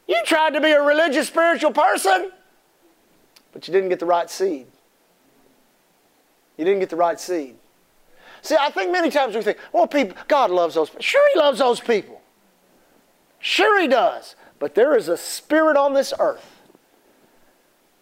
You 0.06 0.20
tried 0.24 0.54
to 0.54 0.60
be 0.60 0.70
a 0.70 0.82
religious, 0.82 1.28
spiritual 1.28 1.72
person, 1.72 2.30
but 3.52 3.68
you 3.68 3.72
didn't 3.72 3.90
get 3.90 3.98
the 3.98 4.06
right 4.06 4.30
seed. 4.30 4.66
You 6.56 6.64
didn't 6.64 6.80
get 6.80 6.90
the 6.90 6.96
right 6.96 7.20
seed. 7.20 7.56
See, 8.42 8.56
I 8.58 8.70
think 8.70 8.90
many 8.90 9.10
times 9.10 9.34
we 9.34 9.42
think, 9.42 9.58
well, 9.72 9.86
people, 9.86 10.16
God 10.26 10.50
loves 10.50 10.74
those 10.74 10.88
people. 10.88 11.02
Sure, 11.02 11.28
He 11.34 11.38
loves 11.38 11.58
those 11.58 11.80
people. 11.80 12.22
Sure, 13.38 13.80
He 13.80 13.86
does. 13.86 14.34
But 14.58 14.74
there 14.74 14.96
is 14.96 15.08
a 15.08 15.16
spirit 15.16 15.76
on 15.76 15.94
this 15.94 16.12
earth. 16.18 16.57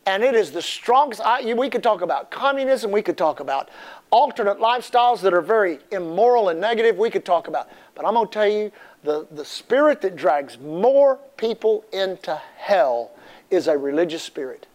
And 0.06 0.22
it 0.22 0.36
is 0.36 0.52
the 0.52 0.62
strongest. 0.62 1.20
I, 1.20 1.52
we 1.54 1.68
could 1.68 1.82
talk 1.82 2.00
about 2.00 2.30
communism. 2.30 2.92
We 2.92 3.02
could 3.02 3.18
talk 3.18 3.40
about 3.40 3.68
alternate 4.10 4.58
lifestyles 4.58 5.20
that 5.22 5.34
are 5.34 5.42
very 5.42 5.80
immoral 5.90 6.48
and 6.48 6.60
negative. 6.60 6.96
We 6.96 7.10
could 7.10 7.24
talk 7.24 7.48
about. 7.48 7.68
But 7.96 8.06
I'm 8.06 8.14
going 8.14 8.28
to 8.28 8.32
tell 8.32 8.48
you 8.48 8.70
the, 9.02 9.26
the 9.32 9.44
spirit 9.44 10.00
that 10.02 10.14
drags 10.14 10.58
more 10.58 11.18
people 11.36 11.84
into 11.92 12.40
hell 12.56 13.10
is 13.50 13.66
a 13.66 13.76
religious 13.76 14.22
spirit 14.22 14.68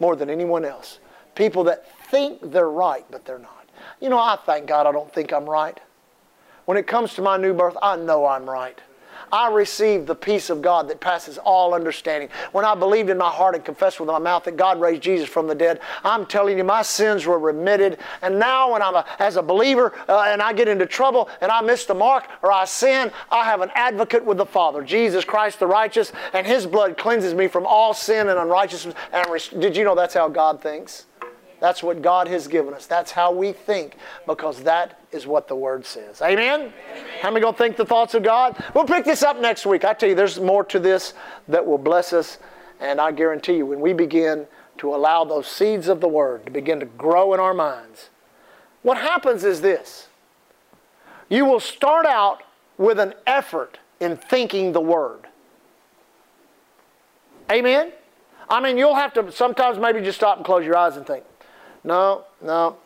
more 0.00 0.16
than 0.16 0.28
anyone 0.28 0.64
else. 0.64 0.98
People 1.36 1.62
that 1.64 1.86
think 2.10 2.52
they're 2.52 2.70
right, 2.70 3.04
but 3.10 3.24
they're 3.24 3.38
not. 3.38 3.68
You 4.00 4.08
know, 4.08 4.18
I 4.18 4.38
thank 4.44 4.66
God 4.66 4.86
I 4.86 4.92
don't 4.92 5.12
think 5.12 5.32
I'm 5.32 5.48
right. 5.48 5.78
When 6.64 6.76
it 6.76 6.86
comes 6.86 7.14
to 7.14 7.22
my 7.22 7.36
new 7.36 7.54
birth, 7.54 7.76
I 7.80 7.96
know 7.96 8.26
I'm 8.26 8.48
right. 8.48 8.80
I 9.32 9.50
received 9.50 10.06
the 10.06 10.14
peace 10.14 10.50
of 10.50 10.62
God 10.62 10.88
that 10.88 11.00
passes 11.00 11.38
all 11.38 11.74
understanding. 11.74 12.28
When 12.52 12.64
I 12.64 12.74
believed 12.74 13.10
in 13.10 13.18
my 13.18 13.30
heart 13.30 13.54
and 13.54 13.64
confessed 13.64 14.00
with 14.00 14.06
my 14.06 14.18
mouth 14.18 14.44
that 14.44 14.56
God 14.56 14.80
raised 14.80 15.02
Jesus 15.02 15.28
from 15.28 15.46
the 15.46 15.54
dead, 15.54 15.80
I'm 16.02 16.26
telling 16.26 16.58
you, 16.58 16.64
my 16.64 16.82
sins 16.82 17.26
were 17.26 17.38
remitted. 17.38 17.98
And 18.22 18.38
now, 18.38 18.72
when 18.72 18.82
I'm 18.82 18.94
a, 18.94 19.06
as 19.18 19.36
a 19.36 19.42
believer 19.42 19.92
uh, 20.08 20.24
and 20.28 20.40
I 20.40 20.52
get 20.52 20.68
into 20.68 20.86
trouble 20.86 21.28
and 21.40 21.50
I 21.50 21.60
miss 21.60 21.84
the 21.84 21.94
mark 21.94 22.24
or 22.42 22.52
I 22.52 22.64
sin, 22.64 23.10
I 23.30 23.44
have 23.44 23.60
an 23.60 23.70
advocate 23.74 24.24
with 24.24 24.38
the 24.38 24.46
Father, 24.46 24.82
Jesus 24.82 25.24
Christ 25.24 25.58
the 25.58 25.66
righteous, 25.66 26.12
and 26.32 26.46
His 26.46 26.66
blood 26.66 26.96
cleanses 26.96 27.34
me 27.34 27.48
from 27.48 27.66
all 27.66 27.94
sin 27.94 28.28
and 28.28 28.38
unrighteousness. 28.38 28.94
And 29.12 29.60
did 29.60 29.76
you 29.76 29.84
know 29.84 29.94
that's 29.94 30.14
how 30.14 30.28
God 30.28 30.60
thinks? 30.60 31.06
That's 31.60 31.82
what 31.82 32.02
God 32.02 32.28
has 32.28 32.46
given 32.46 32.74
us. 32.74 32.86
That's 32.86 33.10
how 33.10 33.32
we 33.32 33.52
think 33.52 33.96
because 34.26 34.62
that 34.64 35.00
is 35.14 35.26
what 35.26 35.46
the 35.46 35.54
Word 35.54 35.86
says. 35.86 36.20
Amen? 36.20 36.60
Amen. 36.60 36.72
How 37.22 37.30
many 37.30 37.40
going 37.40 37.54
to 37.54 37.58
think 37.58 37.76
the 37.76 37.86
thoughts 37.86 38.14
of 38.14 38.22
God? 38.22 38.62
We'll 38.74 38.84
pick 38.84 39.04
this 39.04 39.22
up 39.22 39.40
next 39.40 39.64
week. 39.64 39.84
I 39.84 39.94
tell 39.94 40.08
you, 40.08 40.14
there's 40.14 40.40
more 40.40 40.64
to 40.64 40.80
this 40.80 41.14
that 41.48 41.64
will 41.64 41.78
bless 41.78 42.12
us. 42.12 42.38
And 42.80 43.00
I 43.00 43.12
guarantee 43.12 43.58
you, 43.58 43.66
when 43.66 43.80
we 43.80 43.92
begin 43.92 44.46
to 44.78 44.94
allow 44.94 45.24
those 45.24 45.46
seeds 45.46 45.86
of 45.86 46.00
the 46.00 46.08
Word 46.08 46.44
to 46.46 46.50
begin 46.50 46.80
to 46.80 46.86
grow 46.86 47.32
in 47.32 47.40
our 47.40 47.54
minds, 47.54 48.10
what 48.82 48.98
happens 48.98 49.44
is 49.44 49.60
this 49.60 50.08
you 51.28 51.44
will 51.44 51.60
start 51.60 52.04
out 52.04 52.42
with 52.76 52.98
an 52.98 53.14
effort 53.26 53.78
in 54.00 54.16
thinking 54.16 54.72
the 54.72 54.80
Word. 54.80 55.28
Amen? 57.50 57.92
I 58.48 58.60
mean, 58.60 58.76
you'll 58.76 58.96
have 58.96 59.14
to 59.14 59.30
sometimes 59.32 59.78
maybe 59.78 60.00
just 60.00 60.18
stop 60.18 60.38
and 60.38 60.44
close 60.44 60.66
your 60.66 60.76
eyes 60.76 60.96
and 60.96 61.06
think, 61.06 61.24
no, 61.84 62.24
no. 62.42 62.76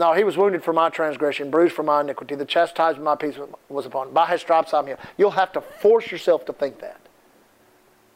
No, 0.00 0.14
he 0.14 0.24
was 0.24 0.38
wounded 0.38 0.64
for 0.64 0.72
my 0.72 0.88
transgression, 0.88 1.50
bruised 1.50 1.74
for 1.74 1.82
my 1.82 2.00
iniquity. 2.00 2.34
The 2.34 2.46
chastisement 2.46 3.00
of 3.00 3.04
my 3.04 3.16
peace 3.16 3.38
was 3.68 3.84
upon 3.84 4.08
him. 4.08 4.14
By 4.14 4.28
his 4.28 4.40
stripes 4.40 4.72
I'm 4.72 4.86
healed. 4.86 4.98
You'll 5.18 5.32
have 5.32 5.52
to 5.52 5.60
force 5.60 6.10
yourself 6.10 6.46
to 6.46 6.54
think 6.54 6.80
that. 6.80 7.02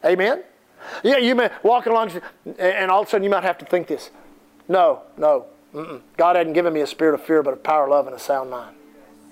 Amen? 0.03 0.41
Yeah, 1.03 1.17
you 1.17 1.35
may 1.35 1.51
walk 1.61 1.85
along 1.85 2.19
and 2.57 2.89
all 2.89 3.03
of 3.03 3.07
a 3.07 3.11
sudden 3.11 3.23
you 3.23 3.29
might 3.29 3.43
have 3.43 3.59
to 3.59 3.65
think 3.65 3.85
this. 3.85 4.09
No, 4.67 5.03
no. 5.15 5.45
Mm-mm. 5.75 6.01
God 6.17 6.35
hadn't 6.35 6.53
given 6.53 6.73
me 6.73 6.81
a 6.81 6.87
spirit 6.87 7.13
of 7.13 7.21
fear, 7.21 7.43
but 7.43 7.53
of 7.53 7.61
power, 7.61 7.83
of 7.83 7.91
love, 7.91 8.07
and 8.07 8.15
a 8.15 8.19
sound 8.19 8.49
mind. 8.49 8.75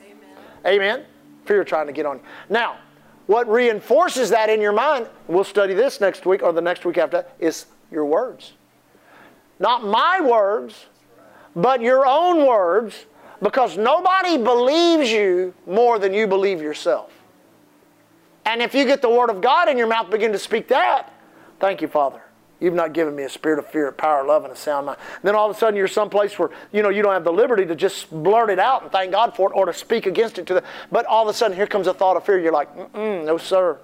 Amen. 0.06 0.38
Amen? 0.68 1.06
Fear 1.46 1.64
trying 1.64 1.88
to 1.88 1.94
get 1.94 2.06
on 2.06 2.18
you. 2.18 2.24
Now, 2.50 2.78
what 3.26 3.50
reinforces 3.50 4.30
that 4.30 4.52
in 4.52 4.62
your 4.62 4.74
mind, 4.74 5.08
we'll 5.28 5.44
study 5.44 5.74
this 5.74 6.00
next 6.00 6.28
week 6.28 6.44
or 6.44 6.54
the 6.54 6.62
next 6.62 6.86
week 6.86 7.00
after 7.00 7.26
is 7.40 7.66
your 7.90 8.06
words. 8.06 8.54
Not 9.60 9.84
my 9.84 10.22
words, 10.22 10.86
but 11.56 11.82
your 11.82 12.06
own 12.06 12.48
words, 12.48 13.06
because 13.42 13.78
nobody 13.78 14.38
believes 14.38 15.12
you 15.12 15.54
more 15.68 16.00
than 16.00 16.14
you 16.14 16.28
believe 16.28 16.62
yourself. 16.62 17.12
And 18.46 18.62
if 18.62 18.74
you 18.74 18.86
get 18.86 19.02
the 19.02 19.10
Word 19.10 19.30
of 19.30 19.42
God 19.42 19.70
in 19.70 19.78
your 19.78 19.88
mouth, 19.88 20.10
begin 20.10 20.32
to 20.32 20.40
speak 20.40 20.68
that, 20.70 21.12
thank 21.60 21.82
you, 21.82 21.88
Father. 21.88 22.22
You've 22.60 22.74
not 22.74 22.94
given 22.94 23.14
me 23.14 23.24
a 23.24 23.30
spirit 23.30 23.60
of 23.60 23.68
fear, 23.68 23.92
power, 23.92 24.26
love, 24.26 24.46
and 24.46 24.54
a 24.54 24.56
sound 24.56 24.86
mind. 24.86 24.98
then 25.22 25.36
all 25.36 25.50
of 25.50 25.56
a 25.56 25.60
sudden 25.60 25.76
you're 25.76 25.88
someplace 25.90 26.40
where 26.40 26.50
you 26.72 26.82
know 26.82 26.88
you 26.88 27.02
don't 27.02 27.12
have 27.12 27.26
the 27.26 27.34
liberty 27.34 27.66
to 27.66 27.76
just 27.76 28.10
blurt 28.10 28.50
it 28.50 28.58
out 28.58 28.84
and 28.84 28.92
thank 28.92 29.12
God 29.12 29.36
for 29.36 29.52
it 29.52 29.54
or 29.54 29.66
to 29.66 29.74
speak 29.74 30.06
against 30.06 30.40
it 30.40 30.46
to 30.46 30.54
the 30.54 30.64
but 30.90 31.06
all 31.06 31.24
of 31.24 31.28
a 31.28 31.38
sudden 31.38 31.58
here 31.58 31.68
comes 31.68 31.88
a 31.88 31.94
thought 31.94 32.16
of 32.16 32.26
fear. 32.26 32.40
You're 32.40 32.54
like, 32.54 32.74
mm 32.94 33.26
no, 33.26 33.38
sir. 33.38 33.78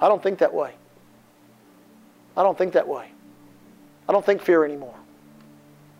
I 0.00 0.08
don't 0.08 0.22
think 0.22 0.38
that 0.38 0.54
way. 0.54 0.72
I 2.34 2.42
don't 2.42 2.56
think 2.56 2.72
that 2.72 2.88
way. 2.88 3.10
I 4.08 4.12
don't 4.12 4.24
think 4.24 4.40
fear 4.40 4.64
anymore. 4.64 4.94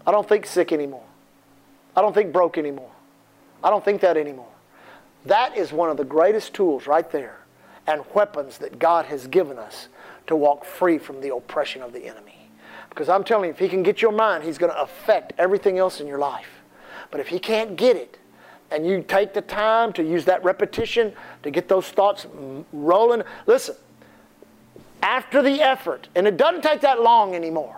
I 0.06 0.10
don't 0.10 0.28
think 0.28 0.46
sick 0.46 0.72
anymore. 0.72 1.04
I 1.94 2.00
don't 2.00 2.14
think 2.14 2.32
broke 2.32 2.58
anymore. 2.58 2.90
I 3.62 3.70
don't 3.70 3.84
think 3.84 4.00
that 4.00 4.16
anymore. 4.16 4.48
That 5.26 5.56
is 5.56 5.72
one 5.72 5.90
of 5.90 5.96
the 5.96 6.04
greatest 6.04 6.54
tools 6.54 6.86
right 6.86 7.08
there 7.10 7.38
and 7.86 8.02
weapons 8.14 8.58
that 8.58 8.78
God 8.78 9.06
has 9.06 9.26
given 9.26 9.58
us 9.58 9.88
to 10.26 10.36
walk 10.36 10.64
free 10.64 10.98
from 10.98 11.20
the 11.20 11.34
oppression 11.34 11.82
of 11.82 11.92
the 11.92 12.06
enemy. 12.06 12.48
Because 12.88 13.08
I'm 13.08 13.24
telling 13.24 13.46
you, 13.46 13.50
if 13.50 13.58
he 13.58 13.68
can 13.68 13.82
get 13.82 14.02
your 14.02 14.12
mind, 14.12 14.44
he's 14.44 14.58
going 14.58 14.72
to 14.72 14.80
affect 14.80 15.32
everything 15.38 15.78
else 15.78 16.00
in 16.00 16.06
your 16.06 16.18
life. 16.18 16.48
But 17.10 17.20
if 17.20 17.28
he 17.28 17.38
can't 17.38 17.76
get 17.76 17.96
it, 17.96 18.18
and 18.70 18.86
you 18.86 19.02
take 19.02 19.34
the 19.34 19.42
time 19.42 19.92
to 19.92 20.02
use 20.02 20.24
that 20.24 20.42
repetition 20.42 21.12
to 21.42 21.50
get 21.50 21.68
those 21.68 21.88
thoughts 21.88 22.26
rolling, 22.72 23.22
listen, 23.46 23.76
after 25.02 25.42
the 25.42 25.60
effort, 25.60 26.08
and 26.14 26.26
it 26.26 26.36
doesn't 26.36 26.62
take 26.62 26.80
that 26.80 27.02
long 27.02 27.34
anymore, 27.34 27.76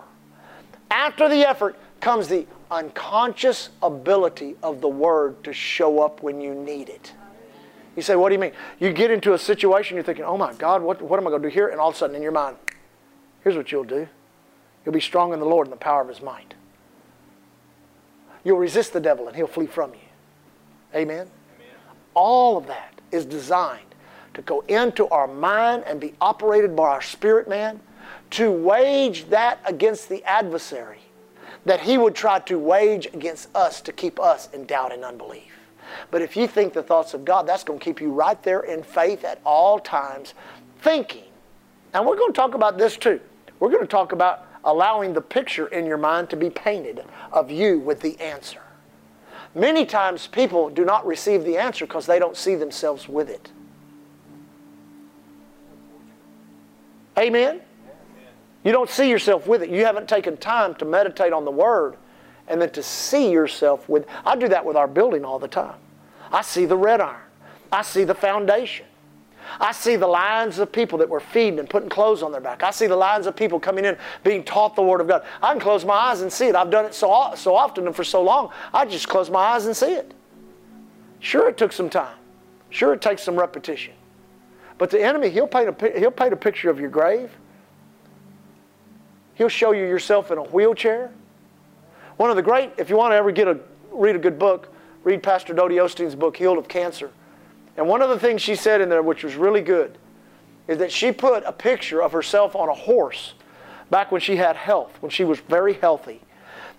after 0.89 1.27
the 1.27 1.47
effort 1.47 1.75
comes 2.05 2.27
the 2.27 2.45
unconscious 2.69 3.71
ability 3.81 4.55
of 4.61 4.79
the 4.79 4.87
Word 4.87 5.43
to 5.43 5.51
show 5.51 6.01
up 6.01 6.21
when 6.21 6.39
you 6.39 6.53
need 6.53 6.87
it. 6.87 7.11
You 7.95 8.03
say, 8.03 8.15
What 8.15 8.29
do 8.29 8.35
you 8.35 8.39
mean? 8.39 8.51
You 8.79 8.93
get 8.93 9.09
into 9.09 9.33
a 9.33 9.39
situation, 9.39 9.95
you're 9.95 10.03
thinking, 10.03 10.23
Oh 10.23 10.37
my 10.37 10.53
God, 10.53 10.83
what, 10.83 11.01
what 11.01 11.19
am 11.19 11.25
I 11.25 11.31
going 11.31 11.41
to 11.41 11.49
do 11.49 11.51
here? 11.51 11.69
And 11.69 11.79
all 11.79 11.89
of 11.89 11.95
a 11.95 11.97
sudden 11.97 12.15
in 12.15 12.21
your 12.21 12.31
mind, 12.31 12.57
here's 13.43 13.57
what 13.57 13.71
you'll 13.71 13.85
do 13.85 14.07
you'll 14.85 14.93
be 14.93 15.01
strong 15.01 15.33
in 15.33 15.39
the 15.39 15.47
Lord 15.47 15.65
and 15.65 15.73
the 15.73 15.77
power 15.77 16.03
of 16.03 16.09
His 16.09 16.21
might. 16.21 16.53
You'll 18.43 18.59
resist 18.59 18.93
the 18.93 18.99
devil 18.99 19.27
and 19.27 19.35
he'll 19.35 19.47
flee 19.47 19.65
from 19.65 19.91
you. 19.93 19.99
Amen? 20.93 21.21
Amen? 21.21 21.27
All 22.13 22.55
of 22.55 22.67
that 22.67 23.01
is 23.11 23.25
designed 23.25 23.95
to 24.35 24.43
go 24.43 24.59
into 24.67 25.07
our 25.07 25.25
mind 25.25 25.83
and 25.87 25.99
be 25.99 26.13
operated 26.21 26.75
by 26.75 26.83
our 26.83 27.01
spirit 27.01 27.49
man 27.49 27.79
to 28.29 28.51
wage 28.51 29.27
that 29.29 29.59
against 29.65 30.07
the 30.07 30.23
adversary 30.25 30.99
that 31.65 31.81
he 31.81 31.97
would 31.97 32.15
try 32.15 32.39
to 32.39 32.57
wage 32.57 33.07
against 33.07 33.53
us 33.55 33.81
to 33.81 33.91
keep 33.91 34.19
us 34.19 34.49
in 34.53 34.65
doubt 34.65 34.93
and 34.93 35.03
unbelief. 35.03 35.51
But 36.11 36.21
if 36.21 36.35
you 36.35 36.47
think 36.47 36.73
the 36.73 36.83
thoughts 36.83 37.13
of 37.13 37.25
God, 37.25 37.47
that's 37.47 37.63
going 37.63 37.79
to 37.79 37.83
keep 37.83 37.99
you 38.01 38.11
right 38.11 38.41
there 38.43 38.61
in 38.61 38.83
faith 38.83 39.23
at 39.23 39.39
all 39.45 39.79
times, 39.79 40.33
thinking. 40.79 41.23
And 41.93 42.05
we're 42.05 42.17
going 42.17 42.31
to 42.31 42.35
talk 42.35 42.53
about 42.53 42.77
this 42.77 42.97
too. 42.97 43.19
We're 43.59 43.69
going 43.69 43.83
to 43.83 43.87
talk 43.87 44.11
about 44.11 44.47
allowing 44.63 45.13
the 45.13 45.21
picture 45.21 45.67
in 45.67 45.85
your 45.85 45.97
mind 45.97 46.29
to 46.31 46.35
be 46.35 46.49
painted 46.49 47.03
of 47.31 47.51
you 47.51 47.79
with 47.79 48.01
the 48.01 48.19
answer. 48.19 48.61
Many 49.53 49.85
times 49.85 50.27
people 50.27 50.69
do 50.69 50.83
not 50.83 51.05
receive 51.05 51.43
the 51.45 51.57
answer 51.57 51.85
because 51.85 52.05
they 52.05 52.19
don't 52.19 52.35
see 52.35 52.55
themselves 52.55 53.07
with 53.07 53.29
it. 53.29 53.51
Amen? 57.17 57.61
You 58.65 58.71
don't 58.71 58.89
see 58.89 59.09
yourself 59.09 59.47
with 59.47 59.61
it. 59.61 59.69
You 59.69 59.85
haven't 59.85 60.09
taken 60.09 60.35
time 60.35 60.73
to 60.75 60.85
meditate 60.85 61.31
on 61.31 61.45
the 61.45 61.51
Word 61.51 61.95
and 62.47 62.61
then 62.61 62.71
to 62.71 62.83
see 62.83 63.31
yourself 63.31 63.87
with. 63.87 64.05
I 64.25 64.35
do 64.35 64.47
that 64.49 64.65
with 64.65 64.75
our 64.75 64.87
building 64.87 65.23
all 65.23 65.39
the 65.39 65.47
time. 65.47 65.75
I 66.31 66.41
see 66.41 66.65
the 66.65 66.75
red 66.75 66.99
iron, 66.99 67.21
I 67.71 67.83
see 67.83 68.03
the 68.03 68.15
foundation. 68.15 68.87
I 69.59 69.73
see 69.73 69.95
the 69.95 70.07
lines 70.07 70.57
of 70.57 70.71
people 70.71 70.97
that 70.97 71.07
were 71.07 71.19
feeding 71.19 71.59
and 71.59 71.69
putting 71.69 71.87
clothes 71.87 72.23
on 72.23 72.31
their 72.31 72.41
back. 72.41 72.63
I 72.63 72.71
see 72.71 72.87
the 72.87 72.95
lines 72.95 73.27
of 73.27 73.35
people 73.35 73.59
coming 73.59 73.85
in 73.85 73.95
being 74.23 74.43
taught 74.43 74.75
the 74.75 74.81
Word 74.81 75.01
of 75.01 75.07
God. 75.07 75.23
I 75.39 75.51
can 75.51 75.61
close 75.61 75.85
my 75.85 75.93
eyes 75.93 76.21
and 76.21 76.33
see 76.33 76.47
it. 76.47 76.55
I've 76.55 76.71
done 76.71 76.83
it 76.85 76.95
so, 76.95 77.31
so 77.35 77.55
often 77.55 77.85
and 77.85 77.95
for 77.95 78.03
so 78.03 78.23
long, 78.23 78.49
I 78.73 78.85
just 78.85 79.07
close 79.07 79.29
my 79.29 79.39
eyes 79.39 79.67
and 79.67 79.77
see 79.77 79.93
it. 79.93 80.15
Sure, 81.19 81.47
it 81.47 81.57
took 81.57 81.71
some 81.71 81.91
time. 81.91 82.17
Sure, 82.71 82.93
it 82.93 83.01
takes 83.01 83.21
some 83.21 83.35
repetition. 83.35 83.93
But 84.79 84.89
the 84.89 84.99
enemy, 84.99 85.29
he'll 85.29 85.45
paint 85.47 85.69
a, 85.69 85.99
he'll 85.99 86.09
paint 86.09 86.33
a 86.33 86.37
picture 86.37 86.71
of 86.71 86.79
your 86.79 86.89
grave. 86.89 87.29
He'll 89.35 89.49
show 89.49 89.71
you 89.71 89.85
yourself 89.85 90.31
in 90.31 90.37
a 90.37 90.43
wheelchair. 90.43 91.11
One 92.17 92.29
of 92.29 92.35
the 92.35 92.41
great, 92.41 92.71
if 92.77 92.89
you 92.89 92.97
want 92.97 93.11
to 93.11 93.15
ever 93.15 93.31
get 93.31 93.47
a, 93.47 93.59
read 93.91 94.15
a 94.15 94.19
good 94.19 94.39
book, 94.39 94.69
read 95.03 95.21
Pastor 95.21 95.53
Dodie 95.53 95.75
Osteen's 95.75 96.15
book, 96.15 96.35
Healed 96.37 96.57
of 96.57 96.67
Cancer. 96.67 97.11
And 97.77 97.87
one 97.87 98.01
of 98.01 98.09
the 98.09 98.19
things 98.19 98.41
she 98.41 98.55
said 98.55 98.81
in 98.81 98.89
there, 98.89 99.03
which 99.03 99.23
was 99.23 99.35
really 99.35 99.61
good, 99.61 99.97
is 100.67 100.77
that 100.79 100.91
she 100.91 101.11
put 101.11 101.43
a 101.45 101.51
picture 101.51 102.01
of 102.01 102.11
herself 102.13 102.55
on 102.55 102.69
a 102.69 102.73
horse 102.73 103.33
back 103.89 104.11
when 104.11 104.21
she 104.21 104.37
had 104.37 104.55
health, 104.55 104.91
when 105.01 105.11
she 105.11 105.23
was 105.23 105.39
very 105.41 105.73
healthy. 105.73 106.21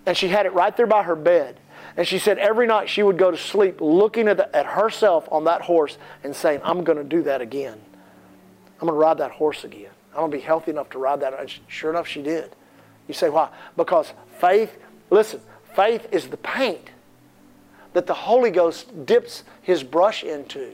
And 0.05 0.17
she 0.17 0.27
had 0.27 0.45
it 0.45 0.53
right 0.53 0.75
there 0.75 0.87
by 0.87 1.03
her 1.03 1.15
bed. 1.15 1.59
And 1.95 2.07
she 2.07 2.19
said 2.19 2.37
every 2.37 2.67
night 2.67 2.89
she 2.89 3.03
would 3.03 3.17
go 3.17 3.31
to 3.31 3.37
sleep 3.37 3.81
looking 3.81 4.27
at, 4.27 4.37
the, 4.37 4.55
at 4.55 4.65
herself 4.65 5.27
on 5.31 5.45
that 5.45 5.61
horse 5.61 5.97
and 6.23 6.35
saying, 6.35 6.61
I'm 6.63 6.83
going 6.83 6.97
to 6.97 7.03
do 7.03 7.23
that 7.23 7.41
again. 7.41 7.79
I'm 8.79 8.87
going 8.87 8.93
to 8.93 8.99
ride 8.99 9.17
that 9.19 9.31
horse 9.31 9.63
again. 9.63 9.89
I'm 10.17 10.23
going 10.23 10.31
to 10.31 10.37
be 10.37 10.43
healthy 10.43 10.71
enough 10.71 10.89
to 10.91 10.97
ride 10.97 11.19
that. 11.19 11.39
And 11.39 11.53
sure 11.67 11.91
enough, 11.91 12.07
she 12.07 12.23
did. 12.23 12.55
You 13.07 13.13
say, 13.13 13.29
why? 13.29 13.49
Because 13.75 14.13
faith, 14.39 14.77
listen, 15.11 15.39
faith 15.75 16.07
is 16.11 16.27
the 16.27 16.37
paint 16.37 16.89
that 17.93 18.07
the 18.07 18.13
Holy 18.13 18.49
Ghost 18.49 19.05
dips 19.05 19.43
his 19.61 19.83
brush 19.83 20.23
into 20.23 20.73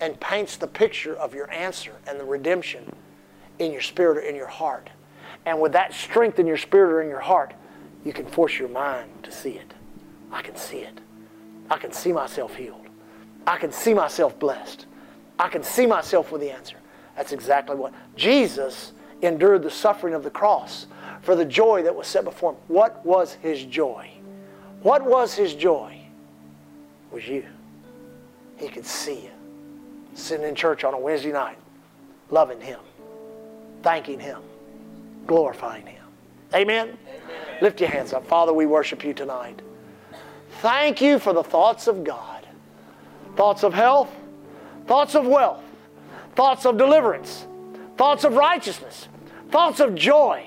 and 0.00 0.18
paints 0.20 0.56
the 0.56 0.66
picture 0.66 1.16
of 1.16 1.34
your 1.34 1.50
answer 1.50 1.92
and 2.06 2.20
the 2.20 2.24
redemption 2.24 2.94
in 3.58 3.72
your 3.72 3.80
spirit 3.80 4.18
or 4.18 4.20
in 4.20 4.34
your 4.34 4.46
heart. 4.46 4.90
And 5.46 5.60
with 5.60 5.72
that 5.72 5.94
strength 5.94 6.38
in 6.38 6.46
your 6.46 6.56
spirit 6.56 6.92
or 6.92 7.02
in 7.02 7.08
your 7.08 7.20
heart, 7.20 7.54
you 8.04 8.12
can 8.12 8.26
force 8.26 8.58
your 8.58 8.68
mind 8.68 9.10
to 9.22 9.32
see 9.32 9.52
it. 9.52 9.72
I 10.30 10.42
can 10.42 10.56
see 10.56 10.78
it. 10.78 11.00
I 11.70 11.78
can 11.78 11.92
see 11.92 12.12
myself 12.12 12.54
healed. 12.54 12.86
I 13.46 13.56
can 13.56 13.72
see 13.72 13.94
myself 13.94 14.38
blessed. 14.38 14.86
I 15.38 15.48
can 15.48 15.62
see 15.62 15.86
myself 15.86 16.30
with 16.30 16.40
the 16.40 16.50
answer. 16.50 16.76
That's 17.16 17.32
exactly 17.32 17.76
what 17.76 17.92
Jesus 18.16 18.92
endured 19.20 19.62
the 19.62 19.70
suffering 19.70 20.14
of 20.14 20.24
the 20.24 20.30
cross 20.30 20.86
for 21.22 21.34
the 21.36 21.44
joy 21.44 21.82
that 21.82 21.94
was 21.94 22.06
set 22.06 22.24
before 22.24 22.52
him. 22.52 22.58
What 22.68 23.04
was 23.04 23.34
his 23.34 23.64
joy? 23.64 24.10
What 24.82 25.04
was 25.04 25.34
his 25.34 25.54
joy? 25.54 26.00
It 27.10 27.14
was 27.14 27.28
you. 27.28 27.44
He 28.56 28.68
could 28.68 28.86
see 28.86 29.22
you 29.22 29.30
sitting 30.14 30.46
in 30.46 30.54
church 30.54 30.84
on 30.84 30.94
a 30.94 30.98
Wednesday 30.98 31.32
night, 31.32 31.56
loving 32.30 32.60
him, 32.60 32.80
thanking 33.82 34.20
him, 34.20 34.42
glorifying 35.26 35.86
him. 35.86 36.04
Amen? 36.54 36.88
Amen? 36.88 36.98
Lift 37.62 37.80
your 37.80 37.88
hands 37.88 38.12
up. 38.12 38.26
Father, 38.26 38.52
we 38.52 38.66
worship 38.66 39.04
you 39.04 39.14
tonight. 39.14 39.62
Thank 40.60 41.00
you 41.00 41.18
for 41.18 41.32
the 41.32 41.42
thoughts 41.42 41.86
of 41.86 42.04
God 42.04 42.42
thoughts 43.36 43.62
of 43.62 43.72
health, 43.72 44.14
thoughts 44.86 45.14
of 45.14 45.26
wealth, 45.26 45.62
thoughts 46.34 46.66
of 46.66 46.78
deliverance, 46.78 47.46
thoughts 47.96 48.24
of 48.24 48.34
righteousness, 48.34 49.08
thoughts 49.50 49.80
of 49.80 49.94
joy. 49.94 50.46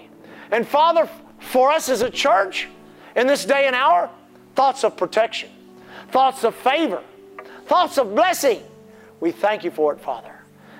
And 0.52 0.68
Father, 0.68 1.10
for 1.40 1.72
us 1.72 1.90
as 1.90 2.02
a 2.02 2.10
church 2.10 2.68
in 3.16 3.28
this 3.28 3.46
day 3.46 3.68
and 3.68 3.76
hour, 3.76 4.10
thoughts 4.56 4.84
of 4.84 4.98
protection, 4.98 5.50
thoughts 6.10 6.44
of 6.44 6.56
favor, 6.56 7.02
thoughts 7.66 7.98
of 7.98 8.16
blessing. 8.16 8.62
We 9.20 9.32
thank 9.32 9.64
you 9.64 9.72
for 9.72 9.94
it, 9.94 10.00
Father. 10.00 10.34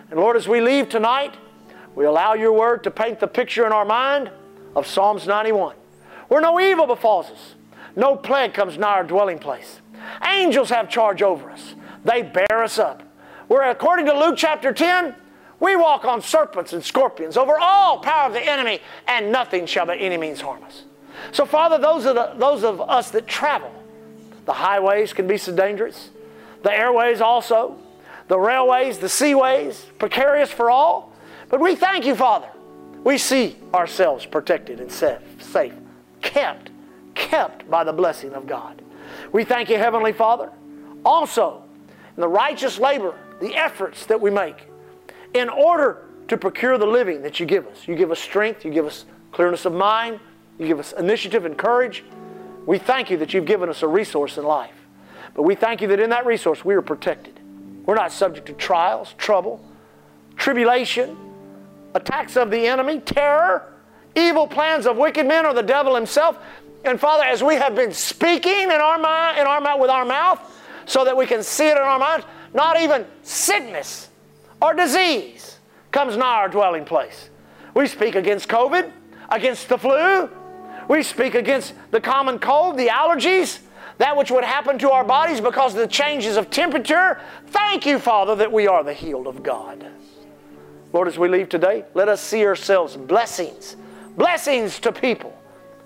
And 0.10 0.20
Lord, 0.20 0.36
as 0.36 0.48
we 0.48 0.62
leave 0.62 0.90
tonight, 0.90 1.36
we 1.96 2.06
allow 2.06 2.34
your 2.34 2.52
word 2.54 2.84
to 2.84 2.92
paint 2.92 3.20
the 3.20 3.28
picture 3.28 3.66
in 3.66 3.72
our 3.72 3.86
mind 3.86 4.30
of 4.76 4.86
Psalms 4.86 5.26
91, 5.26 5.76
where 6.28 6.42
no 6.42 6.60
evil 6.60 6.86
befalls 6.86 7.28
us, 7.28 7.56
no 7.96 8.16
plague 8.16 8.54
comes 8.54 8.78
nigh 8.78 8.96
our 8.96 9.04
dwelling 9.04 9.40
place. 9.40 9.80
Angels 10.24 10.70
have 10.70 10.90
charge 10.90 11.22
over 11.22 11.50
us, 11.50 11.76
they 12.04 12.22
bear 12.22 12.64
us 12.64 12.78
up. 12.78 13.02
Where, 13.48 13.70
according 13.70 14.06
to 14.08 14.18
Luke 14.18 14.36
chapter 14.38 14.74
10, 14.74 15.16
we 15.60 15.76
walk 15.76 16.06
on 16.06 16.22
serpents 16.22 16.74
and 16.74 16.84
scorpions 16.84 17.38
over 17.38 17.58
all 17.60 18.00
power 18.00 18.28
of 18.28 18.34
the 18.34 18.42
enemy, 18.42 18.80
and 19.08 19.32
nothing 19.32 19.66
shall 19.66 19.86
by 19.86 19.98
any 19.98 20.18
means 20.18 20.42
harm 20.42 20.64
us. 20.64 20.84
So, 21.32 21.46
Father, 21.46 21.78
those, 21.78 22.06
of 22.06 22.16
the, 22.16 22.34
those 22.36 22.64
of 22.64 22.82
us 22.82 23.12
that 23.12 23.28
travel, 23.28 23.72
the 24.46 24.54
highways 24.54 25.14
can 25.14 25.28
be 25.28 25.38
so 25.38 25.56
dangerous, 25.56 26.10
the 26.64 26.74
airways 26.74 27.22
also, 27.22 27.78
the 28.28 28.40
railways, 28.40 28.98
the 28.98 29.08
seaways, 29.08 29.86
precarious 29.98 30.52
for 30.52 30.70
all. 30.70 31.14
But 31.50 31.60
we 31.60 31.76
thank 31.76 32.06
you, 32.06 32.16
Father. 32.16 32.48
We 33.04 33.18
see 33.20 33.56
ourselves 33.74 34.26
protected 34.26 34.80
and 34.80 34.92
safe, 34.92 35.74
kept, 36.22 36.72
kept 37.14 37.70
by 37.70 37.84
the 37.84 37.94
blessing 37.94 38.34
of 38.34 38.48
God. 38.48 38.82
We 39.32 39.44
thank 39.44 39.70
you, 39.70 39.78
Heavenly 39.78 40.12
Father, 40.12 40.52
also 41.06 41.64
in 42.18 42.22
the 42.22 42.28
righteous 42.28 42.80
labor, 42.80 43.16
the 43.40 43.56
efforts 43.56 44.06
that 44.06 44.20
we 44.20 44.30
make 44.30 44.68
in 45.34 45.50
order 45.50 46.06
to 46.28 46.38
procure 46.38 46.78
the 46.78 46.86
living 46.86 47.22
that 47.22 47.40
you 47.40 47.46
give 47.46 47.68
us. 47.68 47.88
You 47.88 47.96
give 47.96 48.12
us 48.12 48.20
strength, 48.20 48.66
you 48.66 48.72
give 48.72 48.86
us 48.86 49.06
clearness 49.32 49.66
of 49.66 49.74
mind, 49.74 50.20
you 50.58 50.68
give 50.68 50.80
us 50.80 50.94
initiative 50.94 51.46
and 51.46 51.58
courage. 51.58 52.04
We 52.66 52.80
thank 52.80 53.10
you 53.10 53.18
that 53.18 53.34
you've 53.34 53.46
given 53.46 53.70
us 53.70 53.84
a 53.84 53.88
resource 53.88 54.38
in 54.38 54.44
life. 54.44 54.74
But 55.36 55.44
we 55.44 55.56
thank 55.56 55.82
you 55.82 55.88
that 55.90 56.00
in 56.00 56.10
that 56.12 56.26
resource 56.26 56.64
we 56.64 56.74
are 56.74 56.82
protected. 56.82 57.40
We're 57.86 57.96
not 57.96 58.12
subject 58.12 58.48
to 58.48 58.54
trials, 58.54 59.14
trouble, 59.18 59.64
tribulation, 60.38 61.18
attacks 61.94 62.38
of 62.38 62.50
the 62.50 62.66
enemy, 62.66 63.00
terror, 63.02 63.74
evil 64.16 64.48
plans 64.48 64.88
of 64.88 64.98
wicked 64.98 65.28
men 65.28 65.46
or 65.46 65.54
the 65.54 65.62
devil 65.62 65.94
himself. 65.94 66.40
And 66.84 67.00
Father, 67.00 67.24
as 67.24 67.44
we 67.44 67.56
have 67.56 67.76
been 67.76 67.94
speaking 67.94 68.64
in 68.64 68.72
our 68.72 68.98
mind, 68.98 69.40
in 69.40 69.46
our 69.46 69.60
mouth 69.60 69.80
with 69.80 69.90
our 69.90 70.06
mouth, 70.06 70.40
so 70.86 71.04
that 71.04 71.18
we 71.18 71.26
can 71.26 71.44
see 71.44 71.68
it 71.68 71.78
in 71.78 71.84
our 71.84 72.00
minds, 72.00 72.26
not 72.56 72.80
even 72.80 73.06
sickness 73.22 74.10
or 74.62 74.74
disease 74.74 75.60
comes 75.92 76.18
nigh 76.18 76.38
our 76.38 76.50
dwelling 76.50 76.86
place. 76.86 77.30
We 77.76 77.86
speak 77.88 78.16
against 78.16 78.48
COVID, 78.48 78.92
against 79.30 79.70
the 79.70 79.78
flu. 79.78 80.30
We 80.88 81.04
speak 81.04 81.36
against 81.36 81.74
the 81.92 82.00
common 82.00 82.40
cold, 82.40 82.78
the 82.78 82.88
allergies, 82.88 83.60
that 83.98 84.16
which 84.16 84.32
would 84.32 84.44
happen 84.44 84.80
to 84.80 84.92
our 84.92 85.04
bodies 85.04 85.42
because 85.42 85.74
of 85.74 85.82
the 85.82 85.88
changes 85.88 86.38
of 86.38 86.50
temperature. 86.50 87.20
Thank 87.48 87.86
you, 87.86 88.00
Father, 88.00 88.36
that 88.36 88.52
we 88.52 88.68
are 88.68 88.84
the 88.84 88.94
healed 88.94 89.28
of 89.28 89.44
God. 89.44 89.86
Lord, 90.94 91.10
as 91.10 91.18
we 91.18 91.28
leave 91.28 91.50
today, 91.50 91.84
let 91.94 92.08
us 92.08 92.22
see 92.22 92.46
ourselves 92.46 92.96
blessings, 92.96 93.76
blessings 94.16 94.80
to 94.80 94.94
people, 94.94 95.35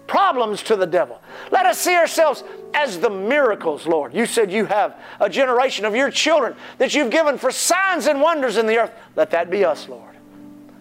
problems 0.10 0.64
to 0.64 0.76
the 0.76 0.88
devil. 0.88 1.22
Let 1.52 1.68
us 1.68 1.78
see 1.78 1.96
ourselves 1.96 2.44
as 2.74 3.00
the 3.00 3.12
miracles, 3.12 3.86
Lord. 3.86 4.14
You 4.14 4.26
said 4.26 4.52
you 4.52 4.66
have 4.66 5.00
a 5.20 5.30
generation 5.30 5.86
of 5.86 5.96
your 5.96 6.10
children 6.10 6.56
that 6.80 6.94
you've 6.96 7.12
given 7.12 7.38
for 7.38 7.52
signs 7.52 8.08
and 8.08 8.20
wonders 8.20 8.58
in 8.58 8.66
the 8.66 8.80
earth. 8.80 8.92
Let 9.16 9.30
that 9.32 9.50
be 9.52 9.64
us, 9.64 9.88
Lord. 9.88 10.16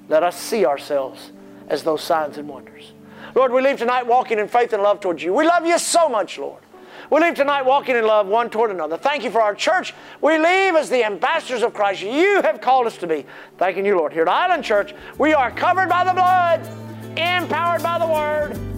Let 0.08 0.22
us 0.22 0.34
see 0.34 0.64
ourselves 0.64 1.30
as 1.68 1.82
those 1.82 2.02
signs 2.02 2.38
and 2.38 2.48
wonders. 2.48 2.92
Lord, 3.34 3.52
we 3.52 3.60
leave 3.60 3.78
tonight 3.78 4.06
walking 4.06 4.38
in 4.38 4.48
faith 4.48 4.72
and 4.72 4.82
love 4.82 5.00
towards 5.00 5.22
you. 5.22 5.34
We 5.34 5.46
love 5.46 5.66
you 5.66 5.78
so 5.78 6.08
much, 6.08 6.38
Lord. 6.38 6.62
We 7.10 7.20
leave 7.20 7.34
tonight 7.34 7.66
walking 7.66 7.96
in 7.96 8.06
love 8.06 8.26
one 8.26 8.48
toward 8.48 8.70
another. 8.70 8.96
Thank 8.96 9.24
you 9.24 9.30
for 9.30 9.42
our 9.42 9.54
church. 9.54 9.94
We 10.22 10.38
leave 10.38 10.74
as 10.74 10.88
the 10.88 11.04
ambassadors 11.04 11.62
of 11.62 11.74
Christ 11.74 12.02
you 12.02 12.40
have 12.42 12.62
called 12.62 12.86
us 12.86 12.96
to 12.98 13.06
be. 13.06 13.26
Thanking 13.58 13.84
you, 13.84 13.96
Lord. 13.96 14.12
Here 14.12 14.22
at 14.22 14.28
Island 14.28 14.64
Church, 14.64 14.94
we 15.18 15.34
are 15.34 15.50
covered 15.50 15.90
by 15.90 16.04
the 16.04 16.14
blood, 16.14 16.66
empowered 17.18 17.82
by 17.82 17.98
the 17.98 18.06
word, 18.06 18.77